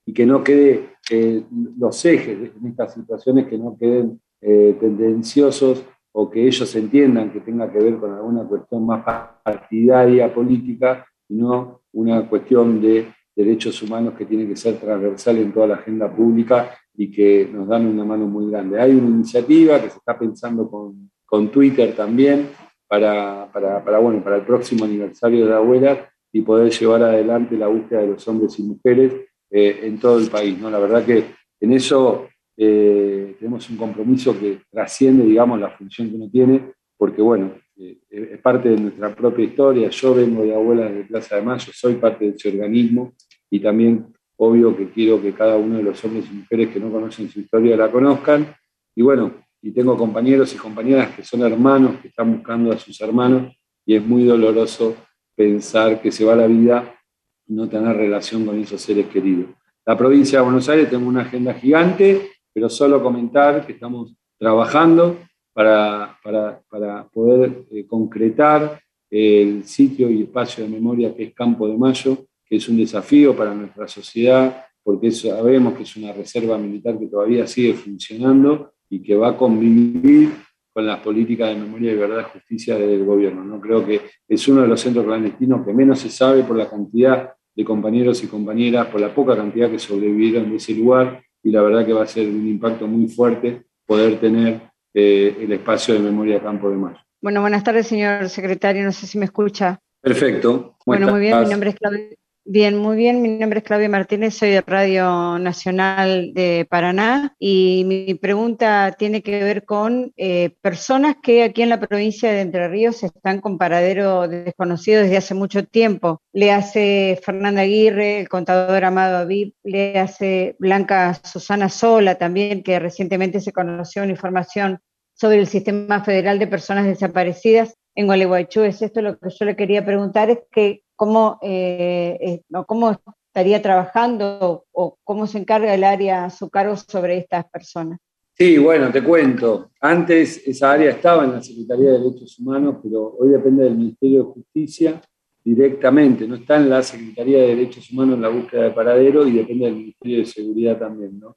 y 0.04 0.12
que 0.12 0.26
no 0.26 0.42
quede 0.42 0.96
eh, 1.08 1.44
los 1.78 2.04
ejes 2.04 2.50
en 2.56 2.66
estas 2.66 2.94
situaciones, 2.94 3.46
que 3.46 3.58
no 3.58 3.76
queden 3.78 4.20
eh, 4.40 4.76
tendenciosos 4.80 5.84
o 6.10 6.28
que 6.28 6.44
ellos 6.44 6.74
entiendan 6.74 7.32
que 7.32 7.40
tenga 7.40 7.70
que 7.70 7.78
ver 7.78 7.96
con 7.98 8.12
alguna 8.12 8.42
cuestión 8.44 8.84
más 8.84 9.04
partidaria, 9.44 10.34
política, 10.34 11.06
y 11.28 11.36
no 11.36 11.82
una 11.92 12.28
cuestión 12.28 12.80
de 12.80 13.06
derechos 13.36 13.80
humanos 13.82 14.14
que 14.14 14.26
tiene 14.26 14.48
que 14.48 14.56
ser 14.56 14.78
transversal 14.80 15.38
en 15.38 15.52
toda 15.52 15.68
la 15.68 15.74
agenda 15.76 16.12
pública 16.12 16.76
y 16.94 17.10
que 17.10 17.48
nos 17.52 17.68
dan 17.68 17.86
una 17.86 18.04
mano 18.04 18.26
muy 18.26 18.50
grande. 18.50 18.80
Hay 18.80 18.92
una 18.92 19.08
iniciativa 19.08 19.80
que 19.80 19.90
se 19.90 19.98
está 19.98 20.18
pensando 20.18 20.68
con, 20.70 21.10
con 21.24 21.50
Twitter 21.50 21.94
también 21.94 22.48
para, 22.86 23.50
para, 23.52 23.98
bueno, 23.98 24.22
para 24.22 24.36
el 24.36 24.42
próximo 24.42 24.84
aniversario 24.84 25.44
de 25.44 25.50
la 25.50 25.56
abuela 25.56 26.10
y 26.32 26.42
poder 26.42 26.70
llevar 26.70 27.02
adelante 27.02 27.56
la 27.56 27.68
búsqueda 27.68 28.00
de 28.00 28.08
los 28.08 28.28
hombres 28.28 28.58
y 28.58 28.62
mujeres 28.62 29.14
eh, 29.50 29.80
en 29.84 29.98
todo 29.98 30.18
el 30.18 30.28
país. 30.28 30.58
¿no? 30.58 30.70
La 30.70 30.78
verdad 30.78 31.04
que 31.04 31.24
en 31.60 31.72
eso 31.72 32.28
eh, 32.56 33.34
tenemos 33.38 33.68
un 33.70 33.76
compromiso 33.76 34.38
que 34.38 34.60
trasciende, 34.70 35.24
digamos, 35.24 35.58
la 35.58 35.70
función 35.70 36.10
que 36.10 36.16
uno 36.16 36.28
tiene, 36.30 36.72
porque, 36.96 37.22
bueno, 37.22 37.52
eh, 37.76 37.98
es 38.10 38.38
parte 38.40 38.68
de 38.68 38.76
nuestra 38.76 39.14
propia 39.14 39.44
historia. 39.44 39.88
Yo 39.88 40.14
vengo 40.14 40.42
de 40.42 40.54
Abuelas 40.54 40.94
de 40.94 41.04
Plaza 41.04 41.36
de 41.36 41.42
Mayo, 41.42 41.72
soy 41.72 41.94
parte 41.94 42.26
de 42.26 42.30
ese 42.32 42.50
organismo 42.50 43.14
y 43.50 43.60
también, 43.60 44.06
obvio, 44.44 44.76
que 44.76 44.90
quiero 44.90 45.22
que 45.22 45.32
cada 45.32 45.56
uno 45.56 45.76
de 45.76 45.84
los 45.84 46.04
hombres 46.04 46.26
y 46.30 46.34
mujeres 46.34 46.68
que 46.70 46.80
no 46.80 46.90
conocen 46.90 47.28
su 47.28 47.40
historia 47.40 47.76
la 47.76 47.90
conozcan. 47.90 48.54
Y 48.94 49.02
bueno, 49.02 49.32
y 49.62 49.70
tengo 49.70 49.96
compañeros 49.96 50.52
y 50.54 50.56
compañeras 50.56 51.14
que 51.14 51.22
son 51.22 51.42
hermanos, 51.42 52.00
que 52.00 52.08
están 52.08 52.32
buscando 52.32 52.72
a 52.72 52.78
sus 52.78 53.00
hermanos, 53.00 53.52
y 53.86 53.94
es 53.94 54.04
muy 54.04 54.24
doloroso 54.24 54.96
pensar 55.36 56.00
que 56.00 56.10
se 56.10 56.24
va 56.24 56.34
la 56.34 56.46
vida 56.46 56.98
no 57.46 57.68
tener 57.68 57.96
relación 57.96 58.44
con 58.44 58.58
esos 58.58 58.80
seres 58.80 59.06
queridos. 59.06 59.50
La 59.84 59.96
provincia 59.96 60.38
de 60.38 60.44
Buenos 60.44 60.68
Aires 60.68 60.88
tiene 60.88 61.04
una 61.04 61.22
agenda 61.22 61.54
gigante, 61.54 62.30
pero 62.52 62.68
solo 62.68 63.02
comentar 63.02 63.66
que 63.66 63.72
estamos 63.72 64.14
trabajando 64.38 65.18
para, 65.52 66.18
para, 66.22 67.08
poder 67.12 67.64
eh, 67.70 67.86
concretar 67.86 68.80
el 69.10 69.64
sitio 69.64 70.10
y 70.10 70.22
espacio 70.22 70.64
de 70.64 70.70
memoria 70.70 71.14
que 71.14 71.24
es 71.24 71.34
Campo 71.34 71.68
de 71.68 71.76
Mayo, 71.76 72.26
es 72.56 72.68
un 72.68 72.76
desafío 72.76 73.36
para 73.36 73.54
nuestra 73.54 73.88
sociedad, 73.88 74.66
porque 74.82 75.10
sabemos 75.10 75.74
que 75.74 75.84
es 75.84 75.96
una 75.96 76.12
reserva 76.12 76.58
militar 76.58 76.98
que 76.98 77.06
todavía 77.06 77.46
sigue 77.46 77.74
funcionando 77.74 78.72
y 78.90 79.02
que 79.02 79.14
va 79.14 79.30
a 79.30 79.36
convivir 79.36 80.30
con 80.72 80.86
las 80.86 81.00
políticas 81.00 81.50
de 81.50 81.60
memoria 81.60 81.92
y 81.92 81.96
verdad 81.96 82.26
y 82.28 82.38
justicia 82.38 82.76
del 82.76 83.04
gobierno. 83.04 83.44
¿no? 83.44 83.60
Creo 83.60 83.86
que 83.86 84.00
es 84.26 84.48
uno 84.48 84.62
de 84.62 84.68
los 84.68 84.80
centros 84.80 85.04
clandestinos 85.04 85.64
que 85.64 85.72
menos 85.72 85.98
se 85.98 86.08
sabe 86.08 86.42
por 86.44 86.56
la 86.56 86.68
cantidad 86.68 87.32
de 87.54 87.64
compañeros 87.64 88.24
y 88.24 88.26
compañeras, 88.26 88.86
por 88.86 89.00
la 89.00 89.14
poca 89.14 89.36
cantidad 89.36 89.70
que 89.70 89.78
sobrevivieron 89.78 90.50
de 90.50 90.56
ese 90.56 90.74
lugar 90.74 91.22
y 91.42 91.50
la 91.50 91.62
verdad 91.62 91.84
que 91.84 91.92
va 91.92 92.02
a 92.02 92.06
ser 92.06 92.28
un 92.28 92.48
impacto 92.48 92.86
muy 92.86 93.08
fuerte 93.08 93.64
poder 93.86 94.18
tener 94.18 94.62
eh, 94.94 95.36
el 95.40 95.52
espacio 95.52 95.94
de 95.94 96.00
memoria 96.00 96.40
Campo 96.40 96.70
de 96.70 96.76
Mayo. 96.76 96.98
Bueno, 97.20 97.40
buenas 97.40 97.62
tardes, 97.62 97.86
señor 97.86 98.28
secretario. 98.28 98.84
No 98.84 98.92
sé 98.92 99.06
si 99.06 99.18
me 99.18 99.26
escucha. 99.26 99.78
Perfecto. 100.00 100.76
Bueno, 100.84 101.08
muy 101.10 101.20
bien. 101.20 101.40
Mi 101.40 101.50
nombre 101.50 101.70
es 101.70 101.76
Claudia. 101.76 102.08
Bien, 102.44 102.76
muy 102.76 102.96
bien. 102.96 103.22
Mi 103.22 103.28
nombre 103.38 103.60
es 103.60 103.64
Claudia 103.64 103.88
Martínez, 103.88 104.34
soy 104.34 104.50
de 104.50 104.62
Radio 104.62 105.38
Nacional 105.38 106.34
de 106.34 106.66
Paraná 106.68 107.36
y 107.38 107.84
mi 107.86 108.14
pregunta 108.14 108.96
tiene 108.98 109.22
que 109.22 109.44
ver 109.44 109.64
con 109.64 110.12
eh, 110.16 110.56
personas 110.60 111.16
que 111.22 111.44
aquí 111.44 111.62
en 111.62 111.68
la 111.68 111.78
provincia 111.78 112.32
de 112.32 112.40
Entre 112.40 112.66
Ríos 112.66 113.04
están 113.04 113.40
con 113.40 113.58
paradero 113.58 114.26
desconocido 114.26 115.02
desde 115.02 115.18
hace 115.18 115.34
mucho 115.34 115.64
tiempo. 115.64 116.20
Le 116.32 116.50
hace 116.50 117.20
Fernanda 117.24 117.60
Aguirre, 117.60 118.18
el 118.18 118.28
contador 118.28 118.84
Amado 118.84 119.18
Aviv, 119.18 119.54
le 119.62 120.00
hace 120.00 120.56
Blanca 120.58 121.14
Susana 121.22 121.68
Sola 121.68 122.16
también, 122.16 122.64
que 122.64 122.80
recientemente 122.80 123.40
se 123.40 123.52
conoció 123.52 124.02
una 124.02 124.12
información 124.12 124.80
sobre 125.14 125.38
el 125.38 125.46
Sistema 125.46 126.02
Federal 126.02 126.40
de 126.40 126.48
Personas 126.48 126.86
Desaparecidas 126.86 127.76
en 127.94 128.06
Gualeguaychú. 128.06 128.62
Es 128.62 128.82
esto 128.82 129.00
lo 129.00 129.16
que 129.16 129.30
yo 129.30 129.44
le 129.44 129.54
quería 129.54 129.84
preguntar, 129.84 130.28
es 130.28 130.40
que 130.50 130.82
cómo, 130.96 131.38
eh, 131.42 132.18
eh, 132.20 132.42
cómo 132.66 132.98
estaría 133.28 133.62
trabajando 133.62 134.66
o 134.72 134.98
cómo 135.04 135.26
se 135.26 135.38
encarga 135.38 135.74
el 135.74 135.84
área 135.84 136.24
a 136.24 136.30
su 136.30 136.50
cargo 136.50 136.76
sobre 136.76 137.18
estas 137.18 137.44
personas. 137.50 137.98
Sí, 138.34 138.58
bueno, 138.58 138.90
te 138.90 139.04
cuento. 139.04 139.70
Antes 139.80 140.46
esa 140.46 140.72
área 140.72 140.90
estaba 140.90 141.24
en 141.24 141.32
la 141.32 141.42
Secretaría 141.42 141.92
de 141.92 141.98
Derechos 141.98 142.38
Humanos, 142.38 142.76
pero 142.82 143.14
hoy 143.18 143.28
depende 143.30 143.64
del 143.64 143.76
Ministerio 143.76 144.24
de 144.24 144.32
Justicia 144.32 145.00
directamente, 145.44 146.26
no 146.26 146.36
está 146.36 146.56
en 146.56 146.70
la 146.70 146.82
Secretaría 146.82 147.38
de 147.38 147.48
Derechos 147.48 147.90
Humanos 147.90 148.16
en 148.16 148.22
la 148.22 148.28
búsqueda 148.28 148.62
de 148.64 148.70
paradero 148.70 149.26
y 149.26 149.32
depende 149.32 149.66
del 149.66 149.76
Ministerio 149.76 150.18
de 150.18 150.24
Seguridad 150.24 150.78
también, 150.78 151.18
¿no? 151.18 151.36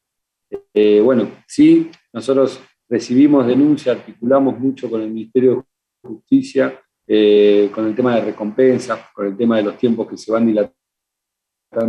Eh, 0.74 1.02
bueno, 1.02 1.30
sí, 1.48 1.90
nosotros 2.14 2.62
recibimos 2.88 3.48
denuncias, 3.48 3.98
articulamos 3.98 4.58
mucho 4.60 4.90
con 4.90 5.02
el 5.02 5.12
Ministerio 5.12 5.66
de 6.04 6.10
Justicia, 6.10 6.80
eh, 7.08 7.70
con 7.74 7.86
el 7.86 7.96
tema 7.96 8.16
de 8.16 8.22
recompensas, 8.22 9.00
con 9.14 9.28
el 9.28 9.38
tema 9.38 9.58
de 9.58 9.64
los 9.64 9.78
tiempos 9.78 10.08
que 10.08 10.18
se 10.18 10.32
van 10.32 10.46
dilatando 10.46 10.76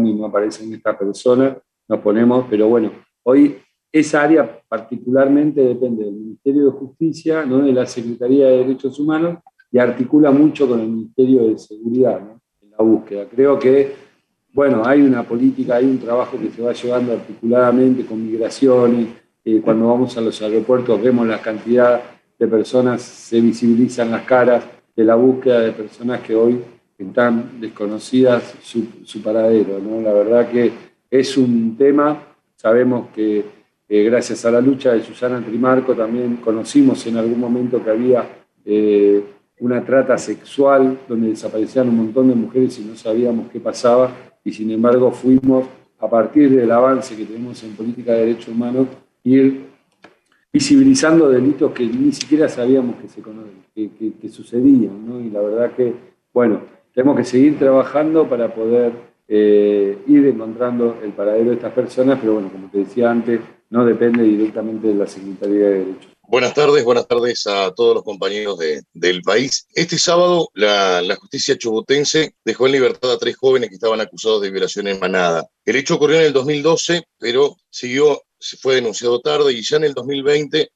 y 0.04 0.14
no 0.14 0.26
aparecen 0.26 0.72
estas 0.74 0.96
personas, 0.96 1.56
nos 1.88 2.00
ponemos, 2.00 2.46
pero 2.50 2.68
bueno, 2.68 2.90
hoy 3.22 3.56
esa 3.92 4.22
área 4.22 4.60
particularmente 4.68 5.62
depende 5.62 6.04
del 6.04 6.14
Ministerio 6.14 6.66
de 6.66 6.70
Justicia, 6.72 7.46
¿no? 7.46 7.62
de 7.62 7.72
la 7.72 7.86
Secretaría 7.86 8.48
de 8.48 8.58
Derechos 8.58 8.98
Humanos, 8.98 9.38
y 9.72 9.78
articula 9.78 10.30
mucho 10.30 10.68
con 10.68 10.80
el 10.80 10.88
Ministerio 10.88 11.48
de 11.48 11.58
Seguridad 11.58 12.20
en 12.62 12.70
la 12.70 12.78
búsqueda. 12.78 13.26
Creo 13.26 13.58
que, 13.58 13.94
bueno, 14.52 14.82
hay 14.84 15.02
una 15.02 15.22
política, 15.22 15.76
hay 15.76 15.86
un 15.86 15.98
trabajo 15.98 16.38
que 16.38 16.50
se 16.50 16.62
va 16.62 16.72
llevando 16.72 17.12
articuladamente 17.12 18.04
con 18.04 18.24
migraciones. 18.24 19.08
Eh, 19.44 19.60
cuando 19.62 19.88
vamos 19.88 20.16
a 20.16 20.20
los 20.20 20.40
aeropuertos 20.42 21.00
vemos 21.00 21.26
la 21.26 21.40
cantidad 21.40 22.00
de 22.38 22.48
personas, 22.48 23.02
se 23.02 23.40
visibilizan 23.40 24.10
las 24.10 24.22
caras 24.22 24.64
de 24.96 25.04
la 25.04 25.14
búsqueda 25.14 25.60
de 25.60 25.72
personas 25.72 26.20
que 26.22 26.34
hoy 26.34 26.60
están 26.98 27.60
desconocidas 27.60 28.56
su, 28.62 29.22
paradero. 29.22 29.78
¿no? 29.78 30.00
La 30.00 30.12
verdad 30.12 30.50
que 30.50 30.72
es 31.10 31.36
un 31.36 31.76
tema, 31.76 32.22
sabemos 32.56 33.08
que 33.14 33.44
eh, 33.88 34.02
gracias 34.04 34.44
a 34.44 34.50
la 34.50 34.60
lucha 34.60 34.94
de 34.94 35.02
Susana 35.02 35.40
Trimarco 35.44 35.94
también 35.94 36.36
conocimos 36.36 37.06
en 37.06 37.18
algún 37.18 37.38
momento 37.38 37.84
que 37.84 37.90
había 37.90 38.28
eh, 38.64 39.22
una 39.60 39.84
trata 39.84 40.18
sexual 40.18 40.98
donde 41.08 41.28
desaparecían 41.28 41.88
un 41.88 41.98
montón 41.98 42.28
de 42.28 42.34
mujeres 42.34 42.78
y 42.78 42.84
no 42.84 42.96
sabíamos 42.96 43.48
qué 43.52 43.60
pasaba 43.60 44.10
y 44.42 44.52
sin 44.52 44.70
embargo 44.70 45.12
fuimos 45.12 45.66
a 45.98 46.10
partir 46.10 46.50
del 46.50 46.70
avance 46.70 47.16
que 47.16 47.24
tenemos 47.24 47.62
en 47.62 47.76
política 47.76 48.12
de 48.12 48.26
derechos 48.26 48.48
humanos 48.48 48.88
ir 49.22 49.66
visibilizando 50.56 51.28
delitos 51.28 51.70
que 51.72 51.84
ni 51.84 52.10
siquiera 52.12 52.48
sabíamos 52.48 52.96
que, 52.96 53.10
se, 53.10 53.20
que, 53.74 54.12
que, 54.18 54.28
sucedían. 54.30 55.06
¿no? 55.06 55.20
Y 55.20 55.28
la 55.28 55.42
verdad 55.42 55.76
que, 55.76 55.92
bueno, 56.32 56.62
tenemos 56.94 57.14
que 57.14 57.24
seguir 57.24 57.58
trabajando 57.58 58.26
para 58.26 58.54
poder 58.54 58.90
eh, 59.28 59.98
ir 60.06 60.26
encontrando 60.26 60.96
el 61.04 61.12
paradero 61.12 61.50
de 61.50 61.56
estas 61.56 61.74
personas, 61.74 62.18
pero 62.18 62.32
bueno, 62.34 62.50
como 62.50 62.70
te 62.70 62.78
decía 62.78 63.10
antes, 63.10 63.38
no 63.68 63.84
depende 63.84 64.22
directamente 64.22 64.88
de 64.88 64.94
la 64.94 65.06
Secretaría 65.06 65.66
de 65.66 65.78
Derechos. 65.80 66.16
Buenas 66.28 66.54
tardes, 66.54 66.84
buenas 66.84 67.06
tardes 67.06 67.46
a 67.46 67.72
todos 67.72 67.94
los 67.94 68.02
compañeros 68.02 68.58
del 68.94 69.22
país. 69.22 69.68
Este 69.74 69.98
sábado 69.98 70.48
la, 70.54 71.16
justicia 71.20 71.56
chubutense 71.56 72.34
dejó 72.44 72.66
en 72.66 72.72
libertad 72.72 73.12
a 73.12 73.18
tres 73.18 73.36
jóvenes 73.36 73.68
que 73.68 73.76
estaban 73.76 74.00
acusados 74.00 74.40
de 74.40 74.50
violación 74.50 74.88
en 74.88 74.98
manada. 74.98 75.46
El 75.64 75.76
hecho 75.76 75.96
ocurrió 75.96 76.16
en 76.18 76.26
el 76.26 76.32
2012, 76.32 77.04
pero 77.18 77.56
siguió, 77.70 78.22
se 78.38 78.56
fue 78.56 78.76
denunciado 78.76 79.20
tarde 79.20 79.52
y 79.52 79.62
ya 79.62 79.76
en 79.76 79.84
el 79.84 79.94
2020 79.94 80.70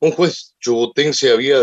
un 0.00 0.10
juez 0.12 0.54
chubutense 0.60 1.30
había 1.30 1.58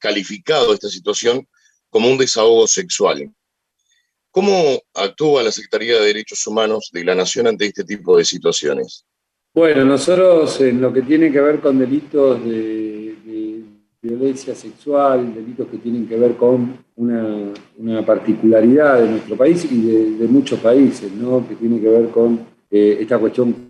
calificado 0.00 0.72
esta 0.72 0.88
situación 0.88 1.46
como 1.88 2.08
un 2.08 2.18
desahogo 2.18 2.66
sexual. 2.66 3.30
¿Cómo 4.30 4.80
actúa 4.94 5.42
la 5.42 5.50
Secretaría 5.50 5.98
de 5.98 6.06
Derechos 6.06 6.46
Humanos 6.46 6.90
de 6.92 7.04
la 7.04 7.14
Nación 7.14 7.48
ante 7.48 7.66
este 7.66 7.84
tipo 7.84 8.16
de 8.16 8.24
situaciones? 8.24 9.04
Bueno, 9.52 9.84
nosotros 9.84 10.60
en 10.60 10.80
lo 10.80 10.92
que 10.92 11.02
tiene 11.02 11.32
que 11.32 11.40
ver 11.40 11.60
con 11.60 11.78
delitos 11.78 12.44
de, 12.44 13.08
violencia 14.02 14.54
sexual, 14.54 15.34
delitos 15.34 15.68
que 15.68 15.76
tienen 15.76 16.08
que 16.08 16.16
ver 16.16 16.34
con 16.36 16.82
una, 16.96 17.52
particularidad 18.06 19.02
de 19.02 19.10
nuestro 19.10 19.36
país 19.36 19.66
y 19.70 20.16
de, 20.16 20.26
muchos 20.26 20.58
países, 20.60 21.12
¿no? 21.12 21.46
que 21.46 21.56
tiene 21.56 21.78
que 21.80 21.88
ver 21.88 22.08
con 22.08 22.46
eh, 22.70 22.98
esta 23.00 23.18
cuestión 23.18 23.69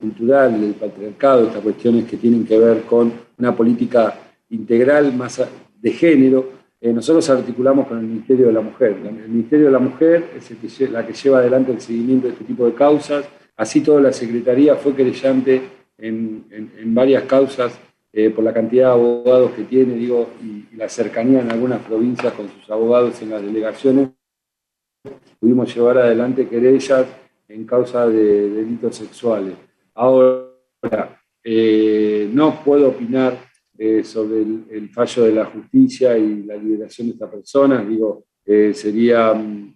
cultural 0.00 0.60
del 0.60 0.74
patriarcado, 0.74 1.46
estas 1.46 1.62
cuestiones 1.62 2.06
que 2.06 2.16
tienen 2.16 2.46
que 2.46 2.58
ver 2.58 2.82
con 2.82 3.12
una 3.38 3.54
política 3.54 4.14
integral 4.48 5.14
más 5.14 5.42
de 5.80 5.90
género, 5.92 6.60
eh, 6.80 6.92
nosotros 6.92 7.28
articulamos 7.28 7.86
con 7.86 7.98
el 7.98 8.06
Ministerio 8.06 8.46
de 8.46 8.52
la 8.52 8.62
Mujer. 8.62 8.96
El 9.04 9.28
Ministerio 9.28 9.66
de 9.66 9.72
la 9.72 9.78
Mujer 9.78 10.30
es 10.36 10.80
la 10.90 11.06
que 11.06 11.12
lleva 11.12 11.38
adelante 11.38 11.72
el 11.72 11.80
seguimiento 11.80 12.26
de 12.26 12.32
este 12.32 12.44
tipo 12.44 12.64
de 12.64 12.74
causas 12.74 13.24
Así 13.60 13.82
toda 13.82 14.00
la 14.00 14.10
Secretaría 14.10 14.74
fue 14.76 14.96
querellante 14.96 15.60
en, 15.98 16.94
varias 16.94 17.24
causas 17.24 17.78
eh, 18.10 18.30
por 18.30 18.42
la 18.42 18.54
cantidad 18.54 18.86
de 18.86 18.92
abogados 18.92 19.52
que 19.52 19.64
tiene, 19.64 19.96
digo, 19.96 20.30
y, 20.42 20.74
la 20.76 20.88
cercanía 20.88 21.42
en 21.42 21.50
algunas 21.50 21.82
provincias 21.82 22.32
con 22.32 22.48
sus 22.48 22.70
abogados 22.70 23.20
en 23.20 23.28
las 23.28 23.42
delegaciones. 23.42 24.08
Pudimos 25.38 25.74
llevar 25.74 25.98
adelante 25.98 26.48
querellas 26.48 27.04
en 27.48 27.66
causa 27.66 28.08
de 28.08 28.48
delitos 28.48 28.96
sexuales. 28.96 29.52
Ahora, 30.00 31.20
eh, 31.44 32.28
no 32.32 32.62
puedo 32.64 32.88
opinar 32.88 33.38
eh, 33.76 34.02
sobre 34.02 34.40
el, 34.40 34.88
fallo 34.90 35.24
de 35.24 35.32
la 35.32 35.44
justicia 35.44 36.16
y 36.16 36.44
la 36.44 36.56
liberación 36.56 37.08
de 37.08 37.12
esta 37.14 37.30
persona, 37.30 37.84
digo, 37.84 38.24
sería 38.72 39.34
mm, 39.34 39.74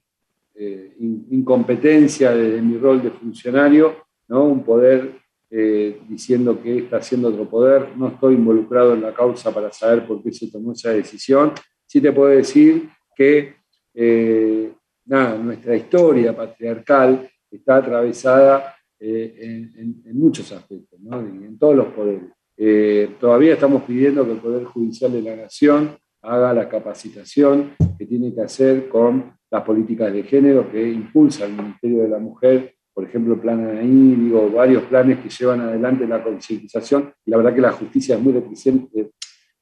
eh, 0.56 0.94
incompetencia 1.30 2.30
de, 2.30 2.62
mi 2.62 2.78
rol 2.78 3.02
de 3.02 3.10
funcionario, 3.10 3.96
¿no? 4.28 4.44
un 4.44 4.62
poder 4.62 5.16
eh, 5.50 6.00
diciendo 6.08 6.62
que 6.62 6.78
está 6.78 6.98
haciendo 6.98 7.28
otro 7.28 7.48
poder. 7.48 7.88
No 7.96 8.08
estoy 8.08 8.34
involucrado 8.34 8.94
en 8.94 9.02
la 9.02 9.12
causa 9.12 9.52
para 9.52 9.72
saber 9.72 10.06
por 10.06 10.22
qué 10.22 10.32
se 10.32 10.50
tomó 10.50 10.72
esa 10.72 10.90
decisión. 10.90 11.52
Sí 11.84 12.00
te 12.00 12.12
puedo 12.12 12.30
decir 12.30 12.88
que 13.16 13.56
eh, 13.94 14.72
nada, 15.06 15.36
nuestra 15.38 15.74
historia 15.76 16.36
patriarcal 16.36 17.28
está 17.50 17.76
atravesada 17.76 18.73
en, 19.04 20.02
muchos 20.14 20.50
aspectos, 20.52 20.98
¿no? 21.00 21.20
en 21.20 21.58
todos 21.58 21.76
los 21.76 21.86
poderes. 21.88 22.30
todavía 23.18 23.54
estamos 23.54 23.82
pidiendo 23.82 24.24
que 24.24 24.32
el 24.32 24.38
Poder 24.38 24.64
Judicial 24.64 25.12
de 25.12 25.22
la 25.22 25.36
Nación 25.36 25.96
haga 26.22 26.54
la 26.54 26.68
capacitación 26.68 27.72
que 27.98 28.06
tiene 28.06 28.34
que 28.34 28.40
hacer 28.40 28.88
con 28.88 29.34
las 29.50 29.62
políticas 29.62 30.12
de 30.12 30.22
género 30.22 30.70
que 30.70 30.90
impulsa 30.90 31.44
el 31.44 31.52
Ministerio 31.52 32.02
de 32.02 32.08
la 32.08 32.18
Mujer, 32.18 32.74
por 32.94 33.04
ejemplo, 33.04 33.40
Plan 33.40 33.60
Anaí, 33.60 34.14
digo, 34.14 34.50
varios 34.50 34.84
planes 34.84 35.18
que 35.18 35.28
llevan 35.28 35.60
adelante 35.60 36.06
la 36.06 36.22
concientización, 36.22 37.12
y 37.26 37.30
la 37.30 37.36
verdad 37.38 37.54
que 37.54 37.60
la 37.60 37.72
justicia 37.72 38.14
es 38.14 38.22
muy 38.22 38.32
deficiente, 38.32 39.10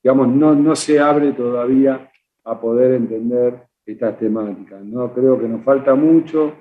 digamos, 0.03 0.29
no, 0.29 0.55
no 0.55 0.77
se 0.77 1.01
abre 1.01 1.33
todavía 1.33 2.11
a 2.45 2.61
poder 2.61 2.95
entender 2.95 3.63
estas 3.87 4.19
temáticas. 4.19 4.85
¿no? 4.85 5.13
Creo 5.15 5.41
que 5.41 5.49
nos 5.49 5.65
falta 5.65 5.95
mucho 5.95 6.55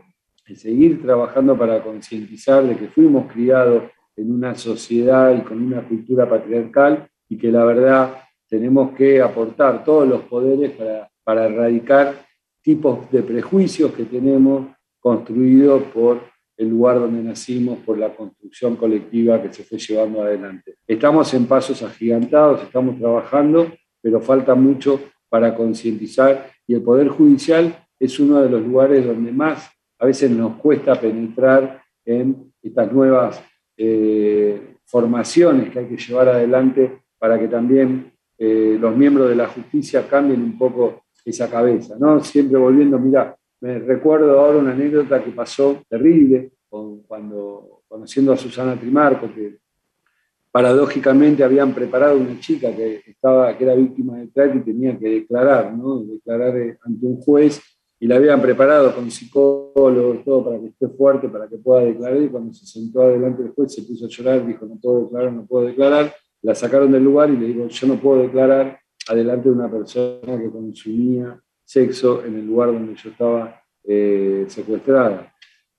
seguir 0.55 1.01
trabajando 1.01 1.57
para 1.57 1.81
concientizar 1.81 2.63
de 2.65 2.75
que 2.75 2.87
fuimos 2.87 3.31
criados 3.31 3.83
en 4.15 4.31
una 4.31 4.55
sociedad 4.55 5.35
y 5.35 5.41
con 5.41 5.61
una 5.61 5.81
cultura 5.87 6.29
patriarcal 6.29 7.07
y 7.29 7.37
que 7.37 7.51
la 7.51 7.63
verdad 7.63 8.17
tenemos 8.49 8.91
que 8.95 9.21
aportar 9.21 9.83
todos 9.83 10.07
los 10.07 10.23
poderes 10.23 10.71
para, 10.71 11.09
para 11.23 11.45
erradicar 11.45 12.25
tipos 12.61 13.09
de 13.11 13.23
prejuicios 13.23 13.93
que 13.93 14.03
tenemos 14.03 14.67
construidos 14.99 15.83
por 15.93 16.19
el 16.57 16.69
lugar 16.69 16.99
donde 16.99 17.23
nacimos, 17.23 17.79
por 17.79 17.97
la 17.97 18.13
construcción 18.13 18.75
colectiva 18.75 19.41
que 19.41 19.51
se 19.51 19.63
fue 19.63 19.79
llevando 19.79 20.21
adelante. 20.21 20.75
Estamos 20.85 21.33
en 21.33 21.47
pasos 21.47 21.81
agigantados, 21.81 22.61
estamos 22.61 22.99
trabajando, 22.99 23.71
pero 24.01 24.21
falta 24.21 24.53
mucho 24.53 24.99
para 25.29 25.55
concientizar 25.55 26.51
y 26.67 26.75
el 26.75 26.83
Poder 26.83 27.07
Judicial 27.07 27.75
es 27.99 28.19
uno 28.19 28.41
de 28.41 28.49
los 28.49 28.61
lugares 28.61 29.05
donde 29.05 29.31
más 29.31 29.71
a 30.01 30.05
veces 30.07 30.31
nos 30.31 30.55
cuesta 30.55 30.99
penetrar 30.99 31.79
en 32.03 32.51
estas 32.59 32.91
nuevas 32.91 33.39
eh, 33.77 34.77
formaciones 34.83 35.69
que 35.69 35.77
hay 35.77 35.85
que 35.85 35.97
llevar 35.97 36.27
adelante 36.27 37.03
para 37.19 37.39
que 37.39 37.47
también 37.47 38.11
eh, 38.35 38.77
los 38.79 38.97
miembros 38.97 39.29
de 39.29 39.35
la 39.35 39.47
justicia 39.47 40.07
cambien 40.07 40.41
un 40.41 40.57
poco 40.57 41.03
esa 41.23 41.47
cabeza, 41.47 41.97
¿no? 41.99 42.19
Siempre 42.23 42.57
volviendo, 42.57 42.97
mira, 42.97 43.37
me 43.59 43.77
recuerdo 43.77 44.39
ahora 44.39 44.57
una 44.57 44.71
anécdota 44.71 45.23
que 45.23 45.29
pasó 45.29 45.83
terrible 45.87 46.51
cuando 46.67 47.83
conociendo 47.87 48.33
a 48.33 48.37
Susana 48.37 48.75
Trimarco, 48.75 49.31
que 49.31 49.59
paradójicamente 50.49 51.43
habían 51.43 51.75
preparado 51.75 52.17
una 52.17 52.39
chica 52.39 52.75
que, 52.75 53.03
estaba, 53.05 53.55
que 53.55 53.65
era 53.65 53.75
víctima 53.75 54.17
de 54.17 54.27
trata 54.29 54.55
y 54.55 54.61
tenía 54.61 54.97
que 54.97 55.09
declarar, 55.09 55.77
¿no? 55.77 55.99
Declarar 56.03 56.57
eh, 56.57 56.79
ante 56.81 57.05
un 57.05 57.17
juez 57.17 57.61
y 58.01 58.07
la 58.07 58.15
habían 58.15 58.41
preparado 58.41 58.95
con 58.95 59.11
psicólogos, 59.11 60.25
todo 60.25 60.43
para 60.43 60.59
que 60.59 60.69
esté 60.69 60.87
fuerte, 60.87 61.29
para 61.29 61.47
que 61.47 61.57
pueda 61.57 61.85
declarar. 61.85 62.19
Y 62.19 62.29
cuando 62.29 62.51
se 62.51 62.65
sentó 62.65 63.03
adelante 63.03 63.43
del 63.43 63.51
juez 63.51 63.75
se 63.75 63.83
puso 63.83 64.07
a 64.07 64.09
llorar, 64.09 64.47
dijo, 64.47 64.65
no 64.65 64.75
puedo 64.81 65.03
declarar, 65.03 65.31
no 65.31 65.45
puedo 65.45 65.67
declarar. 65.67 66.11
La 66.41 66.55
sacaron 66.55 66.91
del 66.91 67.03
lugar 67.03 67.29
y 67.29 67.37
le 67.37 67.45
dijo, 67.45 67.67
yo 67.67 67.87
no 67.87 68.01
puedo 68.01 68.23
declarar 68.23 68.79
adelante 69.07 69.49
de 69.49 69.55
una 69.55 69.69
persona 69.69 70.41
que 70.41 70.49
consumía 70.49 71.39
sexo 71.63 72.25
en 72.25 72.37
el 72.37 72.47
lugar 72.47 72.73
donde 72.73 72.95
yo 72.95 73.11
estaba 73.11 73.61
eh, 73.83 74.45
secuestrada. 74.47 75.31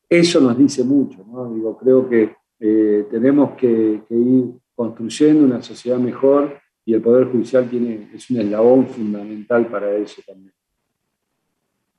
Eso 0.09 0.41
nos 0.41 0.57
dice 0.57 0.85
mucho, 0.85 1.25
¿no? 1.27 1.53
Digo, 1.53 1.77
creo 1.77 2.09
que 2.09 2.37
eh, 2.61 3.05
tenemos 3.11 3.57
que, 3.57 4.01
ir 4.11 4.45
construyendo 4.77 5.45
una 5.45 5.61
sociedad 5.61 5.99
mejor 5.99 6.57
y 6.85 6.95
el 6.95 7.03
Poder 7.03 7.33
Judicial 7.33 7.69
tiene, 7.69 8.11
es 8.15 8.31
un 8.31 8.39
eslabón 8.39 8.87
fundamental 8.87 9.67
para 9.67 9.93
eso 9.97 10.23
también. 10.25 10.53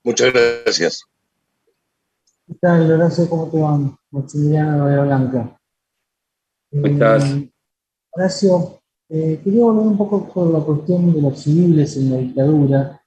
Muchas 0.03 0.33
gracias. 0.33 1.03
¿Qué 2.47 2.55
tal, 2.59 2.91
Horacio? 2.91 3.29
¿Cómo 3.29 3.47
te 3.49 3.57
van? 3.57 3.97
Maximiliano 4.11 4.87
de 4.87 5.01
Blanca. 5.01 5.59
¿Cómo 6.71 6.87
estás? 6.87 7.23
Eh, 7.31 7.51
Horacio, 8.11 8.79
Eh, 9.09 9.39
quería 9.43 9.63
volver 9.63 9.85
un 9.85 9.97
poco 9.97 10.27
por 10.27 10.47
la 10.51 10.59
cuestión 10.61 11.13
de 11.13 11.21
los 11.21 11.39
civiles 11.39 11.97
en 11.97 12.09
la 12.09 12.17
dictadura. 12.17 12.99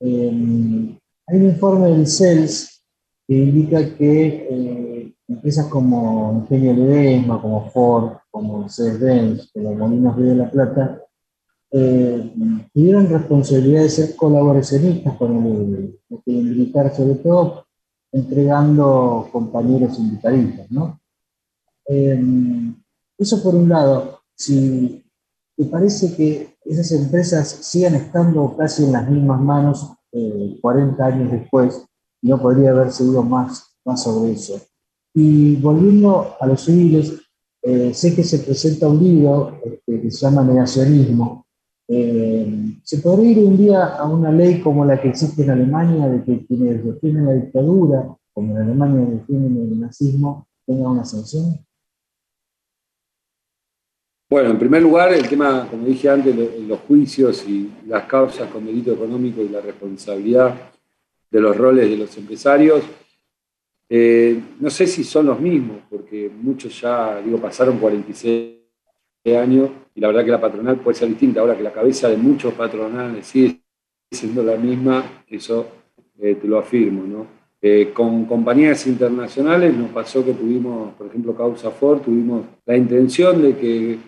hay 0.00 1.36
un 1.38 1.44
informe 1.44 1.90
del 1.90 2.06
CELS 2.06 2.82
que 3.28 3.34
indica 3.34 3.96
que 3.96 4.48
eh, 4.50 5.14
empresas 5.28 5.66
como 5.66 6.32
Ingenio 6.40 6.74
Ledesma, 6.74 7.40
como 7.40 7.70
Ford, 7.70 8.16
como 8.30 8.60
Mercedes-Benz, 8.60 9.50
como 9.52 9.74
Molinos 9.74 10.16
de 10.16 10.34
la 10.34 10.50
Plata, 10.50 11.05
eh, 11.70 12.32
tuvieron 12.72 13.08
responsabilidad 13.08 13.82
de 13.82 13.88
ser 13.88 14.16
colaboracionistas 14.16 15.16
con 15.16 15.46
el, 15.46 15.98
militar, 16.26 16.94
sobre 16.94 17.16
todo 17.16 17.66
entregando 18.12 19.28
compañeros 19.32 19.96
sindicalistas, 19.96 20.70
¿no? 20.70 21.00
Eh, 21.88 22.20
eso 23.18 23.42
por 23.42 23.54
un 23.54 23.68
lado, 23.68 24.20
si 24.34 25.04
te 25.56 25.64
parece 25.64 26.14
que 26.16 26.56
esas 26.64 26.92
empresas 26.92 27.48
sigan 27.48 27.94
estando 27.94 28.56
casi 28.56 28.84
en 28.84 28.92
las 28.92 29.08
mismas 29.10 29.40
manos 29.40 29.92
40 30.60 31.04
años 31.04 31.30
después, 31.30 31.86
no 32.22 32.40
podría 32.40 32.70
haber 32.70 32.90
seguido 32.90 33.22
más, 33.22 33.76
más 33.84 34.02
sobre 34.02 34.32
eso. 34.32 34.60
Y 35.14 35.56
volviendo 35.56 36.34
a 36.38 36.46
los 36.46 36.64
civiles, 36.64 37.12
eh, 37.62 37.94
sé 37.94 38.14
que 38.14 38.22
se 38.22 38.40
presenta 38.40 38.88
un 38.88 39.02
libro 39.02 39.60
este, 39.64 40.02
que 40.02 40.10
se 40.10 40.26
llama 40.26 40.44
Negacionismo. 40.44 41.45
Eh, 41.88 42.78
¿Se 42.82 42.98
podría 42.98 43.30
ir 43.30 43.38
un 43.38 43.56
día 43.56 43.96
a 43.96 44.04
una 44.06 44.32
ley 44.32 44.60
como 44.60 44.84
la 44.84 45.00
que 45.00 45.08
existe 45.08 45.42
en 45.42 45.50
Alemania, 45.50 46.08
de 46.08 46.24
que 46.24 46.46
quienes 46.46 46.84
defienden 46.84 47.26
la 47.26 47.34
dictadura, 47.34 48.16
como 48.32 48.56
en 48.56 48.62
Alemania 48.62 49.06
defienden 49.06 49.72
el 49.72 49.80
nazismo, 49.80 50.48
tenga 50.66 50.90
una 50.90 51.04
sanción? 51.04 51.64
Bueno, 54.28 54.50
en 54.50 54.58
primer 54.58 54.82
lugar, 54.82 55.12
el 55.12 55.28
tema, 55.28 55.68
como 55.70 55.86
dije 55.86 56.08
antes, 56.08 56.34
los 56.66 56.80
juicios 56.80 57.46
y 57.48 57.72
las 57.86 58.04
causas 58.06 58.50
con 58.50 58.66
delito 58.66 58.92
económico 58.92 59.40
y 59.40 59.48
la 59.48 59.60
responsabilidad 59.60 60.72
de 61.30 61.40
los 61.40 61.56
roles 61.56 61.88
de 61.88 61.96
los 61.96 62.16
empresarios. 62.16 62.82
Eh, 63.88 64.42
no 64.58 64.68
sé 64.68 64.88
si 64.88 65.04
son 65.04 65.26
los 65.26 65.38
mismos, 65.38 65.78
porque 65.88 66.28
muchos 66.28 66.80
ya, 66.80 67.20
digo, 67.20 67.40
pasaron 67.40 67.78
46 67.78 68.56
años 69.36 69.70
y 69.96 70.00
la 70.00 70.08
verdad 70.08 70.24
que 70.26 70.30
la 70.30 70.40
patronal 70.40 70.76
puede 70.76 70.98
ser 70.98 71.08
distinta. 71.08 71.40
Ahora 71.40 71.56
que 71.56 71.62
la 71.62 71.72
cabeza 71.72 72.08
de 72.08 72.18
muchos 72.18 72.52
patronales 72.52 73.26
sigue 73.26 73.62
siendo 74.10 74.42
la 74.42 74.56
misma, 74.56 75.22
eso 75.26 75.66
eh, 76.20 76.34
te 76.34 76.46
lo 76.46 76.58
afirmo, 76.58 77.04
¿no? 77.04 77.26
Eh, 77.62 77.92
con 77.94 78.26
compañías 78.26 78.86
internacionales 78.86 79.74
nos 79.74 79.90
pasó 79.90 80.22
que 80.22 80.34
tuvimos, 80.34 80.92
por 80.94 81.06
ejemplo, 81.06 81.34
Causa 81.34 81.70
Ford, 81.70 82.02
tuvimos 82.02 82.44
la 82.66 82.76
intención 82.76 83.40
de 83.40 83.56
que 83.56 83.98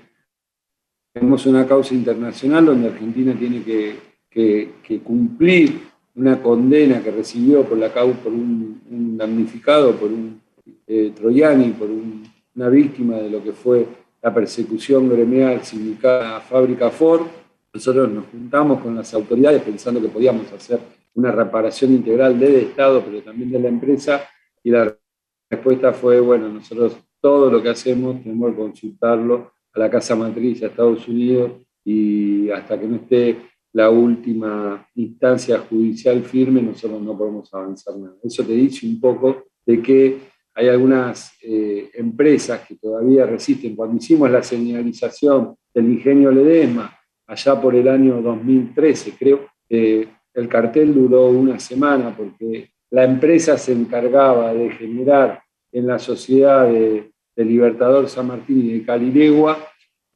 tenemos 1.15 1.47
una 1.47 1.67
causa 1.67 1.95
internacional 1.95 2.67
donde 2.67 2.89
Argentina 2.89 3.35
tiene 3.37 3.63
que, 3.65 5.01
cumplir 5.03 5.81
una 6.15 6.41
condena 6.41 7.03
que 7.03 7.11
recibió 7.11 7.65
por, 7.65 7.79
la, 7.79 7.89
por 7.93 8.33
un, 8.33 9.17
damnificado, 9.17 9.97
por 9.97 10.11
un 10.11 10.41
eh, 10.87 11.13
troyani, 11.17 11.71
por 11.71 11.89
una 12.55 12.69
víctima 12.69 13.17
de 13.17 13.31
lo 13.31 13.43
que 13.43 13.53
fue 13.53 13.87
la 14.23 14.35
persecución 14.35 15.09
gremial 15.09 15.65
sindical 15.65 16.37
a 16.37 16.41
Fábrica 16.41 16.91
Ford. 16.91 17.27
Nosotros 17.73 18.11
nos 18.11 18.27
juntamos 18.27 18.81
con 18.81 18.95
las 18.97 19.13
autoridades 19.15 19.63
pensando 19.63 20.01
que 20.01 20.09
podíamos 20.09 20.51
hacer 20.53 20.81
una 21.15 21.31
reparación 21.33 21.93
integral 21.93 22.39
del 22.39 22.57
Estado, 22.57 23.03
pero 23.05 23.23
también 23.23 23.51
de 23.51 23.61
la 23.61 23.69
empresa, 23.69 24.23
y 24.63 24.71
la 24.71 24.97
respuesta 25.51 25.93
fue, 25.93 26.21
bueno, 26.21 26.49
nosotros 26.49 26.97
todo 27.21 27.51
lo 27.51 27.63
que 27.63 27.71
hacemos 27.71 28.23
tenemos 28.23 28.51
que 28.51 28.57
consultarlo 28.57 29.53
a 29.73 29.79
la 29.79 29.91
Casa 29.91 30.15
Matriz, 30.15 30.63
a 30.63 30.67
Estados 30.67 31.07
Unidos, 31.09 31.53
y 31.85 32.51
hasta 32.51 32.79
que 32.79 32.87
no 32.87 32.97
esté 32.97 33.37
la 33.73 33.91
última 33.91 34.87
instancia 34.95 35.59
judicial 35.59 36.23
firme, 36.23 36.63
nosotros 36.63 37.01
no 37.03 37.17
podemos 37.17 37.53
avanzar 37.53 37.97
nada. 37.97 38.17
Eso 38.23 38.45
te 38.45 38.53
dice 38.53 38.87
un 38.87 39.01
poco 39.01 39.45
de 39.65 39.83
que 39.83 40.19
hay 40.59 40.69
algunas 40.69 41.33
eh, 41.43 41.91
empresas 41.95 42.67
que 42.67 42.75
todavía 42.77 43.27
resisten. 43.27 43.77
Cuando 43.77 43.97
hicimos 43.97 44.31
la 44.31 44.43
señalización 44.43 45.55
del 45.73 45.93
ingenio 45.93 46.33
Ledesma, 46.33 46.99
allá 47.27 47.61
por 47.61 47.75
el 47.75 47.87
año 47.87 48.21
2013, 48.21 49.15
creo, 49.19 49.47
que 49.69 50.09
el 50.35 50.49
cartel 50.49 50.95
duró 50.95 51.29
una 51.29 51.61
semana 51.61 52.15
porque 52.17 52.71
la 52.91 53.05
empresa 53.05 53.57
se 53.57 53.73
encargaba 53.73 54.53
de 54.53 54.71
generar 54.71 55.43
en 55.71 55.87
la 55.87 55.99
sociedad 55.99 56.67
de, 56.67 57.13
de 57.37 57.45
Libertador 57.45 58.09
San 58.09 58.27
Martín 58.27 58.65
y 58.65 58.79
de 58.79 58.85
Calilegua 58.85 59.59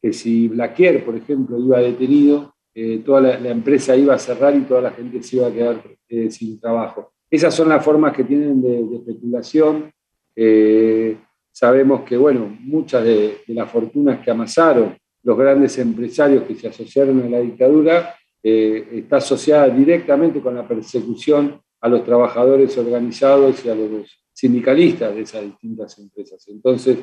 que 0.02 0.12
si 0.12 0.48
Blaquier, 0.48 1.04
por 1.04 1.14
ejemplo, 1.14 1.58
iba 1.60 1.78
detenido, 1.78 2.56
eh, 2.74 3.02
toda 3.04 3.20
la, 3.20 3.50
empresa 3.50 3.94
iba 3.94 4.14
a 4.14 4.18
cerrar 4.18 4.56
y 4.56 4.62
toda 4.62 4.80
la 4.80 4.90
gente 4.90 5.22
se 5.22 5.36
iba 5.36 5.46
a 5.46 5.52
quedar 5.52 5.82
eh, 6.08 6.28
sin 6.30 6.58
trabajo. 6.58 7.12
Esas 7.30 7.54
son 7.54 7.68
las 7.68 7.84
formas 7.84 8.12
que 8.12 8.24
tienen 8.24 8.60
de, 8.60 8.96
especulación. 8.96 9.92
Eh, 10.34 11.16
sabemos 11.50 12.02
que, 12.02 12.16
bueno, 12.16 12.56
muchas 12.60 13.04
de, 13.04 13.42
las 13.48 13.70
fortunas 13.70 14.20
que 14.20 14.30
amasaron 14.30 14.96
los 15.22 15.38
grandes 15.38 15.78
empresarios 15.78 16.44
que 16.44 16.54
se 16.54 16.68
asociaron 16.68 17.22
a 17.22 17.28
la 17.28 17.40
dictadura 17.40 18.14
está 18.42 19.18
asociada 19.18 19.68
directamente 19.68 20.40
con 20.40 20.56
la 20.56 20.66
persecución 20.66 21.60
a 21.80 21.88
los 21.88 22.04
trabajadores 22.04 22.76
organizados 22.76 23.64
y 23.64 23.68
a 23.68 23.74
los 23.76 24.26
sindicalistas 24.32 25.14
de 25.14 25.20
esas 25.20 25.44
distintas 25.44 25.96
empresas. 26.00 26.44
Entonces, 26.48 26.98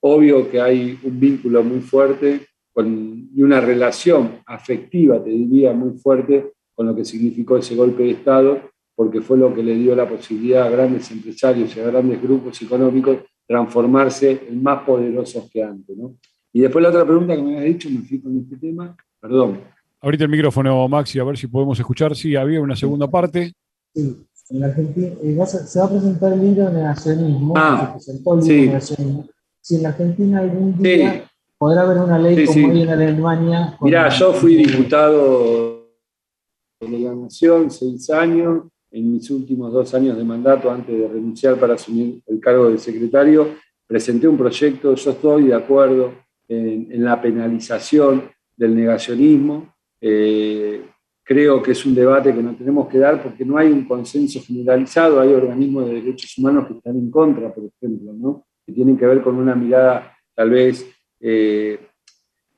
obvio 0.00 0.50
que 0.50 0.60
hay 0.60 0.98
un 1.02 1.18
vínculo 1.18 1.62
muy 1.62 1.80
fuerte 1.80 2.40
y 2.76 3.42
una 3.42 3.60
relación 3.60 4.42
afectiva, 4.46 5.22
te 5.22 5.30
diría, 5.30 5.72
muy 5.72 5.96
fuerte 5.98 6.52
con 6.74 6.86
lo 6.86 6.96
que 6.96 7.04
significó 7.04 7.56
ese 7.56 7.76
golpe 7.76 8.02
de 8.02 8.10
Estado, 8.10 8.60
porque 8.94 9.20
fue 9.20 9.38
lo 9.38 9.54
que 9.54 9.62
le 9.62 9.74
dio 9.74 9.94
la 9.94 10.08
posibilidad 10.08 10.66
a 10.66 10.70
grandes 10.70 11.10
empresarios 11.10 11.76
y 11.76 11.80
a 11.80 11.86
grandes 11.86 12.22
grupos 12.22 12.60
económicos 12.62 13.18
transformarse 13.46 14.46
en 14.48 14.62
más 14.62 14.82
poderosos 14.84 15.50
que 15.50 15.62
antes. 15.62 15.96
¿no? 15.96 16.16
Y 16.52 16.60
después 16.60 16.82
la 16.82 16.90
otra 16.90 17.04
pregunta 17.04 17.34
que 17.34 17.42
me 17.42 17.56
había 17.56 17.68
dicho, 17.68 17.90
me 17.90 18.00
fui 18.00 18.20
con 18.20 18.38
este 18.38 18.56
tema, 18.56 18.96
perdón. 19.20 19.60
Ahorita 20.00 20.24
el 20.24 20.30
micrófono, 20.30 20.86
Maxi, 20.86 21.18
a 21.18 21.24
ver 21.24 21.36
si 21.36 21.46
podemos 21.46 21.78
escuchar. 21.78 22.14
Sí, 22.14 22.36
había 22.36 22.60
una 22.60 22.76
segunda 22.76 23.10
parte. 23.10 23.52
Sí, 23.94 24.16
en 24.50 24.64
Argentina 24.64 25.08
eh, 25.22 25.46
se 25.46 25.78
va 25.78 25.86
a 25.86 25.90
presentar 25.90 26.32
el 26.34 26.40
libro 26.42 26.66
de 26.66 26.74
negacionismo. 26.74 27.54
Ah, 27.56 27.86
se 27.86 27.92
presentó 27.92 28.38
el 28.38 28.46
libro 28.46 28.80
sí. 28.80 28.96
Si 29.60 29.76
en 29.76 29.86
Argentina 29.86 30.40
algún 30.40 30.76
día 30.76 31.24
podrá 31.56 31.82
haber 31.82 31.98
una 31.98 32.18
ley 32.18 32.44
como 32.44 32.70
hay 32.70 32.82
en 32.82 32.88
Alemania. 32.90 33.78
Mirá, 33.80 34.08
yo 34.10 34.34
fui 34.34 34.56
diputado 34.56 35.88
de 36.80 36.98
la 36.98 37.14
Nación 37.14 37.70
seis 37.70 38.10
años, 38.10 38.64
en 38.94 39.12
mis 39.12 39.28
últimos 39.30 39.72
dos 39.72 39.92
años 39.92 40.16
de 40.16 40.22
mandato, 40.22 40.70
antes 40.70 40.96
de 40.96 41.08
renunciar 41.08 41.58
para 41.58 41.74
asumir 41.74 42.20
el 42.26 42.38
cargo 42.38 42.70
de 42.70 42.78
secretario, 42.78 43.48
presenté 43.86 44.28
un 44.28 44.38
proyecto, 44.38 44.94
yo 44.94 45.10
estoy 45.10 45.48
de 45.48 45.54
acuerdo 45.54 46.12
en, 46.46 47.04
la 47.04 47.20
penalización 47.20 48.22
del 48.56 48.76
negacionismo. 48.76 49.74
Eh, 50.00 50.80
creo 51.24 51.60
que 51.60 51.72
es 51.72 51.84
un 51.84 51.94
debate 51.94 52.32
que 52.32 52.42
no 52.42 52.54
tenemos 52.54 52.88
que 52.88 52.98
dar 52.98 53.20
porque 53.20 53.44
no 53.44 53.58
hay 53.58 53.66
un 53.72 53.84
consenso 53.84 54.40
generalizado, 54.40 55.20
hay 55.20 55.32
organismos 55.32 55.86
de 55.86 55.94
derechos 55.94 56.38
humanos 56.38 56.68
que 56.68 56.74
están 56.74 56.96
en 56.96 57.10
contra, 57.10 57.52
por 57.52 57.64
ejemplo, 57.64 58.44
que 58.64 58.72
tienen 58.72 58.96
que 58.96 59.06
ver 59.06 59.22
con 59.22 59.34
una 59.34 59.56
mirada 59.56 60.16
tal 60.36 60.50
vez 60.50 60.88
eh, 61.18 61.80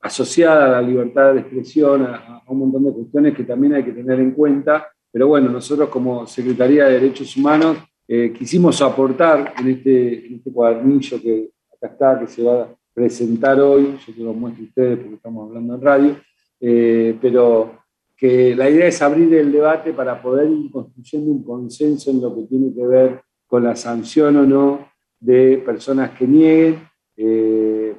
asociada 0.02 0.66
a 0.66 0.68
la 0.68 0.82
libertad 0.82 1.32
de 1.32 1.40
expresión, 1.40 2.02
a, 2.02 2.42
un 2.48 2.58
montón 2.58 2.84
de 2.84 2.92
cuestiones 2.92 3.34
que 3.34 3.44
también 3.44 3.74
hay 3.74 3.84
que 3.84 3.92
tener 3.92 4.20
en 4.20 4.32
cuenta. 4.32 4.88
Pero 5.16 5.28
bueno, 5.28 5.48
nosotros 5.48 5.88
como 5.88 6.26
Secretaría 6.26 6.84
de 6.84 7.00
Derechos 7.00 7.34
Humanos 7.38 7.78
eh, 8.06 8.34
quisimos 8.38 8.82
aportar 8.82 9.54
en 9.58 9.68
este, 9.68 10.34
este 10.34 10.52
cuadernillo 10.52 11.18
que 11.22 11.52
acá 11.74 11.86
está, 11.86 12.20
que 12.20 12.26
se 12.26 12.42
va 12.42 12.64
a 12.64 12.68
presentar 12.92 13.58
hoy, 13.58 13.96
yo 14.06 14.12
te 14.12 14.20
lo 14.20 14.34
muestro 14.34 14.64
a 14.64 14.68
ustedes 14.68 14.98
porque 14.98 15.14
estamos 15.14 15.48
hablando 15.48 15.74
en 15.74 15.80
radio, 15.80 16.16
eh, 16.60 17.16
pero 17.18 17.78
que 18.14 18.54
la 18.54 18.68
idea 18.68 18.88
es 18.88 19.00
abrir 19.00 19.32
el 19.32 19.50
debate 19.50 19.94
para 19.94 20.20
poder 20.20 20.50
ir 20.50 20.70
construyendo 20.70 21.32
un 21.32 21.42
consenso 21.42 22.10
en 22.10 22.20
lo 22.20 22.36
que 22.36 22.42
tiene 22.42 22.74
que 22.74 22.86
ver 22.86 23.22
con 23.46 23.64
la 23.64 23.74
sanción 23.74 24.36
o 24.36 24.44
no 24.44 24.86
de 25.18 25.62
personas 25.64 26.10
que 26.10 26.26
nieguen 26.26 26.86
eh, 27.16 27.96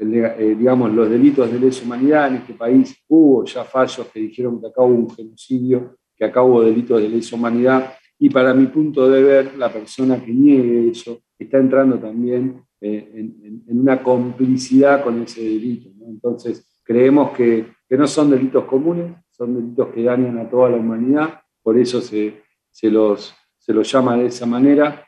eh, 0.00 0.34
eh, 0.38 0.56
digamos, 0.58 0.92
los 0.92 1.10
delitos 1.10 1.52
de 1.52 1.60
lesa 1.60 1.84
humanidad. 1.84 2.28
En 2.28 2.36
este 2.36 2.54
país 2.54 2.96
hubo 3.06 3.44
ya 3.44 3.64
fallos 3.64 4.06
que 4.06 4.20
dijeron 4.20 4.58
que 4.58 4.68
acá 4.68 4.82
un 4.82 5.10
genocidio, 5.10 5.98
que 6.16 6.24
acá 6.24 6.42
delitos 6.42 7.02
de 7.02 7.08
lesa 7.08 7.36
humanidad. 7.36 7.92
Y 8.18 8.30
para 8.30 8.54
mi 8.54 8.66
punto 8.66 9.10
de 9.10 9.22
ver, 9.22 9.56
la 9.58 9.70
persona 9.70 10.22
que 10.24 10.32
niegue 10.32 10.90
eso 10.90 11.20
está 11.38 11.58
entrando 11.58 11.98
también 11.98 12.62
en, 12.80 13.62
una 13.68 14.02
complicidad 14.02 15.04
con 15.04 15.22
ese 15.22 15.42
delito. 15.42 15.90
Entonces, 16.06 16.66
creemos 16.82 17.32
que, 17.32 17.66
que, 17.88 17.96
no 17.96 18.06
son 18.06 18.30
delitos 18.30 18.64
comunes, 18.64 19.12
son 19.30 19.54
delitos 19.54 19.88
que 19.88 20.02
dañan 20.02 20.38
a 20.38 20.48
toda 20.48 20.70
la 20.70 20.76
humanidad, 20.76 21.40
por 21.62 21.78
eso 21.78 22.00
se, 22.00 22.42
se, 22.70 22.90
los, 22.90 23.34
se 23.58 23.72
los 23.72 23.90
llama 23.90 24.16
de 24.16 24.26
esa 24.26 24.46
manera 24.46 25.06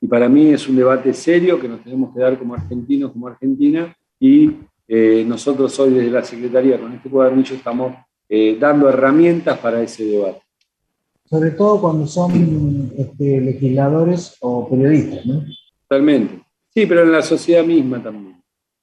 y 0.00 0.06
para 0.06 0.28
mí 0.28 0.52
es 0.52 0.68
un 0.68 0.76
debate 0.76 1.12
serio 1.12 1.60
que 1.60 1.68
nos 1.68 1.82
tenemos 1.82 2.14
que 2.14 2.20
dar 2.20 2.38
como 2.38 2.54
argentinos, 2.54 3.12
como 3.12 3.26
Argentina, 3.26 3.94
y 4.20 4.56
eh, 4.86 5.24
nosotros 5.26 5.78
hoy 5.80 5.90
desde 5.90 6.10
la 6.10 6.24
Secretaría 6.24 6.80
con 6.80 6.92
este 6.92 7.10
cuadernillo 7.10 7.54
estamos 7.54 7.94
eh, 8.28 8.56
dando 8.58 8.88
herramientas 8.88 9.58
para 9.58 9.82
ese 9.82 10.04
debate. 10.04 10.42
Sobre 11.24 11.50
todo 11.50 11.80
cuando 11.80 12.06
son 12.06 12.90
este, 12.96 13.40
legisladores 13.40 14.36
o 14.40 14.68
periodistas, 14.68 15.26
¿no? 15.26 15.44
Totalmente. 15.86 16.42
Sí, 16.72 16.86
pero 16.86 17.02
en 17.02 17.12
la 17.12 17.22
sociedad 17.22 17.64
misma 17.64 18.02
también. 18.02 18.42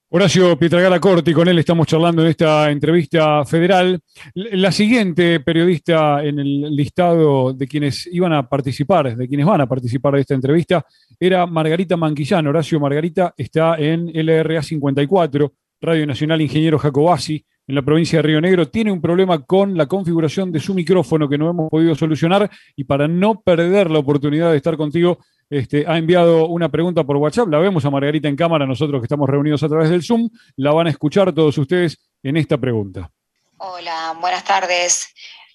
Horacio 0.09 0.57
Pietragala 0.57 0.99
Corti, 0.99 1.33
con 1.33 1.47
él 1.47 1.57
estamos 1.57 1.87
charlando 1.87 2.21
en 2.21 2.27
esta 2.27 2.69
entrevista 2.69 3.43
federal. 3.43 3.99
La 4.35 4.71
siguiente 4.71 5.39
periodista 5.39 6.23
en 6.23 6.37
el 6.37 6.75
listado 6.75 7.53
de 7.53 7.67
quienes 7.67 8.07
iban 8.11 8.31
a 8.31 8.47
participar, 8.47 9.17
de 9.17 9.27
quienes 9.27 9.47
van 9.47 9.61
a 9.61 9.67
participar 9.67 10.13
de 10.13 10.21
esta 10.21 10.35
entrevista, 10.35 10.85
era 11.19 11.47
Margarita 11.47 11.97
Manquillán. 11.97 12.45
Horacio 12.45 12.79
Margarita 12.79 13.33
está 13.35 13.77
en 13.77 14.11
LRA 14.13 14.61
54, 14.61 15.53
Radio 15.81 16.05
Nacional 16.05 16.39
Ingeniero 16.39 16.77
Jacobasi, 16.77 17.43
en 17.67 17.75
la 17.75 17.81
provincia 17.81 18.19
de 18.19 18.23
Río 18.23 18.41
Negro. 18.41 18.67
Tiene 18.67 18.91
un 18.91 19.01
problema 19.01 19.43
con 19.43 19.75
la 19.75 19.87
configuración 19.87 20.51
de 20.51 20.59
su 20.59 20.75
micrófono 20.75 21.27
que 21.27 21.39
no 21.39 21.49
hemos 21.49 21.69
podido 21.69 21.95
solucionar 21.95 22.49
y 22.75 22.83
para 22.83 23.07
no 23.07 23.41
perder 23.41 23.89
la 23.89 23.99
oportunidad 23.99 24.51
de 24.51 24.57
estar 24.57 24.77
contigo, 24.77 25.17
este, 25.57 25.85
ha 25.87 25.97
enviado 25.97 26.47
una 26.47 26.69
pregunta 26.69 27.03
por 27.03 27.17
WhatsApp. 27.17 27.47
La 27.47 27.59
vemos 27.59 27.85
a 27.85 27.89
Margarita 27.89 28.27
en 28.27 28.35
cámara, 28.35 28.65
nosotros 28.65 28.99
que 29.01 29.05
estamos 29.05 29.29
reunidos 29.29 29.63
a 29.63 29.69
través 29.69 29.89
del 29.89 30.03
Zoom. 30.03 30.29
La 30.57 30.73
van 30.73 30.87
a 30.87 30.89
escuchar 30.89 31.33
todos 31.33 31.57
ustedes 31.57 31.97
en 32.23 32.35
esta 32.37 32.57
pregunta. 32.57 33.09
Hola, 33.57 34.17
buenas 34.19 34.43
tardes. 34.43 35.07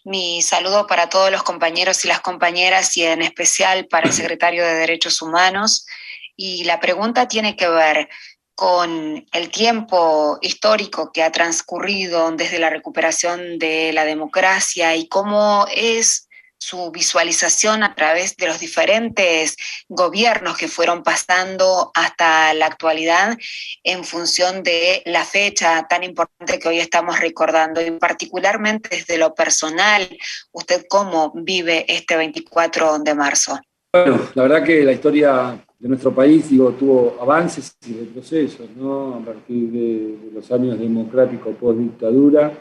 Mi 0.04 0.40
saludo 0.40 0.86
para 0.86 1.10
todos 1.10 1.30
los 1.30 1.42
compañeros 1.42 2.02
y 2.04 2.08
las 2.08 2.20
compañeras 2.20 2.96
y 2.96 3.04
en 3.04 3.20
especial 3.20 3.86
para 3.88 4.06
el 4.06 4.14
secretario 4.14 4.64
de 4.64 4.72
Derechos 4.72 5.20
Humanos. 5.20 5.86
Y 6.34 6.64
la 6.64 6.80
pregunta 6.80 7.28
tiene 7.28 7.54
que 7.54 7.68
ver 7.68 8.08
con 8.54 9.26
el 9.32 9.50
tiempo 9.50 10.38
histórico 10.40 11.12
que 11.12 11.22
ha 11.22 11.30
transcurrido 11.30 12.30
desde 12.32 12.58
la 12.58 12.70
recuperación 12.70 13.58
de 13.58 13.92
la 13.92 14.06
democracia 14.06 14.96
y 14.96 15.08
cómo 15.08 15.66
es 15.74 16.29
su 16.60 16.90
visualización 16.90 17.82
a 17.82 17.94
través 17.94 18.36
de 18.36 18.46
los 18.46 18.60
diferentes 18.60 19.56
gobiernos 19.88 20.58
que 20.58 20.68
fueron 20.68 21.02
pasando 21.02 21.90
hasta 21.94 22.52
la 22.54 22.66
actualidad 22.66 23.36
en 23.82 24.04
función 24.04 24.62
de 24.62 25.02
la 25.06 25.24
fecha 25.24 25.86
tan 25.88 26.04
importante 26.04 26.58
que 26.58 26.68
hoy 26.68 26.78
estamos 26.78 27.18
recordando 27.18 27.80
y 27.80 27.90
particularmente 27.92 28.90
desde 28.90 29.16
lo 29.16 29.34
personal, 29.34 30.06
¿usted 30.52 30.84
cómo 30.88 31.32
vive 31.34 31.86
este 31.88 32.16
24 32.16 32.98
de 32.98 33.14
marzo? 33.14 33.58
Bueno, 33.92 34.20
la 34.34 34.42
verdad 34.42 34.62
que 34.62 34.84
la 34.84 34.92
historia 34.92 35.64
de 35.78 35.88
nuestro 35.88 36.14
país 36.14 36.50
digo, 36.50 36.72
tuvo 36.72 37.16
avances 37.20 37.74
y 37.88 37.94
retrocesos, 37.94 38.68
¿no? 38.76 39.14
A 39.14 39.24
partir 39.24 39.70
de, 39.70 40.30
los 40.34 40.52
años 40.52 40.78
democráticos 40.78 41.56
post-dictadura, 41.56 42.52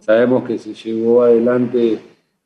sabemos 0.00 0.44
que 0.44 0.58
se 0.58 0.72
llevó 0.72 1.22
adelante 1.22 2.00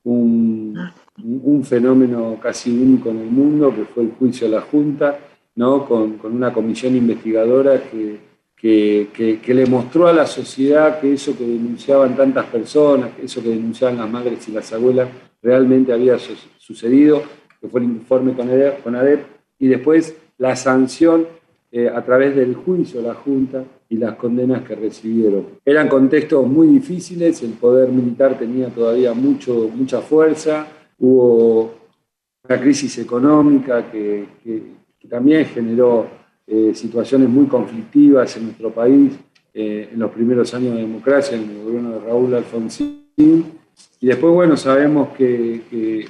un, 0.07 0.79
un, 1.25 1.65
fenómeno 1.65 2.39
casi 2.41 2.71
único 2.71 3.11
en 3.11 3.19
el 3.19 3.31
mundo, 3.31 3.75
que 3.75 3.85
fue 3.85 4.05
el 4.05 4.13
juicio 4.13 4.47
a 4.47 4.51
la 4.51 4.61
Junta, 4.61 5.19
¿no? 5.57 5.85
con, 5.87 6.17
con 6.19 6.35
una 6.35 6.53
comisión 6.53 6.95
investigadora 6.95 7.83
que, 7.91 8.19
que, 8.57 9.41
que, 9.43 9.55
le 9.55 9.67
mostró 9.67 10.07
a 10.07 10.13
la 10.13 10.27
sociedad 10.27 11.01
que 11.01 11.13
eso 11.13 11.37
que 11.37 11.45
denunciaban 11.45 12.17
tantas 12.17 12.47
personas, 12.47 13.15
que 13.15 13.25
eso 13.25 13.43
que 13.43 13.49
denunciaban 13.51 13.99
las 13.99 14.09
madres 14.09 14.49
y 14.49 14.53
las 14.53 14.73
abuelas, 14.73 15.09
realmente 15.43 15.93
había 15.93 16.19
sucedido, 16.59 17.23
que 17.61 17.69
fue 17.69 17.81
el 17.81 17.87
informe 17.87 18.33
con 18.35 18.49
ADEP, 18.49 18.83
con 18.83 18.95
ADEP 18.95 19.27
y 19.59 19.67
después 19.67 20.17
la 20.39 20.55
sanción 20.55 21.27
eh, 21.73 21.91
a 21.93 22.05
través 22.05 22.37
del 22.37 22.55
juicio 22.55 23.01
a 23.01 23.03
la 23.03 23.15
Junta 23.15 23.65
y 23.89 23.97
las 23.97 24.17
condenas 24.17 24.63
que 24.63 24.75
recibieron. 24.75 25.47
Eran 25.65 25.89
contextos 25.89 26.47
muy 26.47 26.69
difíciles, 26.69 27.43
el 27.43 27.53
poder 27.53 27.89
militar 27.91 28.39
tenía 28.39 28.69
todavía 28.69 29.15
mucho, 29.15 29.71
mucha 29.75 30.01
fuerza, 30.01 30.67
hubo 30.99 31.75
una 32.45 32.61
crisis 32.61 32.99
económica 32.99 33.91
que, 33.91 34.27
también 35.09 35.45
generó 35.45 36.05
eh, 36.49 36.73
situaciones 36.75 37.29
muy 37.29 37.47
conflictivas 37.47 38.37
en 38.37 38.47
nuestro 38.47 38.73
país 38.73 39.13
eh, 39.55 39.91
en 39.93 40.01
los 40.01 40.11
primeros 40.11 40.53
años 40.53 40.75
de 40.75 40.81
democracia, 40.81 41.37
en 41.37 41.49
el 41.49 41.63
gobierno 41.63 41.93
de 41.93 42.01
Raúl 42.01 42.35
Alfonsín. 42.35 43.05
Y 43.17 44.07
después, 44.07 44.35
bueno, 44.35 44.57
sabemos 44.57 45.11
que, 45.17 45.63
que, 45.71 46.07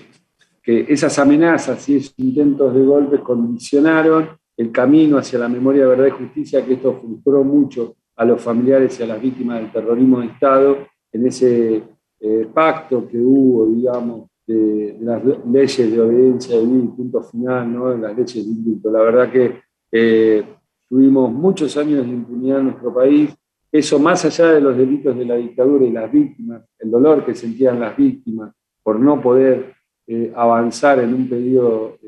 que 0.62 0.92
esas 0.92 1.18
amenazas 1.18 1.86
y 1.90 1.96
esos 1.96 2.14
intentos 2.16 2.74
de 2.74 2.82
golpes 2.84 3.20
condicionaron 3.20 4.30
el 4.56 4.72
camino 4.72 5.18
hacia 5.18 5.38
la 5.38 5.48
memoria, 5.48 5.86
verdad 5.86 6.06
y 6.06 6.10
justicia, 6.10 6.64
que 6.64 6.74
esto 6.74 6.98
frustró 7.00 7.44
mucho 7.44 7.96
a 8.16 8.24
los 8.24 8.40
familiares 8.40 8.98
y 8.98 9.02
a 9.02 9.06
las 9.06 9.20
víctimas 9.20 9.60
del 9.60 9.72
terrorismo 9.72 10.20
de 10.20 10.26
Estado 10.26 10.78
en 11.12 11.26
ese 11.26 11.82
eh, 12.20 12.48
pacto 12.52 13.06
que 13.06 13.18
hubo, 13.18 13.66
digamos, 13.66 14.30
de, 14.46 14.96
las 15.00 15.22
leyes 15.46 15.90
de 15.90 16.00
obediencia 16.00 16.58
vida 16.58 16.96
punto 16.96 17.22
final, 17.22 17.72
¿no? 17.72 17.90
de 17.90 17.98
las 17.98 18.16
leyes 18.16 18.34
de 18.34 18.52
indulto. 18.52 18.90
La 18.90 19.02
verdad 19.02 19.30
que 19.30 19.60
eh, 19.92 20.44
tuvimos 20.88 21.32
muchos 21.32 21.76
años 21.76 22.06
de 22.06 22.12
impunidad 22.12 22.60
en 22.60 22.64
nuestro 22.66 22.94
país. 22.94 23.34
Eso 23.70 23.98
más 23.98 24.24
allá 24.24 24.52
de 24.52 24.60
los 24.60 24.76
delitos 24.76 25.16
de 25.16 25.24
la 25.24 25.34
dictadura 25.34 25.84
y 25.84 25.90
las 25.90 26.10
víctimas, 26.10 26.62
el 26.78 26.90
dolor 26.90 27.24
que 27.24 27.34
sentían 27.34 27.80
las 27.80 27.96
víctimas 27.96 28.54
por 28.82 28.98
no 28.98 29.20
poder 29.20 29.74
eh, 30.06 30.32
avanzar 30.34 31.00
en 31.00 31.12
un 31.12 31.28
periodo 31.28 31.98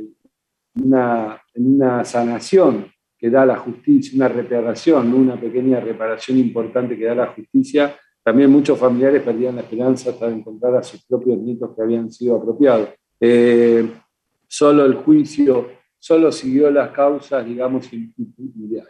una, 0.83 1.41
una 1.55 2.05
sanación 2.05 2.87
que 3.19 3.31
da 3.31 3.45
la 3.45 3.57
justicia, 3.57 4.17
una 4.17 4.29
reparación, 4.29 5.13
una 5.13 5.39
pequeña 5.39 5.81
reparación 5.81 6.39
importante 6.39 6.97
que 6.97 7.05
da 7.05 7.15
la 7.15 7.27
justicia, 7.29 7.97
también 8.23 8.51
muchos 8.51 8.79
familiares 8.79 9.23
perdían 9.23 9.57
la 9.57 9.63
esperanza 9.63 10.11
hasta 10.11 10.29
de 10.29 10.35
encontrar 10.35 10.77
a 10.77 10.83
sus 10.83 11.05
propios 11.05 11.39
nietos 11.39 11.71
que 11.75 11.83
habían 11.83 12.11
sido 12.13 12.37
apropiados. 12.37 12.91
Eh, 13.21 13.91
solo 14.47 14.85
el 14.85 14.95
juicio, 14.95 15.69
solo 15.99 16.31
siguió 16.31 16.71
las 16.71 16.91
causas, 16.91 17.45
digamos, 17.45 17.93
y, 17.93 18.13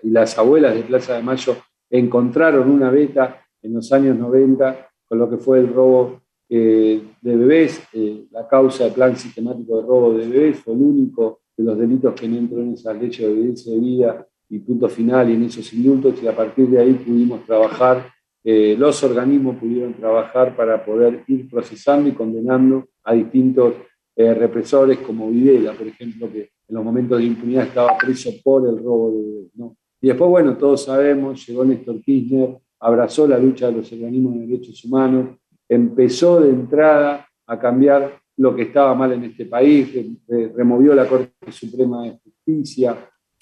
las 0.02 0.36
abuelas 0.38 0.74
de 0.74 0.82
Plaza 0.82 1.14
de 1.14 1.22
Mayo 1.22 1.56
encontraron 1.88 2.70
una 2.70 2.90
beta 2.90 3.40
en 3.62 3.74
los 3.74 3.92
años 3.92 4.18
90 4.18 4.88
con 5.06 5.18
lo 5.18 5.30
que 5.30 5.38
fue 5.38 5.60
el 5.60 5.72
robo 5.72 6.20
eh, 6.48 7.02
de 7.20 7.36
bebés, 7.36 7.82
eh, 7.92 8.26
la 8.30 8.46
causa 8.46 8.84
de 8.84 8.90
plan 8.90 9.16
sistemático 9.16 9.76
de 9.76 9.82
robo 9.86 10.14
de 10.14 10.26
bebés 10.26 10.58
fue 10.58 10.74
el 10.74 10.82
único 10.82 11.40
de 11.58 11.64
los 11.64 11.76
delitos 11.76 12.14
que 12.14 12.26
entró 12.26 12.60
en 12.60 12.74
esa 12.74 12.94
leyes 12.94 13.18
de 13.18 13.26
obediencia 13.26 13.72
de 13.72 13.80
vida 13.80 14.26
y 14.48 14.60
punto 14.60 14.88
final 14.88 15.28
y 15.28 15.34
en 15.34 15.42
esos 15.42 15.70
indultos 15.72 16.14
y 16.22 16.28
a 16.28 16.34
partir 16.34 16.68
de 16.68 16.80
ahí 16.80 16.94
pudimos 16.94 17.44
trabajar, 17.44 18.06
eh, 18.44 18.76
los 18.78 19.02
organismos 19.02 19.56
pudieron 19.56 19.92
trabajar 19.94 20.56
para 20.56 20.82
poder 20.84 21.24
ir 21.26 21.50
procesando 21.50 22.08
y 22.08 22.12
condenando 22.12 22.86
a 23.02 23.12
distintos 23.12 23.74
eh, 24.16 24.32
represores 24.34 24.98
como 24.98 25.30
Videla, 25.30 25.72
por 25.72 25.86
ejemplo, 25.86 26.30
que 26.32 26.40
en 26.40 26.74
los 26.74 26.84
momentos 26.84 27.18
de 27.18 27.24
impunidad 27.24 27.66
estaba 27.66 27.98
preso 27.98 28.30
por 28.42 28.66
el 28.66 28.78
robo 28.78 29.12
de 29.12 29.48
¿no? 29.54 29.76
Y 30.00 30.08
después, 30.08 30.30
bueno, 30.30 30.56
todos 30.56 30.84
sabemos, 30.84 31.44
llegó 31.46 31.64
Néstor 31.64 32.00
Kirchner, 32.00 32.56
abrazó 32.78 33.26
la 33.26 33.38
lucha 33.38 33.66
de 33.66 33.78
los 33.78 33.92
organismos 33.92 34.34
de 34.34 34.46
derechos 34.46 34.84
humanos, 34.84 35.36
empezó 35.68 36.40
de 36.40 36.50
entrada 36.50 37.26
a 37.46 37.58
cambiar 37.58 38.20
lo 38.38 38.54
que 38.54 38.62
estaba 38.62 38.94
mal 38.94 39.12
en 39.12 39.24
este 39.24 39.46
país, 39.46 39.88
removió 40.54 40.94
la 40.94 41.06
Corte 41.06 41.50
Suprema 41.50 42.04
de 42.04 42.18
Justicia, 42.22 42.96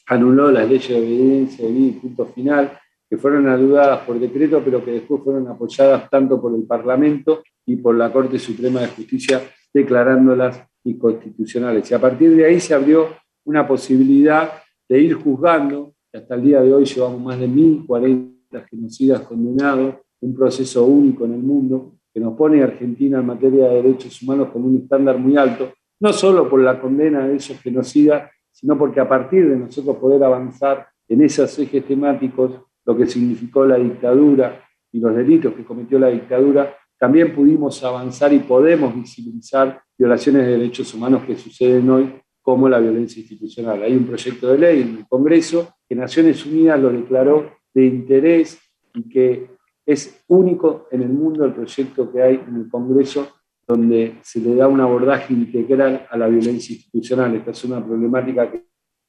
anuló 0.06 0.50
las 0.50 0.68
leyes 0.68 0.88
de 0.88 0.96
obediencia 0.96 1.68
y 1.68 1.90
punto 1.92 2.26
final, 2.26 2.78
que 3.08 3.16
fueron 3.18 3.46
anudadas 3.46 4.00
por 4.00 4.18
decreto, 4.18 4.62
pero 4.64 4.84
que 4.84 4.92
después 4.92 5.22
fueron 5.22 5.46
apoyadas 5.48 6.08
tanto 6.10 6.40
por 6.40 6.54
el 6.54 6.64
Parlamento 6.64 7.42
y 7.66 7.76
por 7.76 7.94
la 7.94 8.12
Corte 8.12 8.38
Suprema 8.38 8.80
de 8.80 8.88
Justicia, 8.88 9.42
declarándolas 9.72 10.66
inconstitucionales. 10.84 11.90
Y 11.90 11.94
a 11.94 12.00
partir 12.00 12.34
de 12.34 12.46
ahí 12.46 12.58
se 12.58 12.74
abrió 12.74 13.08
una 13.44 13.66
posibilidad 13.66 14.50
de 14.88 15.00
ir 15.00 15.14
juzgando, 15.14 15.94
que 16.10 16.18
hasta 16.18 16.34
el 16.34 16.42
día 16.42 16.62
de 16.62 16.72
hoy 16.72 16.84
llevamos 16.84 17.20
más 17.20 17.38
de 17.38 17.48
1.040 17.48 18.66
genocidas 18.70 19.20
condenados, 19.22 19.96
un 20.20 20.34
proceso 20.34 20.84
único 20.86 21.26
en 21.26 21.34
el 21.34 21.42
mundo, 21.42 21.95
que 22.16 22.20
nos 22.20 22.34
pone 22.34 22.62
Argentina 22.62 23.18
en 23.18 23.26
materia 23.26 23.68
de 23.68 23.82
derechos 23.82 24.22
humanos 24.22 24.48
con 24.48 24.64
un 24.64 24.78
estándar 24.78 25.18
muy 25.18 25.36
alto, 25.36 25.74
no 26.00 26.14
solo 26.14 26.48
por 26.48 26.62
la 26.62 26.80
condena 26.80 27.28
de 27.28 27.36
esos 27.36 27.60
genocidas, 27.60 28.30
sino 28.50 28.78
porque 28.78 29.00
a 29.00 29.06
partir 29.06 29.46
de 29.46 29.58
nosotros 29.58 29.98
poder 29.98 30.24
avanzar 30.24 30.88
en 31.06 31.20
esos 31.20 31.58
ejes 31.58 31.84
temáticos, 31.84 32.52
lo 32.86 32.96
que 32.96 33.06
significó 33.06 33.66
la 33.66 33.76
dictadura 33.76 34.64
y 34.90 34.98
los 34.98 35.14
delitos 35.14 35.52
que 35.52 35.62
cometió 35.62 35.98
la 35.98 36.08
dictadura, 36.08 36.74
también 36.98 37.34
pudimos 37.34 37.84
avanzar 37.84 38.32
y 38.32 38.38
podemos 38.38 38.94
visibilizar 38.94 39.82
violaciones 39.98 40.46
de 40.46 40.52
derechos 40.52 40.94
humanos 40.94 41.22
que 41.26 41.36
suceden 41.36 41.90
hoy, 41.90 42.14
como 42.40 42.66
la 42.66 42.78
violencia 42.78 43.20
institucional. 43.20 43.82
Hay 43.82 43.94
un 43.94 44.06
proyecto 44.06 44.52
de 44.52 44.56
ley 44.56 44.80
en 44.80 44.96
el 44.96 45.06
Congreso 45.06 45.74
que 45.86 45.94
Naciones 45.94 46.46
Unidas 46.46 46.80
lo 46.80 46.88
declaró 46.88 47.50
de 47.74 47.84
interés 47.84 48.58
y 48.94 49.06
que 49.06 49.55
es 49.86 50.24
único 50.26 50.88
en 50.90 51.02
el 51.02 51.08
mundo 51.10 51.44
el 51.44 51.54
proyecto 51.54 52.12
que 52.12 52.20
hay 52.20 52.34
en 52.46 52.56
el 52.56 52.68
Congreso 52.68 53.28
donde 53.66 54.18
se 54.22 54.40
le 54.40 54.54
da 54.54 54.68
un 54.68 54.80
abordaje 54.80 55.32
integral 55.32 56.06
a 56.10 56.16
la 56.16 56.28
violencia 56.28 56.74
institucional. 56.74 57.34
Esta 57.34 57.50
es 57.52 57.64
una 57.64 57.84
problemática 57.84 58.50
que, 58.50 58.64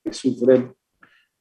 sufre 0.09 0.73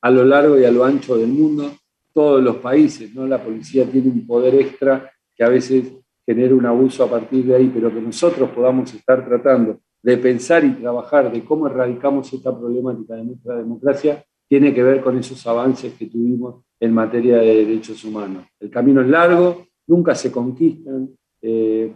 a 0.03 0.11
lo 0.11 0.25
largo 0.25 0.59
y 0.59 0.65
a 0.65 0.73
lo 0.73 0.85
ancho 0.85 1.17
del 1.17 1.29
mundo. 1.29 1.73
todos 2.13 2.43
los 2.43 2.57
países, 2.57 3.15
¿no? 3.15 3.27
La 3.27 3.43
policía 3.43 3.89
tiene 3.89 4.09
un 4.09 4.27
poder 4.27 4.55
extra 4.55 5.13
que 5.35 5.45
a 5.45 5.51
veces 5.51 5.93
genera 6.25 6.55
un 6.55 6.67
abuso 6.67 7.05
a 7.05 7.11
partir 7.11 7.45
de 7.45 7.55
ahí, 7.55 7.71
pero 7.73 7.93
que 7.93 8.01
nosotros 8.01 8.51
podamos 8.51 8.93
estar 8.93 9.25
tratando 9.25 9.81
de 10.03 10.17
pensar 10.17 10.65
y 10.65 10.71
trabajar 10.73 11.31
de 11.31 11.45
cómo 11.45 11.67
erradicamos 11.67 12.33
esta 12.33 12.59
problemática 12.59 13.15
de 13.15 13.25
nuestra 13.25 13.57
democracia, 13.57 14.25
tiene 14.49 14.73
que 14.73 14.83
ver 14.83 15.03
con 15.03 15.19
esos 15.19 15.47
avances 15.47 15.93
que 15.95 16.07
tuvimos 16.07 16.65
en 16.81 16.93
materia 16.93 17.39
de 17.39 17.65
derechos 17.65 18.05
humanos. 18.05 18.47
El 18.61 18.71
camino 18.71 19.01
es 19.01 19.09
largo, 19.09 19.67
nunca 19.87 20.15
se 20.15 20.31
conquistan 20.31 21.11
eh, 21.43 21.93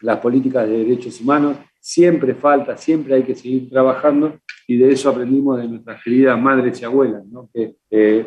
las 0.00 0.18
políticas 0.18 0.68
de 0.68 0.78
derechos 0.78 1.20
humanos, 1.20 1.56
siempre 1.80 2.34
falta, 2.34 2.76
siempre 2.76 3.14
hay 3.14 3.22
que 3.22 3.34
seguir 3.34 3.70
trabajando 3.70 4.38
y 4.66 4.76
de 4.76 4.92
eso 4.92 5.10
aprendimos 5.10 5.58
de 5.58 5.68
nuestras 5.68 6.02
queridas 6.02 6.40
madres 6.40 6.80
y 6.80 6.84
abuelas, 6.84 7.22
que 7.52 7.76
eh, 7.90 8.26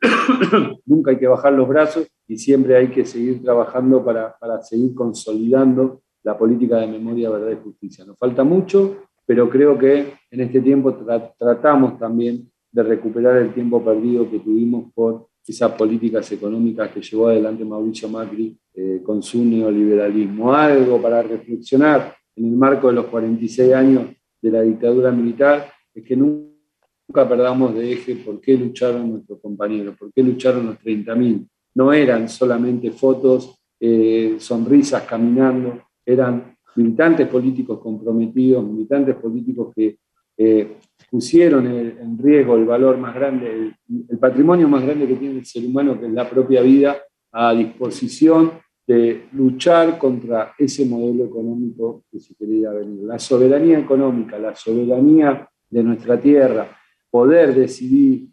nunca 0.86 1.10
hay 1.10 1.18
que 1.18 1.26
bajar 1.26 1.52
los 1.52 1.68
brazos 1.68 2.06
y 2.26 2.38
siempre 2.38 2.76
hay 2.76 2.88
que 2.88 3.04
seguir 3.04 3.42
trabajando 3.42 4.04
para, 4.04 4.36
seguir 4.62 4.94
consolidando 4.94 6.02
la 6.22 6.36
política 6.38 6.78
de 6.78 6.86
memoria, 6.86 7.30
verdad 7.30 7.52
y 7.52 7.62
justicia. 7.62 8.04
Nos 8.04 8.18
falta 8.18 8.44
mucho, 8.44 9.04
pero 9.26 9.48
creo 9.50 9.78
que 9.78 10.14
en 10.30 10.40
este 10.40 10.60
tiempo 10.60 10.94
tratamos 11.38 11.98
también 11.98 12.50
de 12.74 12.82
recuperar 12.82 13.36
el 13.36 13.54
tiempo 13.54 13.84
perdido 13.84 14.28
que 14.28 14.40
tuvimos 14.40 14.92
por 14.92 15.28
esas 15.46 15.72
políticas 15.72 16.30
económicas 16.32 16.90
que 16.90 17.00
llevó 17.00 17.28
adelante 17.28 17.64
Mauricio 17.64 18.08
Macri 18.08 18.58
eh, 18.74 19.00
con 19.04 19.22
su 19.22 19.44
neoliberalismo. 19.44 20.52
Algo 20.52 21.00
para 21.00 21.22
reflexionar 21.22 22.16
en 22.34 22.46
el 22.46 22.56
marco 22.56 22.88
de 22.88 22.94
los 22.94 23.06
46 23.06 23.72
años 23.72 24.08
de 24.42 24.50
la 24.50 24.62
dictadura 24.62 25.12
militar 25.12 25.70
es 25.94 26.02
que 26.02 26.16
nunca 26.16 27.28
perdamos 27.28 27.76
de 27.76 27.92
eje 27.92 28.16
por 28.16 28.40
qué 28.40 28.56
lucharon 28.56 29.08
nuestros 29.08 29.38
compañeros, 29.40 29.96
por 29.96 30.12
qué 30.12 30.24
lucharon 30.24 30.66
los 30.66 30.76
30.000. 30.80 31.46
No 31.76 31.92
eran 31.92 32.28
solamente 32.28 32.90
fotos, 32.90 33.56
eh, 33.78 34.34
sonrisas 34.38 35.04
caminando, 35.04 35.80
eran 36.04 36.56
militantes 36.74 37.28
políticos 37.28 37.78
comprometidos, 37.78 38.64
militantes 38.64 39.14
políticos 39.14 39.72
que 39.76 39.98
eh, 40.36 40.76
pusieron 41.14 41.66
en 41.66 42.18
riesgo 42.18 42.56
el 42.56 42.64
valor 42.64 42.98
más 42.98 43.14
grande, 43.14 43.72
el, 44.08 44.18
patrimonio 44.18 44.68
más 44.68 44.82
grande 44.82 45.06
que 45.06 45.14
tiene 45.14 45.38
el 45.38 45.46
ser 45.46 45.64
humano, 45.64 45.98
que 45.98 46.06
es 46.06 46.12
la 46.12 46.28
propia 46.28 46.60
vida, 46.60 46.96
a 47.30 47.54
disposición 47.54 48.52
de 48.84 49.26
luchar 49.32 49.96
contra 49.96 50.54
ese 50.58 50.84
modelo 50.84 51.26
económico 51.26 52.02
que 52.10 52.18
se 52.18 52.34
quería 52.34 52.70
venir. 52.70 53.04
La 53.04 53.20
soberanía 53.20 53.78
económica, 53.78 54.38
la 54.38 54.56
soberanía 54.56 55.48
de 55.70 55.82
nuestra 55.84 56.20
tierra, 56.20 56.76
poder 57.10 57.54
decidir, 57.54 58.28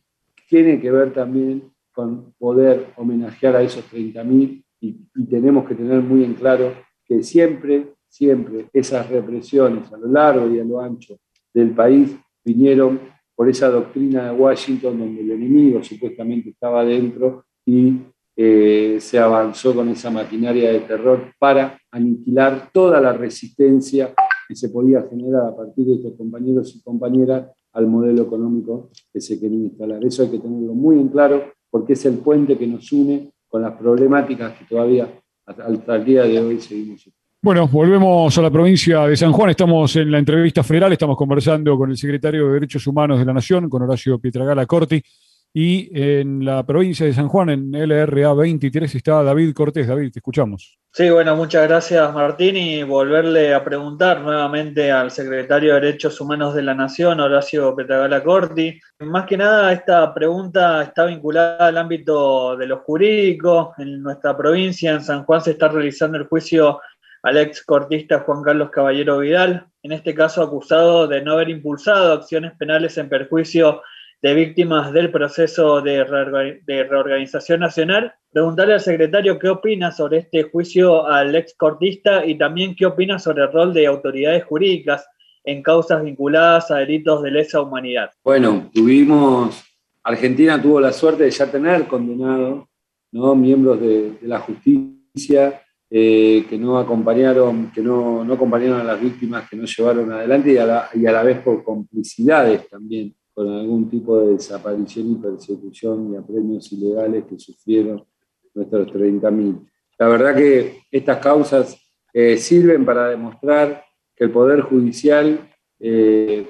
tiene 0.50 0.82
que 0.82 0.92
ver 0.92 1.14
también 1.14 1.72
con 1.92 2.34
poder 2.40 2.88
homenajear 2.98 3.58
a 3.58 3.62
esos 3.62 3.86
30.000 3.92 4.64
y, 4.80 4.98
y 5.16 5.26
tenemos 5.26 5.68
que 5.68 5.76
tener 5.76 6.02
muy 6.02 6.24
en 6.24 6.34
claro 6.34 6.74
que 7.06 7.22
siempre, 7.22 7.94
siempre 8.08 8.70
esas 8.74 9.08
represiones 9.08 9.94
a 9.94 9.98
lo 9.98 10.08
largo 10.08 10.50
y 10.50 10.60
a 10.60 10.64
lo 10.64 10.82
ancho 10.82 11.20
del 11.54 11.72
país 11.72 12.16
vinieron 12.44 13.00
por 13.36 13.50
esa 13.50 13.70
doctrina 13.70 14.32
de 14.32 14.40
Washington 14.40 15.00
donde 15.00 15.22
el 15.22 15.32
enemigo 15.32 15.84
supuestamente 15.84 16.50
estaba 16.50 16.86
dentro 16.86 17.46
y 17.66 17.98
eh, 18.36 18.98
se 19.00 19.20
avanzó 19.20 19.76
con 19.76 19.90
esa 19.90 20.10
maquinaria 20.10 20.72
de 20.72 20.82
terror 20.82 21.34
para 21.38 21.78
aniquilar 21.92 22.70
toda 22.72 23.02
la 23.02 23.14
resistencia 23.14 24.14
que 24.48 24.56
se 24.56 24.70
podía 24.70 25.04
generar 25.10 25.48
a 25.48 25.56
partir 25.56 25.86
de 25.86 25.96
estos 25.96 26.16
compañeros 26.16 26.76
y 26.76 26.82
compañeras 26.82 27.52
al 27.74 27.88
modelo 27.88 28.24
económico 28.24 28.90
que 29.12 29.22
se 29.22 29.40
quería 29.40 29.60
instalar. 29.60 30.04
Eso 30.04 30.24
hay 30.24 30.30
que 30.30 30.40
tenerlo 30.40 30.74
muy 30.74 31.00
en 31.00 31.10
claro 31.10 31.52
porque 31.70 31.94
es 31.94 32.06
el 32.06 32.18
puente 32.20 32.58
que 32.58 32.68
nos 32.68 32.92
une 32.92 33.32
con 33.48 33.62
las 33.62 33.74
problemáticas 33.78 34.58
que 34.58 34.66
todavía 34.66 35.10
hasta 35.46 35.96
el 35.96 36.06
día 36.06 36.24
de 36.24 36.40
hoy 36.40 36.60
seguimos 36.60 37.06
bueno, 37.44 37.68
volvemos 37.68 38.38
a 38.38 38.42
la 38.44 38.52
provincia 38.52 39.08
de 39.08 39.18
San 39.18 39.32
Juan. 39.32 39.50
Estamos 39.50 39.96
en 39.96 40.12
la 40.12 40.20
entrevista 40.20 40.64
federal, 40.64 40.94
estamos 40.94 41.18
conversando 41.18 41.76
con 41.76 41.90
el 41.90 41.98
secretario 41.98 42.46
de 42.46 42.54
Derechos 42.54 42.86
Humanos 42.86 43.18
de 43.18 43.26
la 43.26 43.34
Nación, 43.34 43.68
con 43.68 43.82
Horacio 43.82 44.20
Pietragala 44.20 44.68
Corti. 44.68 45.04
Y 45.52 45.90
en 46.00 46.46
la 46.46 46.64
provincia 46.64 47.06
de 47.06 47.14
San 47.14 47.28
Juan, 47.28 47.50
en 47.50 47.72
LRA 47.72 48.34
23, 48.36 48.94
está 48.94 49.24
David 49.24 49.54
Cortés. 49.54 49.88
David, 49.88 50.12
te 50.12 50.20
escuchamos. 50.20 50.78
Sí, 50.94 51.10
bueno, 51.10 51.36
muchas 51.36 51.68
gracias 51.68 52.14
Martín 52.14 52.58
y 52.58 52.84
volverle 52.84 53.54
a 53.54 53.64
preguntar 53.64 54.22
nuevamente 54.22 54.92
al 54.92 55.10
secretario 55.10 55.74
de 55.74 55.80
Derechos 55.80 56.20
Humanos 56.20 56.54
de 56.54 56.64
la 56.64 56.76
Nación, 56.76 57.22
Horacio 57.22 57.74
Pietragala 57.76 58.22
Corti. 58.22 58.80
Más 59.00 59.26
que 59.26 59.38
nada, 59.38 59.72
esta 59.72 60.14
pregunta 60.14 60.84
está 60.84 61.06
vinculada 61.06 61.68
al 61.68 61.78
ámbito 61.78 62.56
de 62.56 62.68
lo 62.68 62.80
jurídico. 62.80 63.74
En 63.78 64.04
nuestra 64.04 64.38
provincia, 64.38 64.92
en 64.92 65.02
San 65.02 65.24
Juan, 65.24 65.42
se 65.42 65.52
está 65.52 65.70
realizando 65.70 66.18
el 66.18 66.28
juicio 66.28 66.80
al 67.24 67.38
ex 67.38 67.64
cortista 67.64 68.20
Juan 68.20 68.42
Carlos 68.42 68.72
Caballero 68.72 69.20
Vidal, 69.20 69.68
en 69.84 69.92
este 69.92 70.14
caso 70.14 70.42
acusado 70.42 71.08
de 71.08 71.22
no 71.22 71.34
haber 71.34 71.50
impulsado 71.50 72.14
acciones 72.14 72.54
penales 72.58 72.98
en 72.98 73.10
perjuicio 73.10 73.82
de 74.22 74.34
víctimas 74.36 74.94
del 74.94 75.12
proceso 75.12 75.82
de, 75.82 76.04
reorganización 76.04 77.60
nacional. 77.60 78.14
Preguntarle 78.32 78.76
al 78.76 78.82
secretario 78.82 79.40
qué 79.40 79.50
opina 79.50 79.92
sobre 79.92 80.20
este 80.20 80.44
juicio 80.44 81.08
al 81.08 81.36
ex 81.36 81.56
cortista 81.56 82.26
y 82.26 82.38
también 82.38 82.76
qué 82.76 82.86
opina 82.86 83.18
sobre 83.18 83.44
el 83.44 83.52
rol 83.52 83.74
de 83.74 83.88
autoridades 83.88 84.44
jurídicas 84.46 85.08
en 85.44 85.64
causas 85.64 86.04
vinculadas 86.04 86.70
a 86.70 86.78
delitos 86.78 87.24
de 87.24 87.32
lesa 87.32 87.62
humanidad. 87.62 88.12
Bueno, 88.24 88.70
tuvimos, 88.72 89.64
Argentina 90.04 90.62
tuvo 90.62 90.80
la 90.80 90.94
suerte 90.94 91.24
de 91.24 91.32
ya 91.32 91.50
tener 91.50 91.88
condenado 91.88 92.70
¿no? 93.12 93.36
miembros 93.36 93.82
de 93.82 94.20
la 94.22 94.40
justicia 94.40 95.62
eh, 95.94 96.46
que 96.50 96.58
no 96.58 96.80
acompañaron, 96.80 97.70
que 97.70 97.82
no, 97.82 98.22
acompañaron 98.22 98.80
a 98.80 98.84
las 98.86 99.02
víctimas, 99.02 99.50
que 99.50 99.58
no 99.58 99.66
llevaron 99.66 100.10
adelante 100.10 100.54
y 100.54 100.58
a, 100.58 100.88
la, 101.12 101.24
vez 101.24 101.40
por 101.40 101.66
complicidades 101.66 102.70
también 102.70 103.14
con 103.34 103.50
algún 103.50 103.90
tipo 103.90 104.18
de 104.22 104.36
desaparición 104.36 105.12
y 105.12 105.16
persecución 105.16 106.14
y 106.14 106.16
apremios 106.16 106.72
ilegales 106.72 107.26
que 107.26 107.38
sufrieron 107.38 108.06
nuestros 108.54 108.88
30.000. 108.88 109.68
La 110.00 110.08
verdad 110.08 110.34
que 110.34 110.78
estas 110.90 111.18
causas 111.18 111.78
eh, 112.14 112.38
sirven 112.38 112.86
para 112.86 113.10
demostrar 113.10 113.84
que 114.16 114.24
el 114.24 114.32
Poder 114.32 114.62
Judicial 114.62 115.42
eh, 115.78 116.50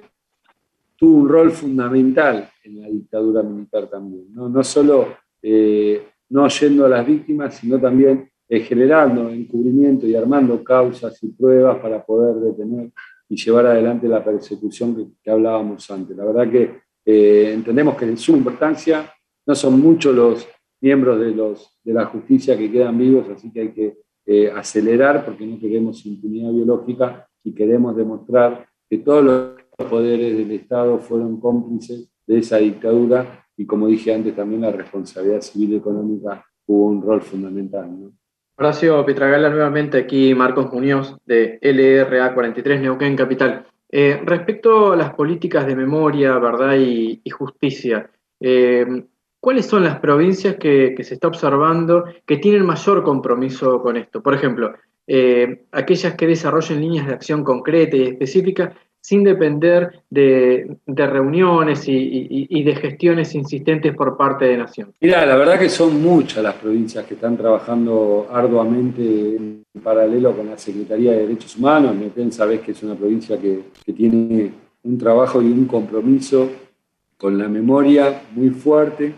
tuvo 0.96 1.18
un 1.18 1.30
rol 1.30 1.52
fundamental 1.52 2.48
en 2.64 2.80
la 2.80 2.88
dictadura 2.90 3.42
militar 3.42 3.90
también, 3.90 4.32
no, 4.36 4.50
no 4.50 4.64
solo 4.64 5.16
no 6.30 6.48
yendo 6.48 6.86
a 6.86 6.90
las 6.90 7.08
víctimas, 7.08 7.56
sino 7.56 7.80
también 7.80 8.31
eh, 8.54 8.60
generando 8.60 9.30
encubrimiento 9.30 10.06
y 10.06 10.14
armando 10.14 10.62
causas 10.62 11.24
y 11.24 11.30
pruebas 11.30 11.80
para 11.80 12.04
poder 12.04 12.36
detener 12.36 12.92
y 13.30 13.38
llevar 13.38 13.66
adelante 13.68 14.10
la 14.10 14.22
persecución 14.22 15.16
que, 15.24 15.32
hablábamos 15.32 15.90
antes. 15.90 16.18
La 16.18 16.26
verdad 16.26 16.52
que 16.52 16.82
eh, 17.06 17.54
entendemos 17.54 17.96
que 17.96 18.04
en 18.04 18.18
su 18.18 18.36
importancia 18.36 19.10
no 19.46 19.56
son 19.56 19.80
muchos 19.80 20.14
los 20.14 20.50
miembros 20.82 21.22
de, 21.22 21.32
los, 21.32 21.80
de 21.82 21.94
la 21.94 22.08
justicia 22.08 22.58
que 22.58 22.70
quedan 22.70 22.98
vivos, 22.98 23.30
así 23.30 23.54
que 23.54 23.62
hay 23.62 23.72
que 23.72 24.00
eh, 24.26 24.52
acelerar 24.54 25.24
porque 25.24 25.46
no 25.46 25.58
queremos 25.58 26.06
impunidad 26.06 26.52
biológica 26.52 27.26
y 27.46 27.54
queremos 27.54 27.96
demostrar 27.96 28.68
que 28.90 28.98
todos 28.98 29.24
los 29.24 29.90
poderes 29.90 30.38
del 30.38 30.52
Estado 30.52 31.00
fueron 31.00 31.40
cómplices 31.40 32.10
de 32.28 32.40
esa 32.40 32.58
dictadura 32.58 33.46
y 33.56 33.66
como 33.66 33.88
dije 33.88 34.14
antes 34.14 34.36
también 34.36 34.60
la 34.60 34.72
responsabilidad 34.74 35.40
civil 35.40 35.72
y 35.72 35.76
económica 35.78 36.46
jugó 36.66 36.88
un 36.88 37.02
rol 37.02 37.22
fundamental. 37.22 37.90
¿no? 37.98 38.21
Horacio 38.58 39.06
Pietragala, 39.06 39.50
nuevamente 39.50 39.98
aquí 39.98 40.36
Marcos 40.36 40.72
Muñoz 40.72 41.18
de 41.26 41.60
LRA 41.62 42.34
43 42.34 42.82
Neuquén 42.82 43.16
Capital. 43.16 43.66
Eh, 43.90 44.22
respecto 44.24 44.94
a 44.94 44.96
las 44.96 45.14
políticas 45.14 45.66
de 45.66 45.76
memoria, 45.76 46.38
verdad 46.38 46.76
y, 46.78 47.22
justicia, 47.30 48.10
eh, 48.40 48.86
¿cuáles 49.40 49.66
son 49.66 49.84
las 49.84 50.00
provincias 50.00 50.56
que, 50.56 50.96
se 51.04 51.14
está 51.14 51.28
observando 51.28 52.06
que 52.26 52.38
tienen 52.38 52.66
mayor 52.66 53.04
compromiso 53.04 53.82
con 53.82 53.98
esto? 53.98 54.22
Por 54.22 54.34
ejemplo, 54.34 54.74
eh, 55.08 55.66
aquellas 55.72 56.16
que 56.16 56.28
desarrollen 56.28 56.80
líneas 56.80 57.08
de 57.08 57.14
acción 57.14 57.44
concretas 57.44 58.00
y 58.00 58.04
específicas 58.04 58.74
sin 59.02 59.24
depender 59.24 60.04
de, 60.10 60.78
reuniones 60.86 61.84
y, 61.88 62.64
de 62.64 62.76
gestiones 62.76 63.34
insistentes 63.34 63.96
por 63.96 64.16
parte 64.16 64.46
de 64.46 64.58
Nación? 64.58 64.94
Mira, 65.02 65.26
la 65.26 65.36
verdad 65.36 65.60
que 65.60 65.70
son 65.70 66.02
muchas 66.02 66.44
las 66.44 66.54
provincias 66.54 67.06
que 67.06 67.16
están 67.16 67.36
trabajando 67.36 68.28
arduamente 68.32 69.02
en 69.36 69.64
paralelo 69.84 70.38
con 70.38 70.48
la 70.48 70.58
Secretaría 70.58 71.12
de 71.12 71.22
Derechos 71.22 71.58
Humanos. 71.58 71.96
Neuquén 71.96 72.32
sabés 72.32 72.62
que 72.62 72.72
es 72.72 72.84
una 72.84 72.96
provincia 72.96 73.40
que, 73.40 73.64
tiene 73.92 74.54
un 74.84 74.98
trabajo 74.98 75.42
y 75.42 75.46
un 75.46 75.66
compromiso 75.66 76.50
con 77.18 77.38
la 77.38 77.48
memoria 77.48 78.22
muy 78.32 78.52
fuerte. 78.52 79.14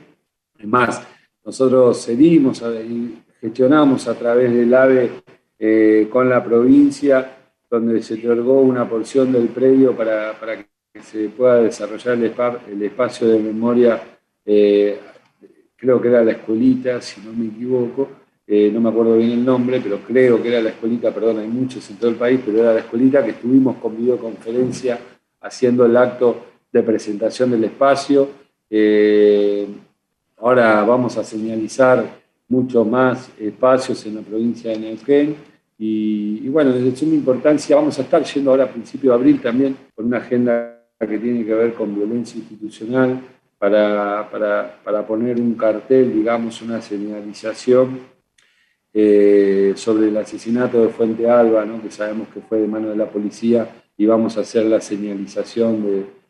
Además, 0.58 1.06
nosotros 1.46 2.06
cedimos 2.06 2.62
y 2.62 3.22
gestionamos 3.42 4.08
a 4.08 4.18
través 4.18 4.54
del 4.54 4.74
AVE 4.74 5.12
eh, 5.60 6.08
con 6.10 6.30
la 6.30 6.44
provincia 6.44 7.33
donde 7.80 8.04
se 8.04 8.14
otorgó 8.14 8.62
una 8.62 8.88
porción 8.88 9.32
del 9.32 9.48
predio 9.48 9.98
para, 9.98 10.36
que 10.94 11.02
se 11.02 11.30
pueda 11.30 11.56
desarrollar 11.56 12.18
el, 12.18 12.84
espacio 12.84 13.28
de 13.28 13.40
memoria 13.40 14.00
eh, 14.46 15.00
creo 15.76 16.00
que 16.00 16.08
era 16.08 16.24
la 16.24 16.34
escuelita, 16.34 17.02
si 17.02 17.20
no 17.22 17.34
me 17.34 17.48
equivoco, 17.48 18.10
eh, 18.46 18.70
no 18.72 18.80
me 18.80 18.90
acuerdo 18.90 19.18
bien 19.18 19.32
el 19.32 19.44
nombre, 19.44 19.82
pero 19.82 20.02
creo 20.06 20.40
que 20.40 20.50
era 20.50 20.62
la 20.62 20.70
escuelita, 20.70 21.12
perdón, 21.12 21.40
hay 21.40 21.48
muchos 21.48 21.90
en 21.90 21.98
todo 21.98 22.12
el 22.12 22.16
país, 22.16 22.42
pero 22.46 22.60
era 22.60 22.74
la 22.74 22.80
escuelita 22.82 23.24
que 23.24 23.32
estuvimos 23.32 23.78
con 23.78 23.98
videoconferencia 23.98 25.00
haciendo 25.42 25.84
el 25.86 25.98
acto 25.98 26.46
de 26.72 26.84
presentación 26.84 27.50
del 27.50 27.64
espacio. 27.64 28.30
Eh, 28.70 29.68
ahora 30.38 30.84
vamos 30.84 31.18
a 31.18 31.24
señalizar 31.24 32.06
muchos 32.48 32.86
más 32.86 33.32
espacios 33.40 34.06
en 34.06 34.16
la 34.16 34.22
provincia 34.22 34.70
de 34.70 34.78
Neuquén. 34.78 35.53
Y, 35.86 36.48
bueno, 36.48 36.72
desde 36.72 36.96
suma 36.96 37.14
importancia, 37.14 37.76
vamos 37.76 38.00
a 38.00 38.04
estar 38.04 38.24
yendo 38.24 38.52
ahora 38.52 38.64
a 38.64 38.72
principio 38.72 39.12
de 39.12 39.16
abril 39.18 39.42
también 39.42 39.76
con 39.94 40.06
una 40.06 40.20
agenda 40.20 40.82
que 40.98 41.20
tiene 41.20 41.46
que 41.46 41.54
ver 41.54 41.74
con 41.74 41.94
violencia 41.94 42.40
institucional 42.40 43.20
para, 43.58 44.30
para, 44.32 44.80
para 44.82 45.06
poner 45.06 45.42
un 45.42 45.56
cartel, 45.56 46.14
digamos, 46.14 46.62
una 46.62 46.82
señalización 46.82 48.00
eh, 48.94 49.74
sobre 49.76 50.08
el 50.08 50.16
asesinato 50.16 50.82
de 50.82 50.88
Fuente 50.88 51.30
Alba, 51.30 51.66
que 51.82 51.92
sabemos 51.92 52.30
que 52.30 52.40
fue 52.40 52.60
de 52.60 52.68
mano 52.70 52.90
de 52.90 52.96
la 52.96 53.10
policía, 53.10 53.68
y 53.98 54.06
vamos 54.06 54.38
a 54.38 54.42
hacer 54.42 54.66
la 54.68 54.80
señalización 54.80 55.84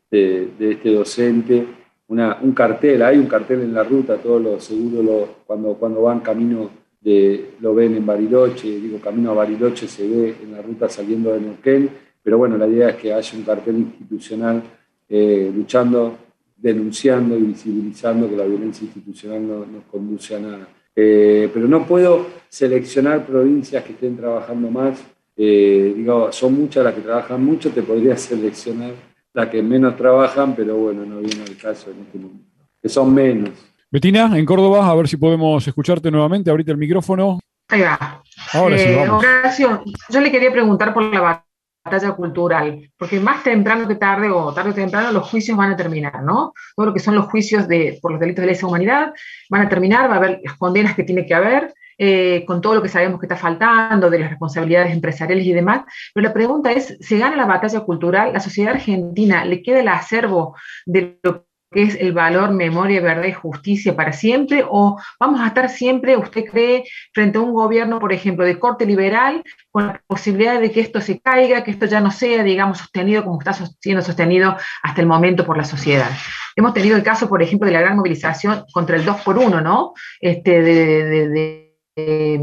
de, 0.10 0.48
de, 0.58 0.72
este 0.72 0.92
docente. 0.92 1.64
Una, 2.08 2.40
un 2.42 2.54
cartel, 2.54 3.04
hay 3.04 3.20
un 3.20 3.28
cartel 3.28 3.62
en 3.62 3.76
la 3.76 3.84
ruta, 3.84 4.18
todos 4.18 4.42
los 4.42 4.64
seguros 4.64 5.30
cuando, 5.46 5.76
cuando 5.76 6.02
van 6.02 6.22
camino 6.22 6.83
de, 7.04 7.56
lo 7.60 7.76
ven 7.76 7.96
en 7.96 8.06
Bariloche, 8.06 8.80
digo, 8.80 9.00
camino 9.00 9.32
a 9.32 9.36
Bariloche 9.36 9.88
se 9.88 10.08
ve 10.08 10.36
en 10.42 10.54
la 10.54 10.62
ruta 10.62 10.88
saliendo 10.88 11.34
de 11.34 11.42
Neuquén, 11.42 11.90
pero 12.24 12.38
bueno, 12.38 12.58
la 12.58 12.68
idea 12.68 12.90
es 12.90 12.96
que 12.96 13.14
haya 13.14 13.38
un 13.38 13.44
cartel 13.44 13.76
institucional 13.76 14.64
eh, 15.10 15.52
luchando, 15.54 16.18
denunciando 16.56 17.38
y 17.38 17.42
visibilizando 17.42 18.30
que 18.30 18.38
la 18.38 18.46
violencia 18.46 18.86
institucional 18.86 19.46
no 19.46 19.66
nos 19.66 19.84
conduce 19.92 20.36
a 20.36 20.40
nada. 20.40 20.68
Eh, 20.96 21.50
pero 21.54 21.68
no 21.68 21.86
puedo 21.86 22.26
seleccionar 22.48 23.26
provincias 23.26 23.84
que 23.84 23.94
estén 23.94 24.16
trabajando 24.16 24.70
más. 24.72 25.04
Eh, 25.36 25.94
digo, 25.98 26.32
son 26.32 26.54
muchas 26.54 26.86
las 26.86 26.94
que 26.94 27.02
trabajan 27.02 27.44
mucho, 27.44 27.72
te 27.72 27.82
podría 27.82 28.16
seleccionar 28.18 28.92
las 29.34 29.50
que 29.50 29.62
menos 29.62 29.98
trabajan, 29.98 30.56
pero 30.56 30.78
bueno, 30.78 31.06
no 31.06 31.20
viene 31.20 31.44
al 31.44 31.58
caso 31.58 31.92
en 31.92 32.06
este 32.06 32.18
momento. 32.18 32.46
Que 32.82 32.88
son 32.88 33.14
menos. 33.14 33.73
Betina, 33.94 34.36
en 34.36 34.44
Córdoba, 34.44 34.90
a 34.90 34.96
ver 34.96 35.08
si 35.08 35.18
podemos 35.18 35.68
escucharte 35.68 36.10
nuevamente. 36.10 36.50
Ahorita 36.50 36.72
el 36.72 36.80
micrófono. 36.80 37.40
Ahí 37.70 37.82
va. 37.82 38.24
Ahora 38.54 38.76
sí, 38.76 38.86
eh, 38.90 39.08
Horacio, 39.08 39.84
yo 40.10 40.20
le 40.20 40.32
quería 40.32 40.52
preguntar 40.52 40.96
por 40.96 41.14
la 41.14 41.46
batalla 41.86 42.14
cultural, 42.14 42.90
porque 42.98 43.20
más 43.20 43.44
temprano 43.44 43.88
que 43.88 43.94
tarde 43.94 44.32
o 44.32 44.52
tarde 44.52 44.72
o 44.72 44.74
temprano 44.74 45.12
los 45.12 45.30
juicios 45.30 45.56
van 45.56 45.74
a 45.74 45.76
terminar, 45.76 46.24
¿no? 46.24 46.54
Todo 46.76 46.88
lo 46.88 46.94
que 46.96 47.02
son 47.02 47.14
los 47.14 47.28
juicios 47.28 47.68
de, 47.68 48.00
por 48.02 48.14
los 48.14 48.20
delitos 48.20 48.42
de 48.42 48.48
lesa 48.48 48.66
humanidad 48.66 49.14
van 49.52 49.62
a 49.62 49.70
terminar, 49.70 50.10
va 50.10 50.16
a 50.16 50.18
haber 50.18 50.42
las 50.44 50.58
condenas 50.58 50.96
que 50.96 51.04
tiene 51.04 51.28
que 51.28 51.36
haber, 51.36 51.72
eh, 52.00 52.46
con 52.48 52.62
todo 52.62 52.74
lo 52.74 52.82
que 52.82 52.90
sabemos 52.90 53.20
que 53.20 53.28
está 53.28 53.38
faltando, 53.38 54.10
de 54.10 54.18
las 54.18 54.32
responsabilidades 54.32 54.92
empresariales 54.92 55.46
y 55.46 55.54
demás. 55.54 55.84
Pero 56.16 56.30
la 56.30 56.34
pregunta 56.34 56.72
es, 56.72 56.98
¿se 57.00 57.20
gana 57.20 57.36
la 57.36 57.46
batalla 57.46 57.82
cultural? 57.82 58.34
¿La 58.34 58.40
sociedad 58.40 58.74
argentina 58.74 59.46
le 59.46 59.62
queda 59.62 59.82
el 59.82 59.88
acervo 59.88 60.56
de 60.88 61.20
lo 61.22 61.46
que 61.74 61.84
es 61.84 61.96
el 61.96 62.14
valor 62.14 62.52
memoria, 62.52 63.02
verdad 63.02 63.26
y 63.26 63.34
justicia 63.34 63.96
para 63.96 64.14
siempre? 64.14 64.64
¿O 64.68 65.00
vamos 65.20 65.42
a 65.42 65.48
estar 65.48 65.70
siempre, 65.70 66.16
usted 66.16 66.46
cree, 66.46 66.84
frente 67.14 67.38
a 67.38 67.42
un 67.42 67.54
gobierno, 67.54 68.00
por 68.00 68.14
ejemplo, 68.14 68.46
de 68.46 68.60
corte 68.60 68.86
liberal, 68.86 69.44
con 69.72 69.88
la 69.88 70.02
posibilidad 70.08 70.62
de 70.62 70.72
que 70.72 70.82
esto 70.82 71.02
se 71.02 71.20
caiga, 71.20 71.64
que 71.64 71.72
esto 71.72 71.86
ya 71.86 72.00
no 72.00 72.12
sea, 72.12 72.44
digamos, 72.44 72.78
sostenido 72.78 73.24
como 73.24 73.40
está 73.40 73.54
siendo 73.80 74.02
sostenido 74.02 74.56
hasta 74.84 75.02
el 75.02 75.08
momento 75.08 75.46
por 75.46 75.58
la 75.58 75.64
sociedad? 75.64 76.10
Hemos 76.56 76.74
tenido 76.74 76.96
el 76.96 77.04
caso, 77.04 77.28
por 77.28 77.42
ejemplo, 77.42 77.66
de 77.66 77.74
la 77.74 77.82
gran 77.82 77.98
movilización 77.98 78.66
contra 78.72 78.96
el 78.96 79.06
2 79.06 79.22
por 79.22 79.38
1 79.38 79.62
¿no? 79.62 79.94
Este, 80.22 80.62
de 80.62 81.63
eh, 81.96 82.40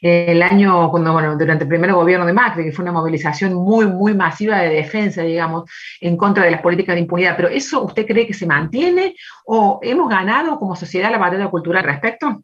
el 0.00 0.42
año, 0.42 0.90
cuando, 0.90 1.12
bueno, 1.12 1.36
durante 1.36 1.64
el 1.64 1.68
primer 1.68 1.92
gobierno 1.92 2.26
de 2.26 2.32
Macri, 2.32 2.64
que 2.64 2.72
fue 2.72 2.82
una 2.82 2.92
movilización 2.92 3.54
muy, 3.54 3.86
muy 3.86 4.14
masiva 4.14 4.58
de 4.58 4.70
defensa, 4.70 5.22
digamos, 5.22 5.70
en 6.00 6.16
contra 6.16 6.44
de 6.44 6.50
las 6.50 6.60
políticas 6.60 6.94
de 6.94 7.02
impunidad. 7.02 7.36
Pero 7.36 7.48
¿eso 7.48 7.84
usted 7.84 8.06
cree 8.06 8.26
que 8.26 8.34
se 8.34 8.46
mantiene 8.46 9.14
o 9.46 9.78
hemos 9.82 10.08
ganado 10.08 10.58
como 10.58 10.76
sociedad 10.76 11.10
la 11.10 11.18
batalla 11.18 11.48
cultural 11.48 11.84
al 11.84 11.90
respecto? 11.90 12.42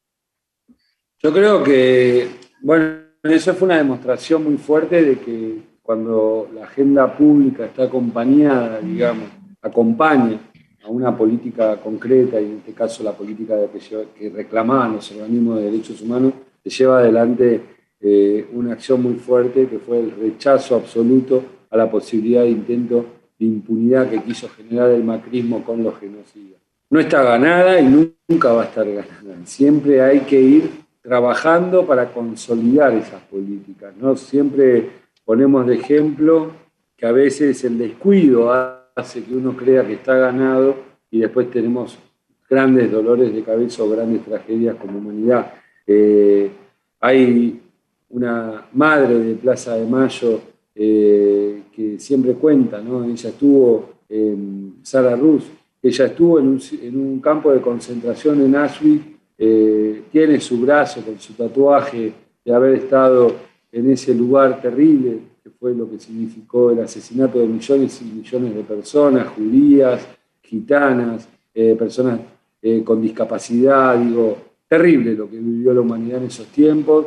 Yo 1.23 1.33
creo 1.33 1.63
que, 1.63 2.29
bueno, 2.63 3.01
eso 3.23 3.55
fue 3.55 3.67
una 3.67 3.79
demostración 3.79 4.45
muy 4.45 4.57
fuerte 4.57 5.03
de 5.03 5.19
que 5.19 5.59
cuando 5.83 6.49
la 6.55 6.65
agenda 6.65 7.17
pública 7.17 7.67
está 7.67 7.85
acompañada, 7.85 8.81
digamos, 8.81 9.29
acompaña 9.61 10.39
a 10.83 10.89
una 10.89 11.17
política 11.17 11.77
concreta, 11.81 12.41
y 12.41 12.47
en 12.47 12.57
este 12.59 12.73
caso 12.73 13.03
la 13.03 13.13
política 13.13 13.57
de 13.57 13.69
que, 14.17 14.31
reclamaban 14.31 14.95
los 14.95 15.11
organismos 15.13 15.59
de 15.59 15.65
derechos 15.65 16.01
humanos, 16.01 16.33
se 16.65 16.71
lleva 16.71 16.99
adelante 16.99 17.61
eh, 18.01 18.49
una 18.53 18.73
acción 18.73 19.03
muy 19.03 19.15
fuerte 19.15 19.67
que 19.67 19.79
fue 19.79 20.01
el 20.01 20.11
rechazo 20.13 20.75
absoluto 20.77 21.43
a 21.71 21.77
la 21.77 21.91
posibilidad 21.91 22.43
de 22.43 22.51
intento 22.51 23.05
de 23.39 23.47
impunidad 23.47 24.09
que 24.09 24.23
quiso 24.23 24.49
generar 24.49 24.91
el 24.91 25.05
macrismo 25.05 25.65
con 25.65 25.83
los 25.83 25.99
genocidas. 25.99 26.61
No 26.91 26.99
está 27.01 27.23
ganada 27.23 27.81
y 27.81 28.09
nunca 28.29 28.53
va 28.53 28.63
a 28.63 28.65
estar 28.67 28.87
ganada. 28.87 29.37
Siempre 29.45 30.03
hay 30.03 30.21
que 30.21 30.41
ir 30.41 30.71
trabajando 31.03 31.87
para 31.87 32.13
consolidar 32.13 32.93
esas 32.95 33.23
políticas. 33.23 33.95
¿no? 33.97 34.17
Siempre 34.17 34.91
ponemos 35.25 35.67
de 35.67 35.77
ejemplo 35.77 36.51
que 36.97 37.07
a 37.07 37.13
veces 37.13 37.65
el 37.65 37.79
descuido 37.79 38.53
hace 39.01 39.23
que 39.25 39.35
uno 39.35 39.57
crea 39.57 39.87
que 39.87 39.95
está 39.95 40.15
ganado 40.15 40.77
y 41.11 41.21
después 41.21 41.51
tenemos 41.51 41.99
grandes 42.49 42.91
dolores 42.91 43.35
de 43.35 43.43
cabeza 43.43 43.83
o 43.83 43.91
grandes 43.91 44.25
tragedias 44.25 44.77
como 44.77 44.99
humanidad. 44.99 45.53
Eh, 45.87 46.51
hay 47.01 47.61
una 48.11 48.67
madre 48.73 49.19
de 49.19 49.35
Plaza 49.35 49.77
de 49.77 49.87
Mayo 49.87 50.41
eh, 50.75 51.63
que 51.75 51.99
siempre 51.99 52.35
cuenta, 52.35 52.81
¿no? 52.81 53.05
ella 53.05 53.31
estuvo 53.31 53.91
en 54.09 54.77
Sara 54.83 55.17
Rus, 55.17 55.45
ella 55.83 56.07
estuvo 56.07 56.39
en 56.39 56.59
un, 56.97 57.21
campo 57.21 57.53
de 57.53 57.61
concentración 57.61 58.43
en 58.43 58.55
Auschwitz, 58.55 59.05
eh, 59.39 60.03
tiene 60.13 60.41
su 60.41 60.61
brazo 60.61 61.03
con 61.03 61.19
su 61.19 61.33
tatuaje 61.33 62.13
de 62.45 62.53
haber 62.53 62.75
estado 62.75 63.33
en 63.73 63.91
ese 63.91 64.15
lugar 64.15 64.61
terrible, 64.61 65.19
que 65.43 65.51
fue 65.51 65.75
lo 65.75 65.91
que 65.91 65.99
significó 65.99 66.71
el 66.71 66.81
asesinato 66.81 67.39
de 67.39 67.47
millones 67.47 68.01
y 68.03 68.05
millones 68.05 68.55
de 68.55 68.63
personas, 68.63 69.29
judías, 69.29 70.07
gitanas, 70.43 71.29
eh, 71.55 71.75
personas 71.79 72.21
eh, 72.61 72.83
con 72.85 73.01
discapacidad, 73.01 73.99
digo, 73.99 74.37
terrible 74.69 75.15
lo 75.15 75.31
que 75.31 75.39
vivió 75.39 75.73
la 75.73 75.81
humanidad 75.81 76.19
en 76.19 76.27
esos 76.27 76.47
tiempos. 76.49 77.07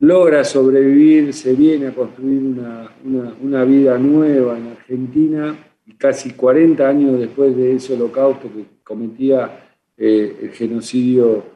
Logra 0.00 0.42
sobrevivir, 0.44 1.32
se 1.32 1.54
viene 1.54 1.88
a 1.88 1.94
construir 1.94 2.40
una, 3.02 3.64
vida 3.64 3.98
nueva 3.98 4.58
en 4.58 4.68
Argentina 4.68 5.56
y 5.86 5.92
casi 5.94 6.30
40 6.30 6.88
años 6.88 7.18
después 7.18 7.56
de 7.56 7.76
ese 7.76 7.94
holocausto 7.94 8.48
que 8.52 8.64
cometía 8.82 9.68
eh, 9.96 10.38
el 10.42 10.50
genocidio 10.50 11.54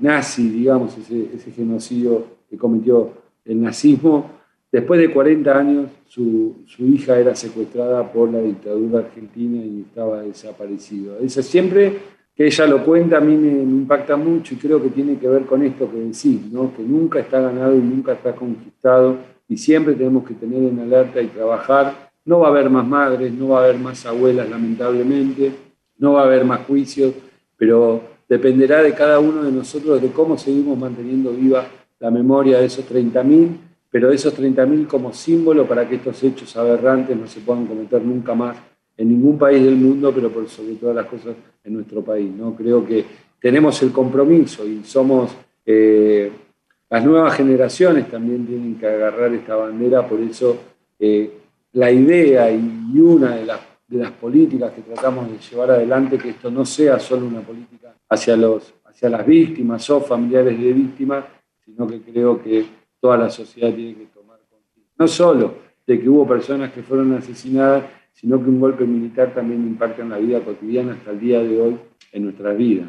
nazi, 0.00 0.48
digamos, 0.48 0.96
ese, 0.96 1.28
ese 1.34 1.50
genocidio 1.50 2.24
que 2.48 2.56
cometió 2.56 3.10
el 3.44 3.60
nazismo, 3.60 4.39
Después 4.72 5.00
de 5.00 5.10
40 5.10 5.58
años, 5.58 5.90
su, 6.06 6.64
hija 6.78 7.18
era 7.18 7.34
secuestrada 7.34 8.12
por 8.12 8.32
la 8.32 8.40
dictadura 8.40 9.00
argentina 9.00 9.64
y 9.64 9.84
estaba 9.88 10.22
desaparecido. 10.22 11.18
Eso 11.18 11.42
siempre 11.42 11.98
que 12.36 12.46
ella 12.46 12.66
lo 12.66 12.84
cuenta 12.84 13.18
a 13.18 13.20
mí 13.20 13.36
me, 13.36 13.62
impacta 13.62 14.16
mucho 14.16 14.54
y 14.54 14.58
creo 14.58 14.80
que 14.80 14.90
tiene 14.90 15.18
que 15.18 15.28
ver 15.28 15.42
con 15.42 15.62
esto 15.64 15.90
que 15.90 15.98
decís, 15.98 16.40
¿no? 16.52 16.72
que 16.74 16.82
nunca 16.82 17.18
está 17.18 17.40
ganado 17.40 17.74
y 17.74 17.80
nunca 17.80 18.12
está 18.12 18.34
conquistado 18.34 19.18
y 19.48 19.56
siempre 19.56 19.94
tenemos 19.94 20.24
que 20.24 20.34
tener 20.34 20.62
en 20.62 20.78
alerta 20.78 21.20
y 21.20 21.26
trabajar. 21.26 22.10
No 22.24 22.38
va 22.38 22.46
a 22.46 22.50
haber 22.50 22.70
más 22.70 22.86
madres, 22.86 23.32
no 23.32 23.48
va 23.48 23.60
a 23.60 23.64
haber 23.64 23.78
más 23.78 24.06
abuelas 24.06 24.48
lamentablemente, 24.48 25.50
no 25.98 26.12
va 26.12 26.22
a 26.22 26.26
haber 26.26 26.44
más 26.44 26.60
juicios, 26.60 27.12
pero 27.56 28.02
dependerá 28.28 28.82
de 28.84 28.94
cada 28.94 29.18
uno 29.18 29.42
de 29.42 29.50
nosotros 29.50 30.00
de 30.00 30.12
cómo 30.12 30.38
seguimos 30.38 30.78
manteniendo 30.78 31.32
viva 31.32 31.66
la 31.98 32.10
memoria 32.12 32.60
de 32.60 32.66
esos 32.66 32.88
30.000 32.88 33.69
pero 33.90 34.10
esos 34.12 34.38
30.000 34.38 34.86
como 34.86 35.12
símbolo 35.12 35.66
para 35.66 35.88
que 35.88 35.96
estos 35.96 36.22
hechos 36.22 36.56
aberrantes 36.56 37.16
no 37.16 37.26
se 37.26 37.40
puedan 37.40 37.66
cometer 37.66 38.02
nunca 38.02 38.34
más 38.34 38.56
en 38.96 39.08
ningún 39.08 39.38
país 39.38 39.64
del 39.64 39.76
mundo, 39.76 40.12
pero 40.14 40.30
por 40.30 40.48
sobre 40.48 40.74
todas 40.74 40.94
las 40.94 41.06
cosas 41.06 41.34
en 41.64 41.72
nuestro 41.74 42.02
país. 42.02 42.30
¿no? 42.36 42.54
Creo 42.54 42.86
que 42.86 43.04
tenemos 43.40 43.82
el 43.82 43.90
compromiso 43.90 44.66
y 44.66 44.84
somos, 44.84 45.34
eh, 45.66 46.30
las 46.88 47.04
nuevas 47.04 47.34
generaciones 47.34 48.08
también 48.08 48.46
tienen 48.46 48.76
que 48.76 48.86
agarrar 48.86 49.32
esta 49.34 49.56
bandera, 49.56 50.06
por 50.06 50.20
eso 50.20 50.56
eh, 50.98 51.30
la 51.72 51.90
idea 51.90 52.50
y 52.50 52.98
una 52.98 53.36
de 53.36 53.46
las, 53.46 53.60
de 53.88 53.98
las 53.98 54.10
políticas 54.12 54.72
que 54.72 54.82
tratamos 54.82 55.30
de 55.30 55.38
llevar 55.38 55.70
adelante, 55.72 56.18
que 56.18 56.30
esto 56.30 56.50
no 56.50 56.64
sea 56.64 56.98
solo 56.98 57.26
una 57.26 57.40
política 57.40 57.94
hacia, 58.08 58.36
los, 58.36 58.74
hacia 58.84 59.08
las 59.08 59.26
víctimas 59.26 59.88
o 59.90 60.00
familiares 60.00 60.60
de 60.60 60.72
víctimas, 60.72 61.24
sino 61.64 61.86
que 61.86 62.00
creo 62.02 62.42
que 62.42 62.79
toda 63.00 63.16
la 63.16 63.30
sociedad 63.30 63.74
tiene 63.74 63.94
que 63.94 64.06
tomar 64.06 64.38
conciencia. 64.50 64.92
No 64.98 65.08
solo 65.08 65.54
de 65.86 66.00
que 66.00 66.08
hubo 66.08 66.26
personas 66.26 66.72
que 66.72 66.82
fueron 66.82 67.12
asesinadas, 67.14 67.84
sino 68.12 68.42
que 68.42 68.50
un 68.50 68.60
golpe 68.60 68.84
militar 68.84 69.32
también 69.34 69.66
impacta 69.66 70.02
en 70.02 70.10
la 70.10 70.18
vida 70.18 70.40
cotidiana 70.44 70.92
hasta 70.92 71.10
el 71.10 71.20
día 71.20 71.40
de 71.40 71.60
hoy 71.60 71.80
en 72.12 72.24
nuestra 72.24 72.52
vida. 72.52 72.84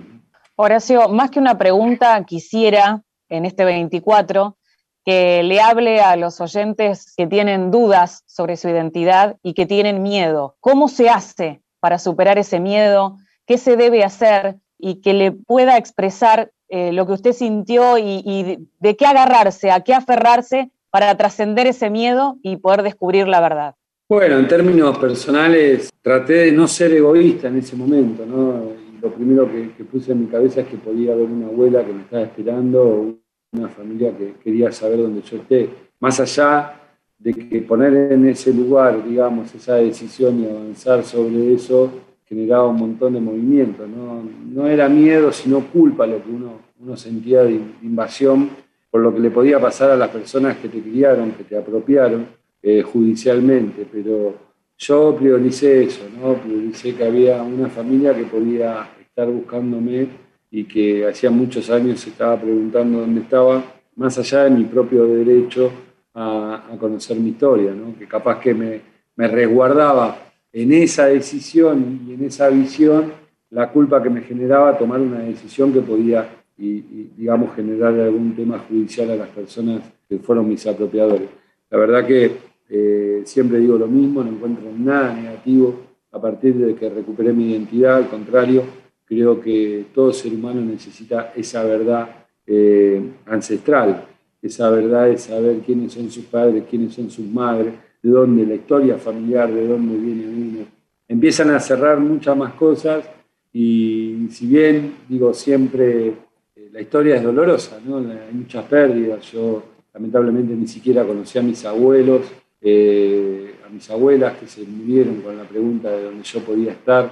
Horacio, 0.55 1.07
más 1.09 1.31
que 1.31 1.39
una 1.39 1.57
pregunta, 1.57 2.23
quisiera 2.25 3.01
en 3.29 3.45
este 3.45 3.63
24 3.65 4.57
que 5.03 5.41
le 5.43 5.59
hable 5.59 6.01
a 6.01 6.15
los 6.15 6.39
oyentes 6.41 7.13
que 7.15 7.25
tienen 7.25 7.71
dudas 7.71 8.23
sobre 8.27 8.57
su 8.57 8.69
identidad 8.69 9.37
y 9.41 9.53
que 9.53 9.65
tienen 9.65 10.03
miedo. 10.03 10.55
¿Cómo 10.59 10.87
se 10.87 11.09
hace 11.09 11.61
para 11.79 11.97
superar 11.97 12.37
ese 12.37 12.59
miedo? 12.59 13.17
¿Qué 13.47 13.57
se 13.57 13.75
debe 13.77 14.03
hacer? 14.03 14.57
Y 14.81 14.95
que 15.01 15.13
le 15.13 15.31
pueda 15.31 15.77
expresar 15.77 16.51
eh, 16.69 16.91
lo 16.91 17.05
que 17.05 17.13
usted 17.13 17.33
sintió 17.33 17.97
y, 17.97 18.67
de 18.79 18.95
qué 18.95 19.05
agarrarse, 19.05 19.71
a 19.71 19.81
qué 19.81 19.93
aferrarse 19.93 20.71
para 20.89 21.15
trascender 21.15 21.67
ese 21.67 21.89
miedo 21.89 22.37
y 22.41 22.57
poder 22.57 22.83
descubrir 22.83 23.27
la 23.27 23.41
verdad. 23.41 23.75
Bueno, 24.09 24.39
en 24.39 24.47
términos 24.47 24.97
personales, 24.97 25.89
traté 26.01 26.33
de 26.33 26.51
no 26.51 26.67
ser 26.67 26.91
egoísta 26.93 27.47
en 27.47 27.59
ese 27.59 27.75
momento, 27.75 28.25
¿no? 28.25 28.81
lo 29.01 29.11
primero 29.11 29.49
que, 29.51 29.83
puse 29.83 30.11
en 30.11 30.21
mi 30.21 30.27
cabeza 30.27 30.61
es 30.61 30.67
que 30.67 30.77
podía 30.77 31.13
haber 31.13 31.25
una 31.25 31.47
abuela 31.47 31.83
que 31.83 31.91
me 31.91 32.03
estaba 32.03 32.23
esperando, 32.23 33.15
una 33.51 33.67
familia 33.69 34.15
que 34.15 34.35
quería 34.43 34.71
saber 34.71 34.99
dónde 34.99 35.21
yo 35.21 35.37
esté. 35.37 35.69
Más 35.99 36.19
allá 36.19 36.79
de 37.17 37.33
que 37.33 37.61
poner 37.61 38.13
en 38.13 38.27
ese 38.27 38.53
lugar, 38.53 39.03
digamos, 39.03 39.53
esa 39.55 39.75
decisión 39.75 40.39
y 40.39 40.49
avanzar 40.49 41.03
sobre 41.03 41.53
eso 41.53 41.91
generaba 42.31 42.69
un 42.69 42.77
montón 42.77 43.13
de 43.13 43.19
movimiento. 43.19 43.85
No, 43.85 44.23
no 44.53 44.65
era 44.65 44.87
miedo, 44.87 45.33
sino 45.33 45.59
culpa 45.67 46.07
lo 46.07 46.23
que 46.23 46.29
uno, 46.29 46.59
uno 46.79 46.95
sentía 46.95 47.43
de 47.43 47.59
invasión 47.81 48.49
por 48.89 49.01
lo 49.01 49.13
que 49.13 49.19
le 49.19 49.31
podía 49.31 49.59
pasar 49.59 49.91
a 49.91 49.97
las 49.97 50.07
personas 50.07 50.55
que 50.55 50.69
te 50.69 50.79
criaron, 50.79 51.31
que 51.31 51.43
te 51.43 51.57
apropiaron 51.57 52.27
eh, 52.63 52.81
judicialmente. 52.83 53.85
Pero 53.91 54.35
yo 54.77 55.13
prioricé 55.19 55.83
eso, 55.83 56.03
¿no? 56.21 56.35
prioricé 56.35 56.95
que 56.95 57.03
había 57.03 57.43
una 57.43 57.67
familia 57.67 58.15
que 58.15 58.23
podía 58.23 58.87
estar 59.01 59.27
buscándome 59.27 60.07
y 60.49 60.63
que 60.63 61.05
hacía 61.05 61.31
muchos 61.31 61.69
años 61.69 61.99
se 61.99 62.11
estaba 62.11 62.39
preguntando 62.39 63.01
dónde 63.01 63.21
estaba, 63.21 63.61
más 63.97 64.17
allá 64.17 64.45
de 64.45 64.51
mi 64.51 64.63
propio 64.63 65.05
derecho 65.05 65.69
a, 66.13 66.63
conocer 66.79 67.17
mi 67.17 67.31
historia, 67.31 67.73
¿no? 67.73 67.93
que 67.99 68.07
capaz 68.07 68.39
que 68.39 68.53
me, 68.53 68.81
me, 69.17 69.27
resguardaba 69.27 70.30
en 70.53 70.73
esa 70.73 71.07
decisión 71.07 72.01
y 72.07 72.13
en 72.13 72.25
esa 72.25 72.49
visión 72.49 73.13
la 73.49 73.71
culpa 73.71 74.01
que 74.01 74.09
me 74.09 74.21
generaba 74.21 74.77
tomar 74.77 74.99
una 74.99 75.19
decisión 75.19 75.73
que 75.73 75.81
podía, 75.81 76.29
y, 76.57 76.81
digamos, 77.17 77.55
generar 77.55 77.93
algún 77.99 78.35
tema 78.35 78.59
judicial 78.59 79.09
a 79.11 79.15
las 79.15 79.29
personas 79.29 79.81
que 80.07 80.19
fueron 80.19 80.47
mis 80.47 80.65
apropiadores. 80.67 81.29
La 81.69 81.77
verdad 81.77 82.05
que 82.05 82.31
eh, 82.69 83.21
siempre 83.25 83.59
digo 83.59 83.77
lo 83.77 83.87
mismo, 83.87 84.23
no 84.23 84.29
encuentro 84.29 84.71
nada 84.77 85.13
negativo 85.13 85.81
a 86.11 86.21
partir 86.21 86.55
de 86.55 86.75
que 86.75 86.89
recuperé 86.89 87.33
mi 87.33 87.51
identidad, 87.51 87.97
al 87.97 88.07
contrario, 88.07 88.63
Creo 89.11 89.41
que 89.41 89.87
todo 89.93 90.13
ser 90.13 90.33
humano 90.33 90.61
necesita 90.61 91.33
esa 91.35 91.65
verdad 91.65 92.27
eh, 92.47 93.11
ancestral, 93.25 94.07
esa 94.41 94.69
verdad 94.69 95.07
de 95.07 95.17
saber 95.17 95.57
quiénes 95.65 95.91
son 95.91 96.09
sus 96.09 96.23
padres, 96.23 96.63
quiénes 96.69 96.93
son 96.93 97.11
sus 97.11 97.25
madres, 97.25 97.73
de 98.01 98.09
dónde 98.09 98.45
la 98.45 98.55
historia 98.55 98.97
familiar, 98.97 99.51
de 99.51 99.67
dónde 99.67 99.97
viene 99.97 100.25
uno. 100.27 100.65
Empiezan 101.07 101.51
a 101.51 101.59
cerrar 101.59 101.99
muchas 101.99 102.35
más 102.35 102.53
cosas 102.53 103.05
y 103.53 104.27
si 104.31 104.47
bien 104.47 104.95
digo 105.09 105.33
siempre 105.33 106.07
eh, 106.55 106.69
la 106.71 106.81
historia 106.81 107.17
es 107.17 107.23
dolorosa, 107.23 107.77
hay 107.77 108.33
muchas 108.33 108.65
pérdidas, 108.65 109.31
yo 109.31 109.63
lamentablemente 109.93 110.53
ni 110.55 110.67
siquiera 110.67 111.05
conocí 111.05 111.37
a 111.37 111.41
mis 111.41 111.65
abuelos, 111.65 112.21
eh, 112.61 113.55
a 113.65 113.69
mis 113.69 113.89
abuelas 113.89 114.37
que 114.37 114.47
se 114.47 114.63
murieron 114.63 115.21
con 115.21 115.37
la 115.37 115.43
pregunta 115.43 115.91
de 115.91 116.03
dónde 116.03 116.23
yo 116.23 116.39
podía 116.39 116.71
estar. 116.71 117.09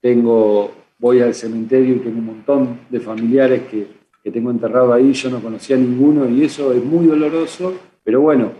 Tengo, 0.00 0.70
voy 0.98 1.20
al 1.20 1.34
cementerio 1.34 1.96
y 1.96 1.98
tengo 1.98 2.18
un 2.18 2.26
montón 2.26 2.80
de 2.88 2.98
familiares 2.98 3.62
que, 3.70 3.86
que 4.22 4.30
tengo 4.30 4.50
enterrado 4.50 4.92
ahí, 4.92 5.12
yo 5.12 5.30
no 5.30 5.40
conocía 5.40 5.76
a 5.76 5.78
ninguno 5.78 6.28
y 6.28 6.44
eso 6.44 6.72
es 6.72 6.82
muy 6.82 7.06
doloroso, 7.06 7.74
pero 8.04 8.20
bueno, 8.20 8.52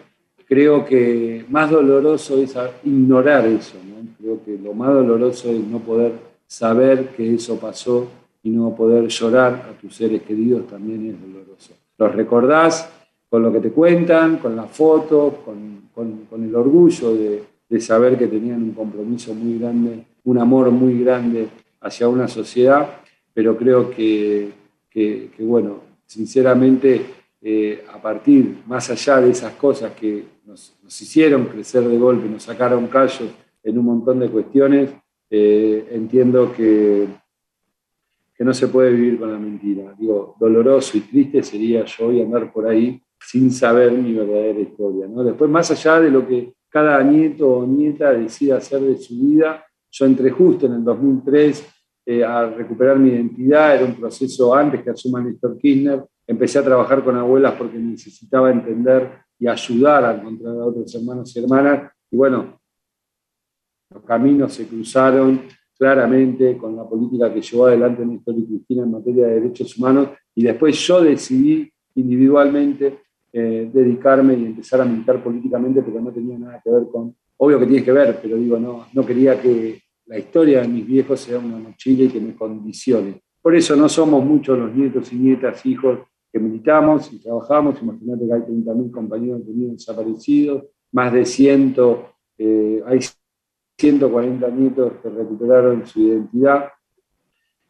creo 0.52 0.84
que 0.84 1.44
más 1.48 1.70
doloroso 1.70 2.42
es 2.42 2.54
ignorar 2.84 3.46
eso, 3.46 3.76
creo 4.18 4.44
que 4.44 4.58
lo 4.58 4.74
más 4.74 4.92
doloroso 4.92 5.50
es 5.50 5.60
no 5.60 5.78
poder 5.78 6.12
saber 6.46 7.08
que 7.16 7.34
eso 7.34 7.58
pasó 7.58 8.08
y 8.42 8.50
no 8.50 8.74
poder 8.74 9.08
llorar 9.08 9.70
a 9.70 9.80
tus 9.80 9.94
seres 9.94 10.22
queridos 10.22 10.66
también 10.66 11.06
es 11.06 11.20
doloroso. 11.20 11.74
Los 11.96 12.14
recordás 12.14 12.90
con 13.30 13.42
lo 13.42 13.52
que 13.52 13.60
te 13.60 13.70
cuentan, 13.70 14.38
con 14.38 14.54
las 14.56 14.70
fotos, 14.70 15.34
con, 15.44 15.88
con, 15.94 16.44
el 16.44 16.54
orgullo 16.54 17.14
de, 17.14 17.42
de 17.68 17.80
saber 17.80 18.18
que 18.18 18.26
tenían 18.26 18.62
un 18.62 18.72
compromiso 18.72 19.32
muy 19.32 19.58
grande 19.58 20.04
un 20.24 20.38
amor 20.38 20.70
muy 20.70 21.02
grande 21.02 21.48
hacia 21.80 22.08
una 22.08 22.28
sociedad, 22.28 23.00
pero 23.34 23.56
creo 23.56 23.90
que, 23.90 24.50
bueno, 25.38 25.80
sinceramente, 26.06 27.02
eh, 27.40 27.84
a 27.92 28.00
partir, 28.00 28.58
más 28.66 28.88
allá 28.90 29.20
de 29.20 29.30
esas 29.30 29.54
cosas 29.54 29.92
que 29.92 30.24
nos, 30.46 30.74
hicieron 30.86 31.46
crecer 31.46 31.82
de 31.84 31.98
golpe, 31.98 32.28
nos 32.28 32.42
sacaron 32.42 32.86
callos 32.86 33.30
en 33.62 33.78
un 33.78 33.84
montón 33.84 34.20
de 34.20 34.28
cuestiones, 34.28 34.90
eh, 35.30 35.88
entiendo 35.92 36.52
que, 36.52 37.06
que 38.34 38.44
no 38.44 38.52
se 38.52 38.68
puede 38.68 38.92
vivir 38.92 39.18
con 39.18 39.30
la 39.32 39.38
mentira. 39.38 39.94
Digo, 39.98 40.36
doloroso 40.38 40.98
y 40.98 41.02
triste 41.02 41.42
sería 41.42 41.84
yo 41.84 42.06
hoy 42.06 42.20
andar 42.20 42.52
por 42.52 42.66
ahí 42.66 43.00
sin 43.20 43.50
saber 43.52 43.92
mi 43.92 44.12
verdadera 44.12 44.60
historia. 44.60 45.06
¿no? 45.06 45.22
Después, 45.22 45.50
más 45.50 45.70
allá 45.70 46.00
de 46.00 46.10
lo 46.10 46.26
que 46.26 46.54
cada 46.68 47.02
nieto 47.02 47.48
o 47.48 47.66
nieta 47.66 48.12
decida 48.12 48.56
hacer 48.56 48.80
de 48.80 48.96
su 48.96 49.14
vida, 49.14 49.64
yo 49.90 50.06
entré 50.06 50.30
justo 50.30 50.66
en 50.66 50.72
el 50.72 50.84
2003 50.84 51.66
eh, 52.06 52.24
a 52.24 52.48
recuperar 52.48 52.98
mi 52.98 53.10
identidad, 53.10 53.76
era 53.76 53.84
un 53.84 53.94
proceso 53.94 54.54
antes 54.54 54.82
que 54.82 54.90
asuma 54.90 55.20
Néstor 55.20 55.56
Kirchner. 55.58 56.04
Empecé 56.26 56.58
a 56.58 56.64
trabajar 56.64 57.02
con 57.02 57.16
abuelas 57.16 57.54
porque 57.54 57.78
necesitaba 57.78 58.50
entender 58.50 59.10
y 59.38 59.48
ayudar 59.48 60.04
a 60.04 60.14
encontrar 60.14 60.56
a 60.56 60.66
otros 60.66 60.94
hermanos 60.94 61.34
y 61.34 61.40
hermanas. 61.40 61.92
Y 62.10 62.16
bueno, 62.16 62.60
los 63.90 64.04
caminos 64.04 64.52
se 64.52 64.66
cruzaron 64.66 65.42
claramente 65.76 66.56
con 66.56 66.76
la 66.76 66.88
política 66.88 67.32
que 67.32 67.42
llevó 67.42 67.66
adelante 67.66 68.06
Néstor 68.06 68.36
y 68.38 68.46
Cristina 68.46 68.84
en 68.84 68.92
materia 68.92 69.26
de 69.26 69.40
derechos 69.40 69.76
humanos. 69.76 70.10
Y 70.34 70.44
después 70.44 70.76
yo 70.86 71.02
decidí 71.02 71.70
individualmente 71.96 73.00
eh, 73.32 73.70
dedicarme 73.72 74.34
y 74.34 74.46
empezar 74.46 74.80
a 74.80 74.84
militar 74.84 75.22
políticamente, 75.22 75.82
pero 75.82 76.00
no 76.00 76.12
tenía 76.12 76.38
nada 76.38 76.60
que 76.62 76.70
ver 76.70 76.84
con 76.90 77.14
obvio 77.38 77.58
que 77.58 77.66
tiene 77.66 77.84
que 77.84 77.92
ver, 77.92 78.20
pero 78.22 78.36
digo, 78.36 78.56
no, 78.56 78.86
no 78.92 79.04
quería 79.04 79.40
que 79.40 79.82
la 80.06 80.16
historia 80.16 80.60
de 80.60 80.68
mis 80.68 80.86
viejos 80.86 81.18
sea 81.18 81.40
una 81.40 81.58
mochila 81.58 82.04
y 82.04 82.08
que 82.08 82.20
me 82.20 82.36
condicione. 82.36 83.20
Por 83.40 83.56
eso 83.56 83.74
no 83.74 83.88
somos 83.88 84.24
muchos 84.24 84.56
los 84.56 84.72
nietos 84.72 85.12
y 85.12 85.16
nietas, 85.16 85.66
hijos 85.66 85.98
que 86.32 86.38
militamos 86.38 87.12
y 87.12 87.18
trabajamos. 87.18 87.80
Imagínate 87.82 88.26
que 88.26 88.32
hay 88.32 88.40
30.000 88.40 88.90
compañeros 88.90 89.44
míos 89.46 89.72
desaparecidos, 89.72 90.64
más 90.92 91.12
de 91.12 91.26
100, 91.26 91.76
eh, 92.38 92.82
hay 92.86 93.00
140 93.78 94.48
nietos 94.48 94.92
que 95.02 95.08
recuperaron 95.10 95.86
su 95.86 96.00
identidad 96.00 96.68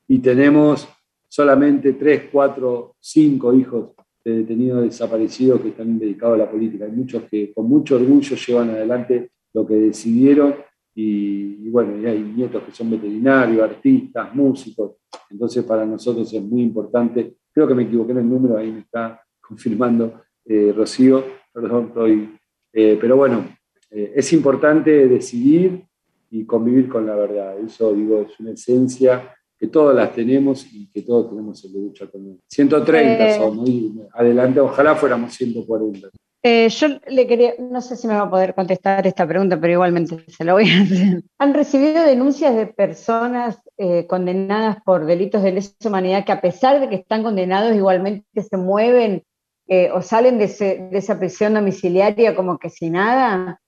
y 0.07 0.19
tenemos 0.19 0.89
solamente 1.29 1.95
3, 1.95 2.25
4, 2.31 2.97
5 2.99 3.55
hijos 3.55 3.91
de 4.25 4.39
detenidos 4.39 4.85
desaparecidos 4.85 5.61
que 5.61 5.69
están 5.69 5.99
dedicados 5.99 6.35
a 6.35 6.45
la 6.45 6.51
política. 6.51 6.85
Hay 6.85 6.93
muchos 6.93 7.25
que 7.25 7.53
con 7.53 7.69
mucho 7.69 7.97
orgullo 7.97 8.37
llevan 8.37 8.71
adelante 8.71 9.31
lo 9.53 9.67
que 9.67 9.75
decidieron 9.75 10.55
y, 10.95 11.69
bueno, 11.71 11.99
y 11.99 12.07
hay 12.07 12.21
nietos 12.21 12.63
que 12.65 12.73
son 12.73 12.91
veterinarios, 12.91 13.63
artistas, 13.63 14.35
músicos, 14.35 14.97
entonces 15.31 15.65
para 15.65 15.87
nosotros 15.87 16.33
es 16.33 16.43
muy 16.43 16.63
importante, 16.63 17.37
creo 17.53 17.67
que 17.69 17.75
me 17.75 17.85
equivoqué 17.85 18.13
en 18.13 18.19
el 18.19 18.29
número, 18.29 18.57
ahí 18.57 18.71
me 18.71 18.81
está 18.81 19.23
confirmando 19.41 20.23
eh, 20.45 20.73
Rocío, 20.77 21.25
perdón, 21.53 21.87
estoy, 21.89 22.39
eh, 22.73 22.99
pero 23.01 23.17
bueno, 23.17 23.45
eh, 23.91 24.13
es 24.17 24.33
importante 24.33 25.09
decidir 25.09 25.85
y 26.31 26.45
convivir 26.45 26.89
con 26.89 27.07
la 27.07 27.15
verdad, 27.15 27.59
eso 27.59 27.93
digo, 27.93 28.23
es 28.23 28.39
una 28.41 28.53
esencia 28.53 29.35
que 29.59 29.69
todas 29.69 29.95
las 29.95 30.13
tenemos 30.13 30.67
y 30.73 30.91
que 30.91 31.03
todos 31.03 31.31
tenemos 31.31 31.65
el 31.65 31.73
derecho 31.73 32.05
a 32.05 32.09
tener. 32.09 32.37
130 32.49 33.37
son, 33.37 34.09
adelante, 34.13 34.59
ojalá 34.59 34.97
fuéramos 34.97 35.33
140. 35.35 36.09
Eh, 36.45 36.69
yo 36.71 36.89
le 37.07 37.27
quería, 37.29 37.55
no 37.61 37.81
sé 37.81 37.95
si 37.95 38.09
me 38.09 38.15
va 38.15 38.23
a 38.23 38.31
poder 38.31 38.55
contestar 38.55 39.07
esta 39.07 39.27
pregunta, 39.29 39.61
pero 39.61 39.75
igualmente 39.75 40.25
se 40.27 40.45
la 40.45 40.55
voy 40.55 40.69
a 40.69 40.83
hacer. 40.83 41.23
¿Han 41.39 41.55
recibido 41.55 42.03
denuncias 42.03 42.57
de 42.57 42.67
personas 42.67 43.63
eh, 43.77 44.09
condenadas 44.09 44.79
por 44.85 45.07
delitos 45.07 45.45
de 45.45 45.53
lesa 45.53 45.73
humanidad 45.85 46.25
que 46.25 46.33
a 46.33 46.41
pesar 46.41 46.81
de 46.81 46.89
que 46.89 46.97
están 46.97 47.23
condenados 47.23 47.77
igualmente 47.77 48.43
se 48.43 48.57
mueven 48.57 49.23
eh, 49.69 49.91
o 49.93 50.03
salen 50.03 50.39
de, 50.39 50.91
esa 50.93 51.19
prisión 51.19 51.55
domiciliaria 51.55 52.35
como 52.35 52.59
que 52.59 52.71
sin 52.71 52.95
nada? 52.95 53.59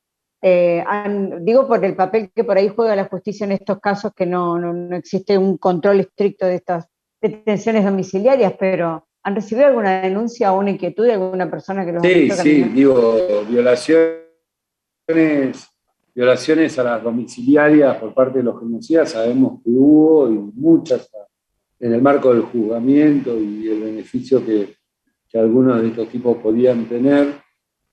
digo 1.41 1.67
por 1.67 1.83
el 1.83 1.97
papel 1.97 2.31
que 2.35 2.45
por 2.45 2.59
ahí 2.59 2.69
juega 2.69 2.95
la 2.95 3.07
justicia 3.07 3.45
en 3.45 3.53
estos 3.53 3.81
casos, 3.81 4.13
que 4.15 4.27
no, 4.27 4.59
no 4.59 4.95
existe 4.95 5.39
un 5.39 5.57
control 5.57 6.01
estricto 6.01 6.45
de 6.45 6.57
estas 6.57 6.87
detenciones 7.23 7.83
domiciliarias, 7.83 8.53
pero 8.59 9.07
¿Han 9.25 9.35
recibido 9.35 9.67
alguna 9.67 10.03
denuncia 10.03 10.53
o 10.53 10.59
una 10.61 10.71
inquietud 10.71 11.05
de 11.07 11.15
alguna 11.15 11.51
persona 11.51 11.85
que 11.85 11.93
los 11.93 12.03
Sí, 12.03 12.31
sí, 12.31 12.63
digo, 12.65 13.19
violaciones, 13.49 14.21
violaciones 16.15 16.79
a 16.79 16.85
las 16.85 17.03
domiciliarias 17.03 17.97
por 17.97 18.13
parte 18.13 18.39
de 18.39 18.45
los 18.45 18.61
genocidas, 18.61 19.13
sabemos 19.13 19.63
que 19.65 19.71
hubo 19.71 20.31
y 20.31 20.37
muchas 20.37 21.11
en 21.81 21.93
el 21.93 22.03
marco 22.03 22.33
del 22.33 22.43
juzgamiento 22.43 23.39
y 23.41 23.69
el 23.69 23.81
beneficio 23.81 24.45
que, 24.45 24.77
que 25.29 25.39
algunos 25.39 25.81
de 25.81 25.89
estos 25.89 26.09
tipos 26.09 26.37
podían 26.39 26.87
tener. 26.87 27.35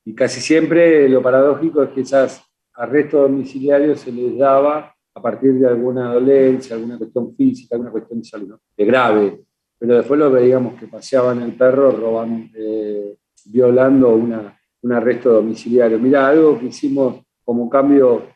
Y 0.06 0.14
casi 0.14 0.42
siempre 0.42 1.08
lo 1.10 1.22
paradójico 1.22 1.84
es 1.84 1.90
que 1.92 2.02
esos 2.02 2.42
arrestos 2.74 3.22
domiciliarios 3.22 4.00
se 4.00 4.12
les 4.12 4.38
daba 4.38 4.96
a 5.14 5.22
partir 5.22 5.54
de 5.54 5.68
alguna 5.68 6.14
dolencia, 6.14 6.76
alguna 6.76 6.98
cuestión 6.98 7.36
física, 7.36 7.76
alguna 7.76 7.92
cuestión 7.92 8.20
de 8.20 8.26
salud, 8.26 8.60
de 8.78 8.86
grave. 8.86 9.42
Pero 9.82 9.98
después 9.98 10.20
lo 10.20 10.30
veíamos 10.30 10.80
que 10.80 10.86
paseaban 10.86 11.42
el 11.42 11.54
perro 11.54 11.90
robando, 11.90 12.52
eh, 12.54 13.16
violando 13.46 14.10
una, 14.10 14.56
un 14.84 14.92
arresto 14.92 15.34
domiciliario. 15.34 15.98
Mira, 15.98 16.28
algo 16.28 16.60
que 16.60 16.68
hicimos 16.68 17.24
como 17.44 17.68
cambio 17.68 18.28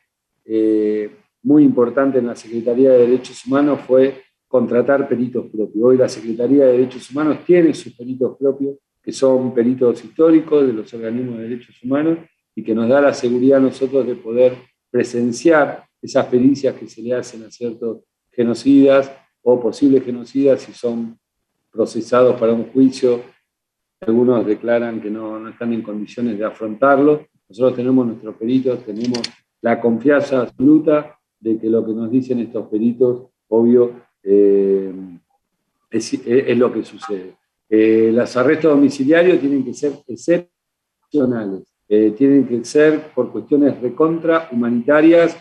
eh, 0.43 1.07
muy 1.43 1.63
importante 1.63 2.17
en 2.17 2.25
la 2.25 2.35
Secretaría 2.35 2.93
de 2.93 3.01
Derechos 3.01 3.45
Humanos 3.45 3.81
fue 3.85 4.23
contratar 4.47 5.07
peritos 5.07 5.45
propios. 5.51 5.83
Hoy 5.83 5.97
la 5.97 6.09
Secretaría 6.09 6.65
de 6.65 6.71
Derechos 6.71 7.11
Humanos 7.11 7.37
tiene 7.45 7.75
sus 7.75 7.93
peritos 7.95 8.35
propios, 8.39 8.77
que 9.03 9.11
son 9.11 9.53
peritos 9.53 10.03
históricos 10.03 10.65
de 10.65 10.73
los 10.73 10.91
organismos 10.95 11.37
de 11.37 11.43
derechos 11.43 11.75
humanos 11.83 12.17
y 12.55 12.63
que 12.63 12.73
nos 12.73 12.89
da 12.89 12.99
la 12.99 13.13
seguridad 13.13 13.59
a 13.59 13.61
nosotros 13.61 14.07
de 14.07 14.15
poder 14.15 14.53
presenciar 14.89 15.85
esas 16.01 16.25
pericias 16.25 16.73
que 16.73 16.87
se 16.87 17.03
le 17.03 17.13
hacen 17.13 17.43
a 17.43 17.51
ciertos 17.51 17.99
genocidas 18.31 19.11
o 19.43 19.61
posibles 19.61 20.03
genocidas 20.03 20.63
si 20.63 20.73
son 20.73 21.19
procesados 21.75 22.39
para 22.39 22.53
un 22.53 22.71
juicio. 22.71 23.21
Algunos 24.01 24.45
declaran 24.45 25.01
que 25.01 25.09
no, 25.09 25.39
no 25.39 25.49
están 25.49 25.73
en 25.73 25.81
condiciones 25.81 26.37
de 26.37 26.45
afrontarlo. 26.45 27.27
Nosotros 27.49 27.75
tenemos 27.75 28.07
nuestros 28.07 28.35
peritos, 28.35 28.83
tenemos 28.83 29.21
la 29.61 29.79
confianza 29.79 30.41
absoluta 30.41 31.17
de 31.39 31.59
que 31.59 31.69
lo 31.69 31.85
que 31.85 31.93
nos 31.93 32.09
dicen 32.09 32.39
estos 32.39 32.67
peritos, 32.67 33.27
obvio, 33.49 34.01
eh, 34.23 34.93
es, 35.91 36.57
lo 36.57 36.73
que 36.73 36.83
sucede. 36.83 37.35
Eh, 37.69 38.11
los 38.13 38.35
arrestos 38.35 38.71
domiciliarios 38.71 39.39
tienen 39.39 39.63
que 39.63 39.73
ser 39.73 39.93
excepcionales, 40.07 41.73
eh, 41.87 42.11
tienen 42.17 42.47
que 42.47 42.63
ser 42.65 43.11
por 43.13 43.31
cuestiones 43.31 43.79
recontra 43.81 44.49
humanitarias, 44.51 45.37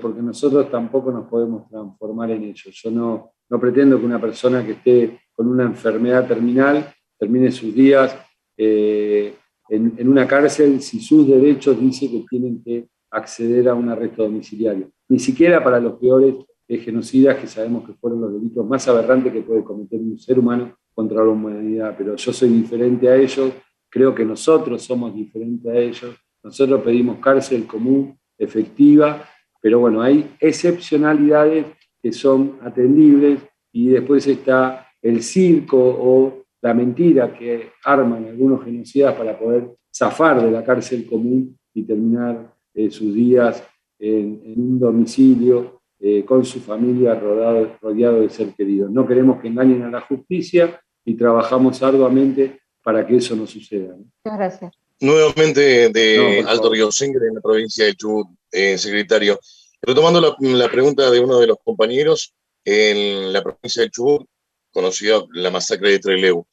porque 0.00 0.22
nosotros 0.22 0.70
tampoco 0.70 1.12
nos 1.12 1.28
podemos 1.28 1.68
transformar 1.68 2.30
en 2.30 2.44
ellos. 2.44 2.74
Yo 2.82 2.90
no, 2.90 3.32
no 3.50 3.60
pretendo 3.60 4.00
que 4.00 4.06
una 4.06 4.18
persona 4.18 4.64
que 4.64 4.72
esté 4.72 5.20
con 5.34 5.48
una 5.48 5.64
enfermedad 5.64 6.26
terminal 6.26 6.92
termine 7.18 7.50
sus 7.50 7.74
días 7.74 8.16
en, 8.56 9.34
en, 9.68 10.08
una 10.08 10.26
cárcel 10.26 10.80
si 10.80 11.00
sus 11.00 11.26
derechos 11.26 11.80
dice 11.80 12.10
que 12.10 12.24
tienen 12.28 12.62
que 12.62 12.88
acceder 13.10 13.68
a 13.68 13.74
un 13.74 13.88
arresto 13.88 14.22
domiciliario. 14.22 14.90
Ni 15.08 15.18
siquiera 15.18 15.62
para 15.62 15.80
los 15.80 15.94
peores 15.94 16.34
genocidas 16.78 17.36
que 17.38 17.46
sabemos 17.46 17.84
que 17.84 17.94
fueron 17.94 18.20
los 18.20 18.32
delitos 18.32 18.66
más 18.66 18.86
aberrantes 18.88 19.32
que 19.32 19.42
puede 19.42 19.62
cometer 19.62 20.00
un 20.00 20.18
ser 20.18 20.38
humano 20.38 20.76
contra 20.94 21.24
la 21.24 21.30
humanidad. 21.30 21.94
Pero 21.96 22.16
yo 22.16 22.32
soy 22.32 22.48
diferente 22.50 23.08
a 23.08 23.16
ellos, 23.16 23.52
creo 23.88 24.14
que 24.14 24.24
nosotros 24.24 24.82
somos 24.82 25.14
diferentes 25.14 25.70
a 25.70 25.76
ellos. 25.76 26.16
Nosotros 26.42 26.82
pedimos 26.82 27.18
cárcel 27.18 27.66
común, 27.66 28.18
efectiva, 28.38 29.24
pero 29.60 29.78
bueno, 29.78 30.02
hay 30.02 30.34
excepcionalidades 30.40 31.66
que 32.02 32.12
son 32.12 32.58
atendibles 32.62 33.40
y 33.72 33.88
después 33.88 34.26
está 34.26 34.88
el 35.02 35.22
circo 35.22 35.78
o 35.78 36.44
la 36.60 36.72
mentira 36.72 37.36
que 37.36 37.72
arman 37.84 38.26
algunos 38.26 38.64
genocidas 38.64 39.14
para 39.14 39.38
poder 39.38 39.74
zafar 39.94 40.42
de 40.42 40.50
la 40.50 40.64
cárcel 40.64 41.06
común 41.06 41.58
y 41.74 41.82
terminar 41.82 42.54
eh, 42.74 42.90
sus 42.90 43.14
días 43.14 43.62
en, 43.98 44.40
en 44.44 44.60
un 44.60 44.78
domicilio 44.78 45.82
eh, 46.04 46.24
con 46.24 46.44
su 46.44 46.60
familia 46.60 47.14
rodeado, 47.14 47.76
rodeado 47.80 48.22
de 48.22 48.28
ser 48.28 48.48
queridos. 48.56 48.90
No 48.90 49.06
queremos 49.06 49.40
que 49.40 49.46
engañen 49.46 49.82
a 49.82 49.90
la 49.90 50.00
justicia 50.00 50.80
y 51.04 51.14
trabajamos 51.14 51.80
arduamente 51.80 52.58
para 52.82 53.06
que 53.06 53.18
eso 53.18 53.36
no 53.36 53.46
suceda. 53.46 53.94
Muchas 53.94 54.38
gracias. 54.38 54.74
Nuevamente 54.98 55.90
de 55.90 56.44
Alto 56.44 56.70
Río 56.70 56.90
Sengre, 56.90 57.28
en 57.28 57.36
la 57.36 57.40
provincia 57.40 57.84
de 57.84 57.94
Chubut, 57.94 58.26
eh, 58.50 58.76
secretario. 58.78 59.38
Retomando 59.80 60.20
la, 60.20 60.68
pregunta 60.68 61.08
de 61.08 61.20
uno 61.20 61.38
de 61.38 61.46
los 61.46 61.58
compañeros, 61.62 62.34
en 62.64 63.32
la 63.32 63.40
provincia 63.40 63.84
de 63.84 63.90
Chubut, 63.90 64.26
conocida 64.72 65.22
la 65.32 65.50
masacre 65.50 65.90
de 65.90 65.98
Trelew, 65.98 66.46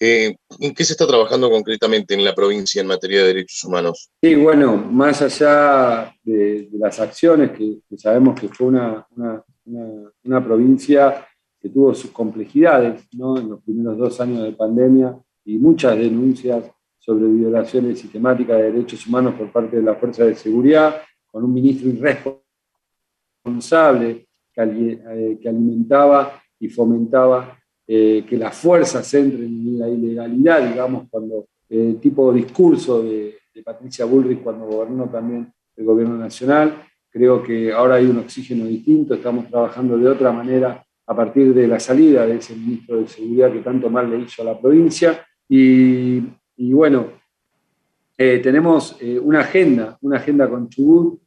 eh, 0.00 0.36
¿En 0.58 0.74
qué 0.74 0.84
se 0.84 0.92
está 0.92 1.06
trabajando 1.06 1.50
concretamente 1.50 2.14
en 2.14 2.24
la 2.24 2.34
provincia 2.34 2.80
en 2.80 2.88
materia 2.88 3.20
de 3.20 3.28
derechos 3.28 3.62
humanos? 3.64 4.10
Sí, 4.22 4.34
bueno, 4.34 4.76
más 4.76 5.22
allá 5.22 6.12
de, 6.22 6.68
las 6.72 6.98
acciones, 6.98 7.52
que, 7.52 7.78
sabemos 7.96 8.38
que 8.38 8.48
fue 8.48 8.66
una, 8.68 9.06
una, 9.64 10.44
provincia 10.44 11.26
que 11.60 11.68
tuvo 11.68 11.94
sus 11.94 12.10
complejidades 12.10 13.04
¿no? 13.12 13.38
en 13.38 13.50
los 13.50 13.62
primeros 13.62 13.96
dos 13.96 14.20
años 14.20 14.42
de 14.42 14.50
pandemia 14.52 15.16
y 15.44 15.58
muchas 15.58 15.96
denuncias 15.96 16.64
sobre 16.98 17.26
violaciones 17.26 18.00
sistemáticas 18.00 18.58
de 18.58 18.72
derechos 18.72 19.06
humanos 19.06 19.34
por 19.34 19.52
parte 19.52 19.76
de 19.76 19.82
la 19.82 19.94
Fuerza 19.94 20.24
de 20.24 20.34
Seguridad, 20.34 21.02
con 21.30 21.44
un 21.44 21.54
ministro 21.54 21.88
irresponsable 21.88 24.26
que, 24.52 24.62
eh, 24.62 25.38
que 25.40 25.48
alimentaba 25.48 26.42
y 26.58 26.68
fomentaba 26.68 27.56
eh, 27.86 28.24
que 28.26 28.38
las 28.38 28.56
fuerzas 28.56 29.12
entren 29.12 29.44
en 29.44 29.78
la 29.78 29.86
ilegalidad, 29.86 30.70
digamos, 30.70 31.06
cuando 31.10 31.48
el 31.68 31.90
eh, 31.90 31.94
tipo 32.00 32.32
de 32.32 32.40
discurso 32.40 33.02
de, 33.02 33.34
Patricia 33.64 34.04
Bullrich 34.04 34.42
cuando 34.42 34.66
gobernó 34.66 35.08
también 35.08 35.52
el 35.76 35.84
gobierno 35.84 36.16
nacional. 36.16 36.82
Creo 37.08 37.40
que 37.40 37.72
ahora 37.72 37.94
hay 37.94 38.06
un 38.06 38.18
oxígeno 38.18 38.64
distinto, 38.64 39.14
estamos 39.14 39.48
trabajando 39.48 39.96
de 39.96 40.08
otra 40.08 40.32
manera 40.32 40.84
a 41.06 41.14
partir 41.14 41.54
de 41.54 41.68
la 41.68 41.78
salida 41.78 42.26
de 42.26 42.36
ese 42.36 42.56
ministro 42.56 43.00
de 43.00 43.06
Seguridad 43.06 43.52
que 43.52 43.60
tanto 43.60 43.88
mal 43.88 44.10
le 44.10 44.18
hizo 44.18 44.42
a 44.42 44.46
la 44.46 44.60
provincia. 44.60 45.24
Y, 45.48 46.20
bueno, 46.56 47.06
eh, 48.18 48.40
tenemos 48.42 48.98
una 49.22 49.40
agenda, 49.40 49.96
una 50.00 50.16
agenda 50.16 50.48
con 50.48 50.68
Chubut. 50.68 51.20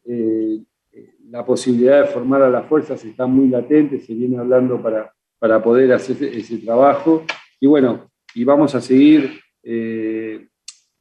la 1.30 1.46
posibilidad 1.46 2.02
de 2.02 2.08
formar 2.08 2.42
a 2.42 2.50
las 2.50 2.68
fuerzas 2.68 3.04
está 3.06 3.26
muy 3.26 3.48
latente, 3.48 4.02
se 4.02 4.14
viene 4.14 4.38
hablando 4.38 4.82
para 4.82 5.14
para 5.40 5.62
poder 5.62 5.94
hacer 5.94 6.24
ese 6.24 6.58
trabajo. 6.58 7.24
Y 7.60 7.68
bueno, 7.68 8.10
y 8.34 8.44
vamos 8.44 8.76
a 8.76 8.82
seguir, 8.82 9.40
eh, 9.64 10.48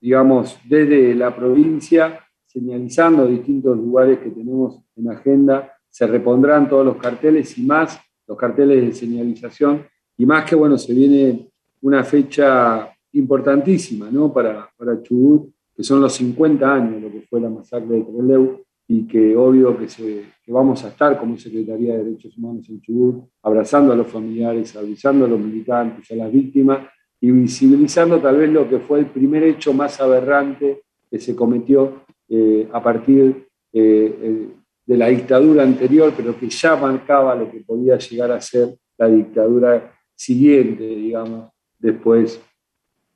digamos, 0.00 0.58
desde 0.64 1.14
la 1.14 1.34
provincia, 1.34 2.20
señalizando 2.46 3.26
distintos 3.26 3.76
lugares 3.76 4.18
que 4.18 4.30
tenemos 4.30 4.80
en 4.96 5.10
agenda. 5.10 5.72
Se 5.90 6.06
repondrán 6.06 6.68
todos 6.68 6.84
los 6.84 6.96
carteles 6.96 7.56
y 7.58 7.62
más, 7.62 8.00
los 8.26 8.36
carteles 8.36 8.84
de 8.84 8.92
señalización, 8.92 9.86
y 10.18 10.26
más 10.26 10.48
que, 10.48 10.56
bueno, 10.56 10.78
se 10.78 10.94
viene 10.94 11.50
una 11.82 12.02
fecha 12.04 12.90
importantísima, 13.12 14.10
¿no? 14.10 14.32
Para, 14.32 14.70
para 14.76 15.02
Chubut, 15.02 15.50
que 15.74 15.82
son 15.82 16.00
los 16.00 16.14
50 16.14 16.74
años, 16.74 17.02
lo 17.02 17.12
que 17.12 17.20
fue 17.20 17.40
la 17.40 17.50
masacre 17.50 17.96
de 17.96 18.02
Trelew, 18.02 18.65
y 18.88 19.06
que 19.06 19.36
obvio 19.36 19.76
que, 19.76 19.88
se, 19.88 20.24
que, 20.44 20.52
vamos 20.52 20.84
a 20.84 20.88
estar 20.88 21.18
como 21.18 21.36
Secretaría 21.36 21.96
de 21.96 22.04
Derechos 22.04 22.36
Humanos 22.38 22.68
en 22.68 22.80
Chubut, 22.80 23.24
abrazando 23.42 23.92
a 23.92 23.96
los 23.96 24.06
familiares, 24.06 24.76
avisando 24.76 25.24
a 25.24 25.28
los 25.28 25.40
militantes, 25.40 26.10
a 26.10 26.14
las 26.14 26.32
víctimas 26.32 26.86
y 27.20 27.30
visibilizando 27.30 28.20
tal 28.20 28.36
vez 28.36 28.50
lo 28.50 28.68
que 28.68 28.78
fue 28.78 29.00
el 29.00 29.06
primer 29.06 29.42
hecho 29.42 29.72
más 29.72 30.00
aberrante 30.00 30.82
que 31.10 31.18
se 31.18 31.34
cometió 31.34 32.04
eh, 32.28 32.68
a 32.72 32.82
partir 32.82 33.48
eh, 33.72 34.18
eh, 34.22 34.48
de 34.84 34.96
la 34.96 35.08
dictadura 35.08 35.64
anterior, 35.64 36.12
pero 36.16 36.38
que 36.38 36.48
ya 36.48 36.76
marcaba 36.76 37.34
lo 37.34 37.50
que 37.50 37.60
podía 37.60 37.98
llegar 37.98 38.30
a 38.30 38.40
ser 38.40 38.76
la 38.96 39.08
dictadura 39.08 39.92
siguiente, 40.14 40.84
digamos, 40.84 41.50
después 41.78 42.40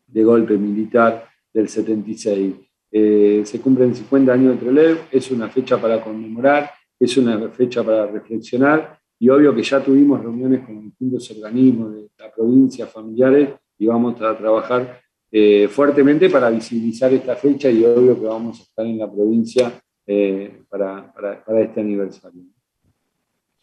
de 0.06 0.24
golpe 0.24 0.56
militar 0.56 1.28
del 1.52 1.68
76. 1.68 2.54
Eh, 2.92 3.42
se 3.44 3.60
cumplen 3.60 3.94
50 3.94 4.32
años 4.32 4.54
de 4.54 4.66
Trelew, 4.66 4.98
es 5.10 5.30
una 5.30 5.48
fecha 5.48 5.80
para 5.80 6.02
conmemorar, 6.02 6.70
es 6.98 7.16
una 7.16 7.48
fecha 7.50 7.82
para 7.82 8.06
reflexionar 8.06 8.98
y 9.18 9.28
obvio 9.28 9.54
que 9.54 9.62
ya 9.62 9.82
tuvimos 9.82 10.20
reuniones 10.20 10.64
con 10.64 10.82
distintos 10.82 11.30
organismos 11.30 11.94
de 11.94 12.08
la 12.18 12.32
provincia, 12.32 12.86
familiares, 12.86 13.50
y 13.78 13.86
vamos 13.86 14.20
a 14.20 14.36
trabajar 14.36 15.00
eh, 15.30 15.68
fuertemente 15.68 16.28
para 16.28 16.50
visibilizar 16.50 17.12
esta 17.12 17.36
fecha 17.36 17.70
y 17.70 17.84
obvio 17.84 18.18
que 18.18 18.26
vamos 18.26 18.60
a 18.60 18.62
estar 18.62 18.86
en 18.86 18.98
la 18.98 19.10
provincia 19.10 19.72
eh, 20.06 20.62
para, 20.68 21.12
para, 21.12 21.44
para 21.44 21.60
este 21.60 21.80
aniversario. 21.80 22.42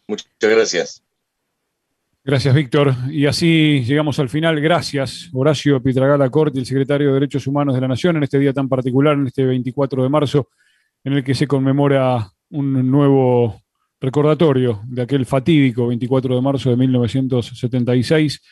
Muchas 0.06 0.28
gracias. 0.40 1.07
Gracias, 2.28 2.54
Víctor. 2.54 2.94
Y 3.08 3.24
así 3.24 3.82
llegamos 3.86 4.18
al 4.18 4.28
final. 4.28 4.60
Gracias, 4.60 5.30
Horacio 5.32 5.82
Pitragala 5.82 6.28
Corti, 6.28 6.58
el 6.58 6.66
secretario 6.66 7.08
de 7.08 7.14
Derechos 7.14 7.46
Humanos 7.46 7.74
de 7.74 7.80
la 7.80 7.88
Nación, 7.88 8.18
en 8.18 8.22
este 8.22 8.38
día 8.38 8.52
tan 8.52 8.68
particular, 8.68 9.14
en 9.14 9.28
este 9.28 9.46
24 9.46 10.02
de 10.02 10.08
marzo, 10.10 10.50
en 11.04 11.14
el 11.14 11.24
que 11.24 11.34
se 11.34 11.46
conmemora 11.46 12.30
un 12.50 12.90
nuevo 12.90 13.62
recordatorio 13.98 14.82
de 14.84 15.00
aquel 15.00 15.24
fatídico 15.24 15.86
24 15.86 16.34
de 16.34 16.42
marzo 16.42 16.68
de 16.68 16.76
1976 16.76 18.42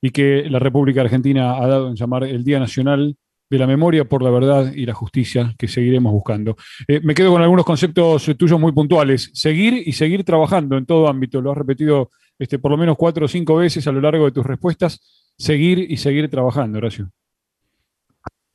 y 0.00 0.10
que 0.10 0.48
la 0.48 0.60
República 0.60 1.00
Argentina 1.00 1.56
ha 1.56 1.66
dado 1.66 1.88
en 1.88 1.96
llamar 1.96 2.22
el 2.22 2.44
Día 2.44 2.60
Nacional 2.60 3.16
de 3.50 3.58
la 3.58 3.66
Memoria 3.66 4.04
por 4.04 4.22
la 4.22 4.30
Verdad 4.30 4.72
y 4.72 4.86
la 4.86 4.94
Justicia 4.94 5.52
que 5.58 5.66
seguiremos 5.66 6.12
buscando. 6.12 6.56
Eh, 6.86 7.00
me 7.02 7.14
quedo 7.14 7.32
con 7.32 7.42
algunos 7.42 7.64
conceptos 7.64 8.30
tuyos 8.38 8.60
muy 8.60 8.70
puntuales. 8.70 9.32
Seguir 9.34 9.82
y 9.84 9.90
seguir 9.90 10.22
trabajando 10.22 10.76
en 10.76 10.86
todo 10.86 11.08
ámbito. 11.08 11.40
Lo 11.40 11.50
has 11.50 11.58
repetido 11.58 12.10
este, 12.38 12.58
por 12.58 12.70
lo 12.70 12.76
menos 12.76 12.96
cuatro 12.96 13.26
o 13.26 13.28
cinco 13.28 13.56
veces 13.56 13.86
a 13.86 13.92
lo 13.92 14.00
largo 14.00 14.24
de 14.24 14.32
tus 14.32 14.44
respuestas, 14.44 15.00
seguir 15.36 15.78
y 15.90 15.96
seguir 15.96 16.30
trabajando, 16.30 16.78
Horacio. 16.78 17.10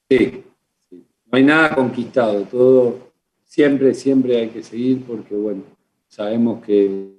Sí, 0.10 0.44
no 0.92 1.38
hay 1.38 1.44
nada 1.44 1.76
conquistado, 1.76 2.42
todo 2.44 3.10
siempre, 3.46 3.94
siempre 3.94 4.38
hay 4.38 4.50
que 4.50 4.64
seguir 4.64 5.04
porque, 5.06 5.36
bueno, 5.36 5.64
sabemos 6.08 6.64
que, 6.64 7.10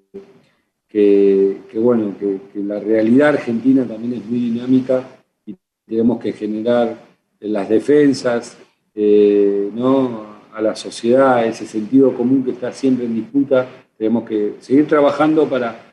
que, 0.89 1.61
bueno, 1.75 2.15
que, 2.19 2.41
la 2.61 2.81
realidad 2.81 3.31
argentina 3.31 3.85
también 3.85 4.15
es 4.15 4.25
muy 4.25 4.39
dinámica 4.39 5.05
y 5.47 5.57
tenemos 5.87 6.21
que 6.21 6.33
generar 6.33 6.97
las 7.41 7.69
defensas, 7.69 8.59
eh, 8.95 9.71
¿no? 9.75 10.31
a 10.53 10.61
la 10.61 10.75
sociedad, 10.75 11.47
ese 11.47 11.67
sentido 11.67 12.13
común 12.15 12.45
que 12.45 12.51
está 12.51 12.73
siempre 12.73 13.07
en 13.07 13.15
disputa, 13.15 13.67
tenemos 13.97 14.25
que 14.29 14.55
seguir 14.61 14.87
trabajando 14.87 15.49
para, 15.49 15.90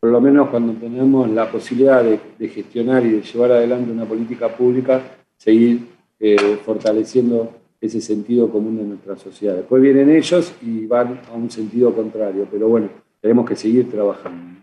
por 0.00 0.10
lo 0.10 0.20
menos 0.20 0.48
cuando 0.48 0.72
tenemos 0.74 1.28
la 1.30 1.50
posibilidad 1.50 2.04
de, 2.04 2.48
gestionar 2.48 3.04
y 3.04 3.10
de 3.10 3.22
llevar 3.22 3.52
adelante 3.52 3.90
una 3.90 4.04
política 4.04 4.48
pública, 4.48 5.02
seguir 5.36 5.86
eh, 6.20 6.58
fortaleciendo 6.64 7.52
ese 7.80 8.00
sentido 8.00 8.50
común 8.50 8.76
de 8.76 8.84
nuestra 8.84 9.16
sociedad. 9.16 9.56
Después 9.56 9.82
vienen 9.82 10.10
ellos 10.10 10.52
y 10.62 10.86
van 10.86 11.20
a 11.30 11.34
un 11.34 11.50
sentido 11.50 11.94
contrario, 11.94 12.46
pero 12.50 12.68
bueno, 12.68 12.88
tenemos 13.20 13.48
que 13.48 13.56
seguir 13.56 13.90
trabajando. 13.90 14.60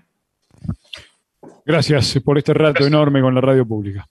Gracias 1.65 2.19
por 2.23 2.37
este 2.37 2.53
rato 2.53 2.85
enorme 2.85 3.21
con 3.21 3.33
la 3.33 3.41
radio 3.41 3.65
pública. 3.65 4.05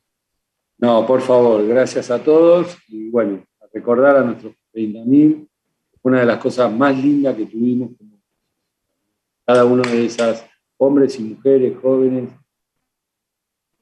No, 0.78 1.06
por 1.06 1.20
favor, 1.20 1.66
gracias 1.66 2.10
a 2.10 2.22
todos 2.22 2.76
y 2.88 3.08
bueno, 3.08 3.44
a 3.60 3.66
recordar 3.72 4.16
a 4.16 4.24
nuestros 4.24 4.54
30.000, 4.74 5.46
una 6.02 6.20
de 6.20 6.26
las 6.26 6.38
cosas 6.38 6.72
más 6.72 6.96
lindas 6.96 7.36
que 7.36 7.46
tuvimos, 7.46 7.90
cada 9.44 9.64
uno 9.64 9.82
de 9.82 10.06
esas 10.06 10.44
hombres 10.84 11.18
y 11.20 11.22
mujeres, 11.22 11.76
jóvenes, 11.80 12.30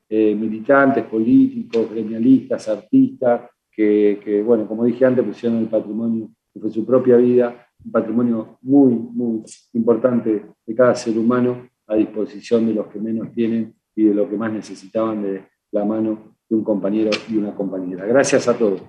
eh, 0.08 0.34
militantes, 0.34 1.04
políticos, 1.04 1.90
gremialistas, 1.90 2.68
artistas, 2.68 3.50
que, 3.72 4.42
bueno, 4.44 4.66
como 4.68 4.84
dije 4.84 5.06
antes, 5.06 5.24
pusieron 5.24 5.58
el 5.58 5.68
patrimonio, 5.68 6.28
que 6.52 6.60
fue 6.60 6.70
su 6.70 6.84
propia 6.84 7.16
vida, 7.16 7.66
un 7.82 7.90
patrimonio 7.90 8.58
muy, 8.60 8.92
muy 8.92 9.42
importante 9.72 10.44
de 10.66 10.74
cada 10.74 10.94
ser 10.94 11.16
humano 11.16 11.66
a 11.86 11.94
disposición 11.94 12.66
de 12.66 12.74
los 12.74 12.88
que 12.88 12.98
menos 12.98 13.32
tienen 13.32 13.74
y 13.96 14.04
de 14.04 14.14
los 14.14 14.28
que 14.28 14.36
más 14.36 14.52
necesitaban 14.52 15.22
de 15.22 15.44
la 15.72 15.86
mano 15.86 16.36
de 16.46 16.56
un 16.56 16.62
compañero 16.62 17.10
y 17.30 17.38
una 17.38 17.54
compañera. 17.54 18.04
Gracias 18.04 18.46
a 18.46 18.58
todos. 18.58 18.82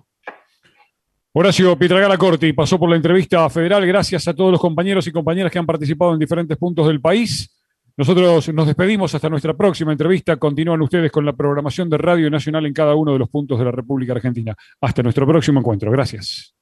Horacio 1.32 1.78
Pietragala 1.78 2.18
Corti 2.18 2.52
pasó 2.52 2.78
por 2.78 2.90
la 2.90 2.98
entrevista 2.98 3.50
federal. 3.50 3.88
Gracias 3.88 4.28
a 4.28 4.34
todos 4.34 4.52
los 4.52 4.60
compañeros 4.60 5.08
y 5.08 5.14
compañeras 5.14 5.50
que 5.50 5.60
han 5.60 5.66
participado 5.66 6.12
en 6.12 6.20
diferentes 6.20 6.58
puntos 6.58 6.88
del 6.88 7.00
país. 7.00 7.61
Nosotros 7.98 8.54
nos 8.54 8.68
despedimos 8.68 9.14
hasta 9.14 9.30
nuestra 9.30 9.54
próxima 9.54 9.92
entrevista. 9.92 10.38
Continúan 10.38 10.82
ustedes 10.82 11.12
con 11.12 11.26
la 11.26 11.34
programación 11.34 11.90
de 11.90 11.98
Radio 11.98 12.30
Nacional 12.30 12.66
en 12.66 12.74
cada 12.74 12.96
uno 12.96 13.14
de 13.14 13.20
los 13.20 13.30
puntos 13.30 13.60
de 13.60 13.66
la 13.66 13.72
República 13.72 14.14
Argentina. 14.14 14.56
Hasta 14.80 15.04
nuestro 15.04 15.28
próximo 15.28 15.60
encuentro. 15.60 15.92
Gracias. 15.92 16.54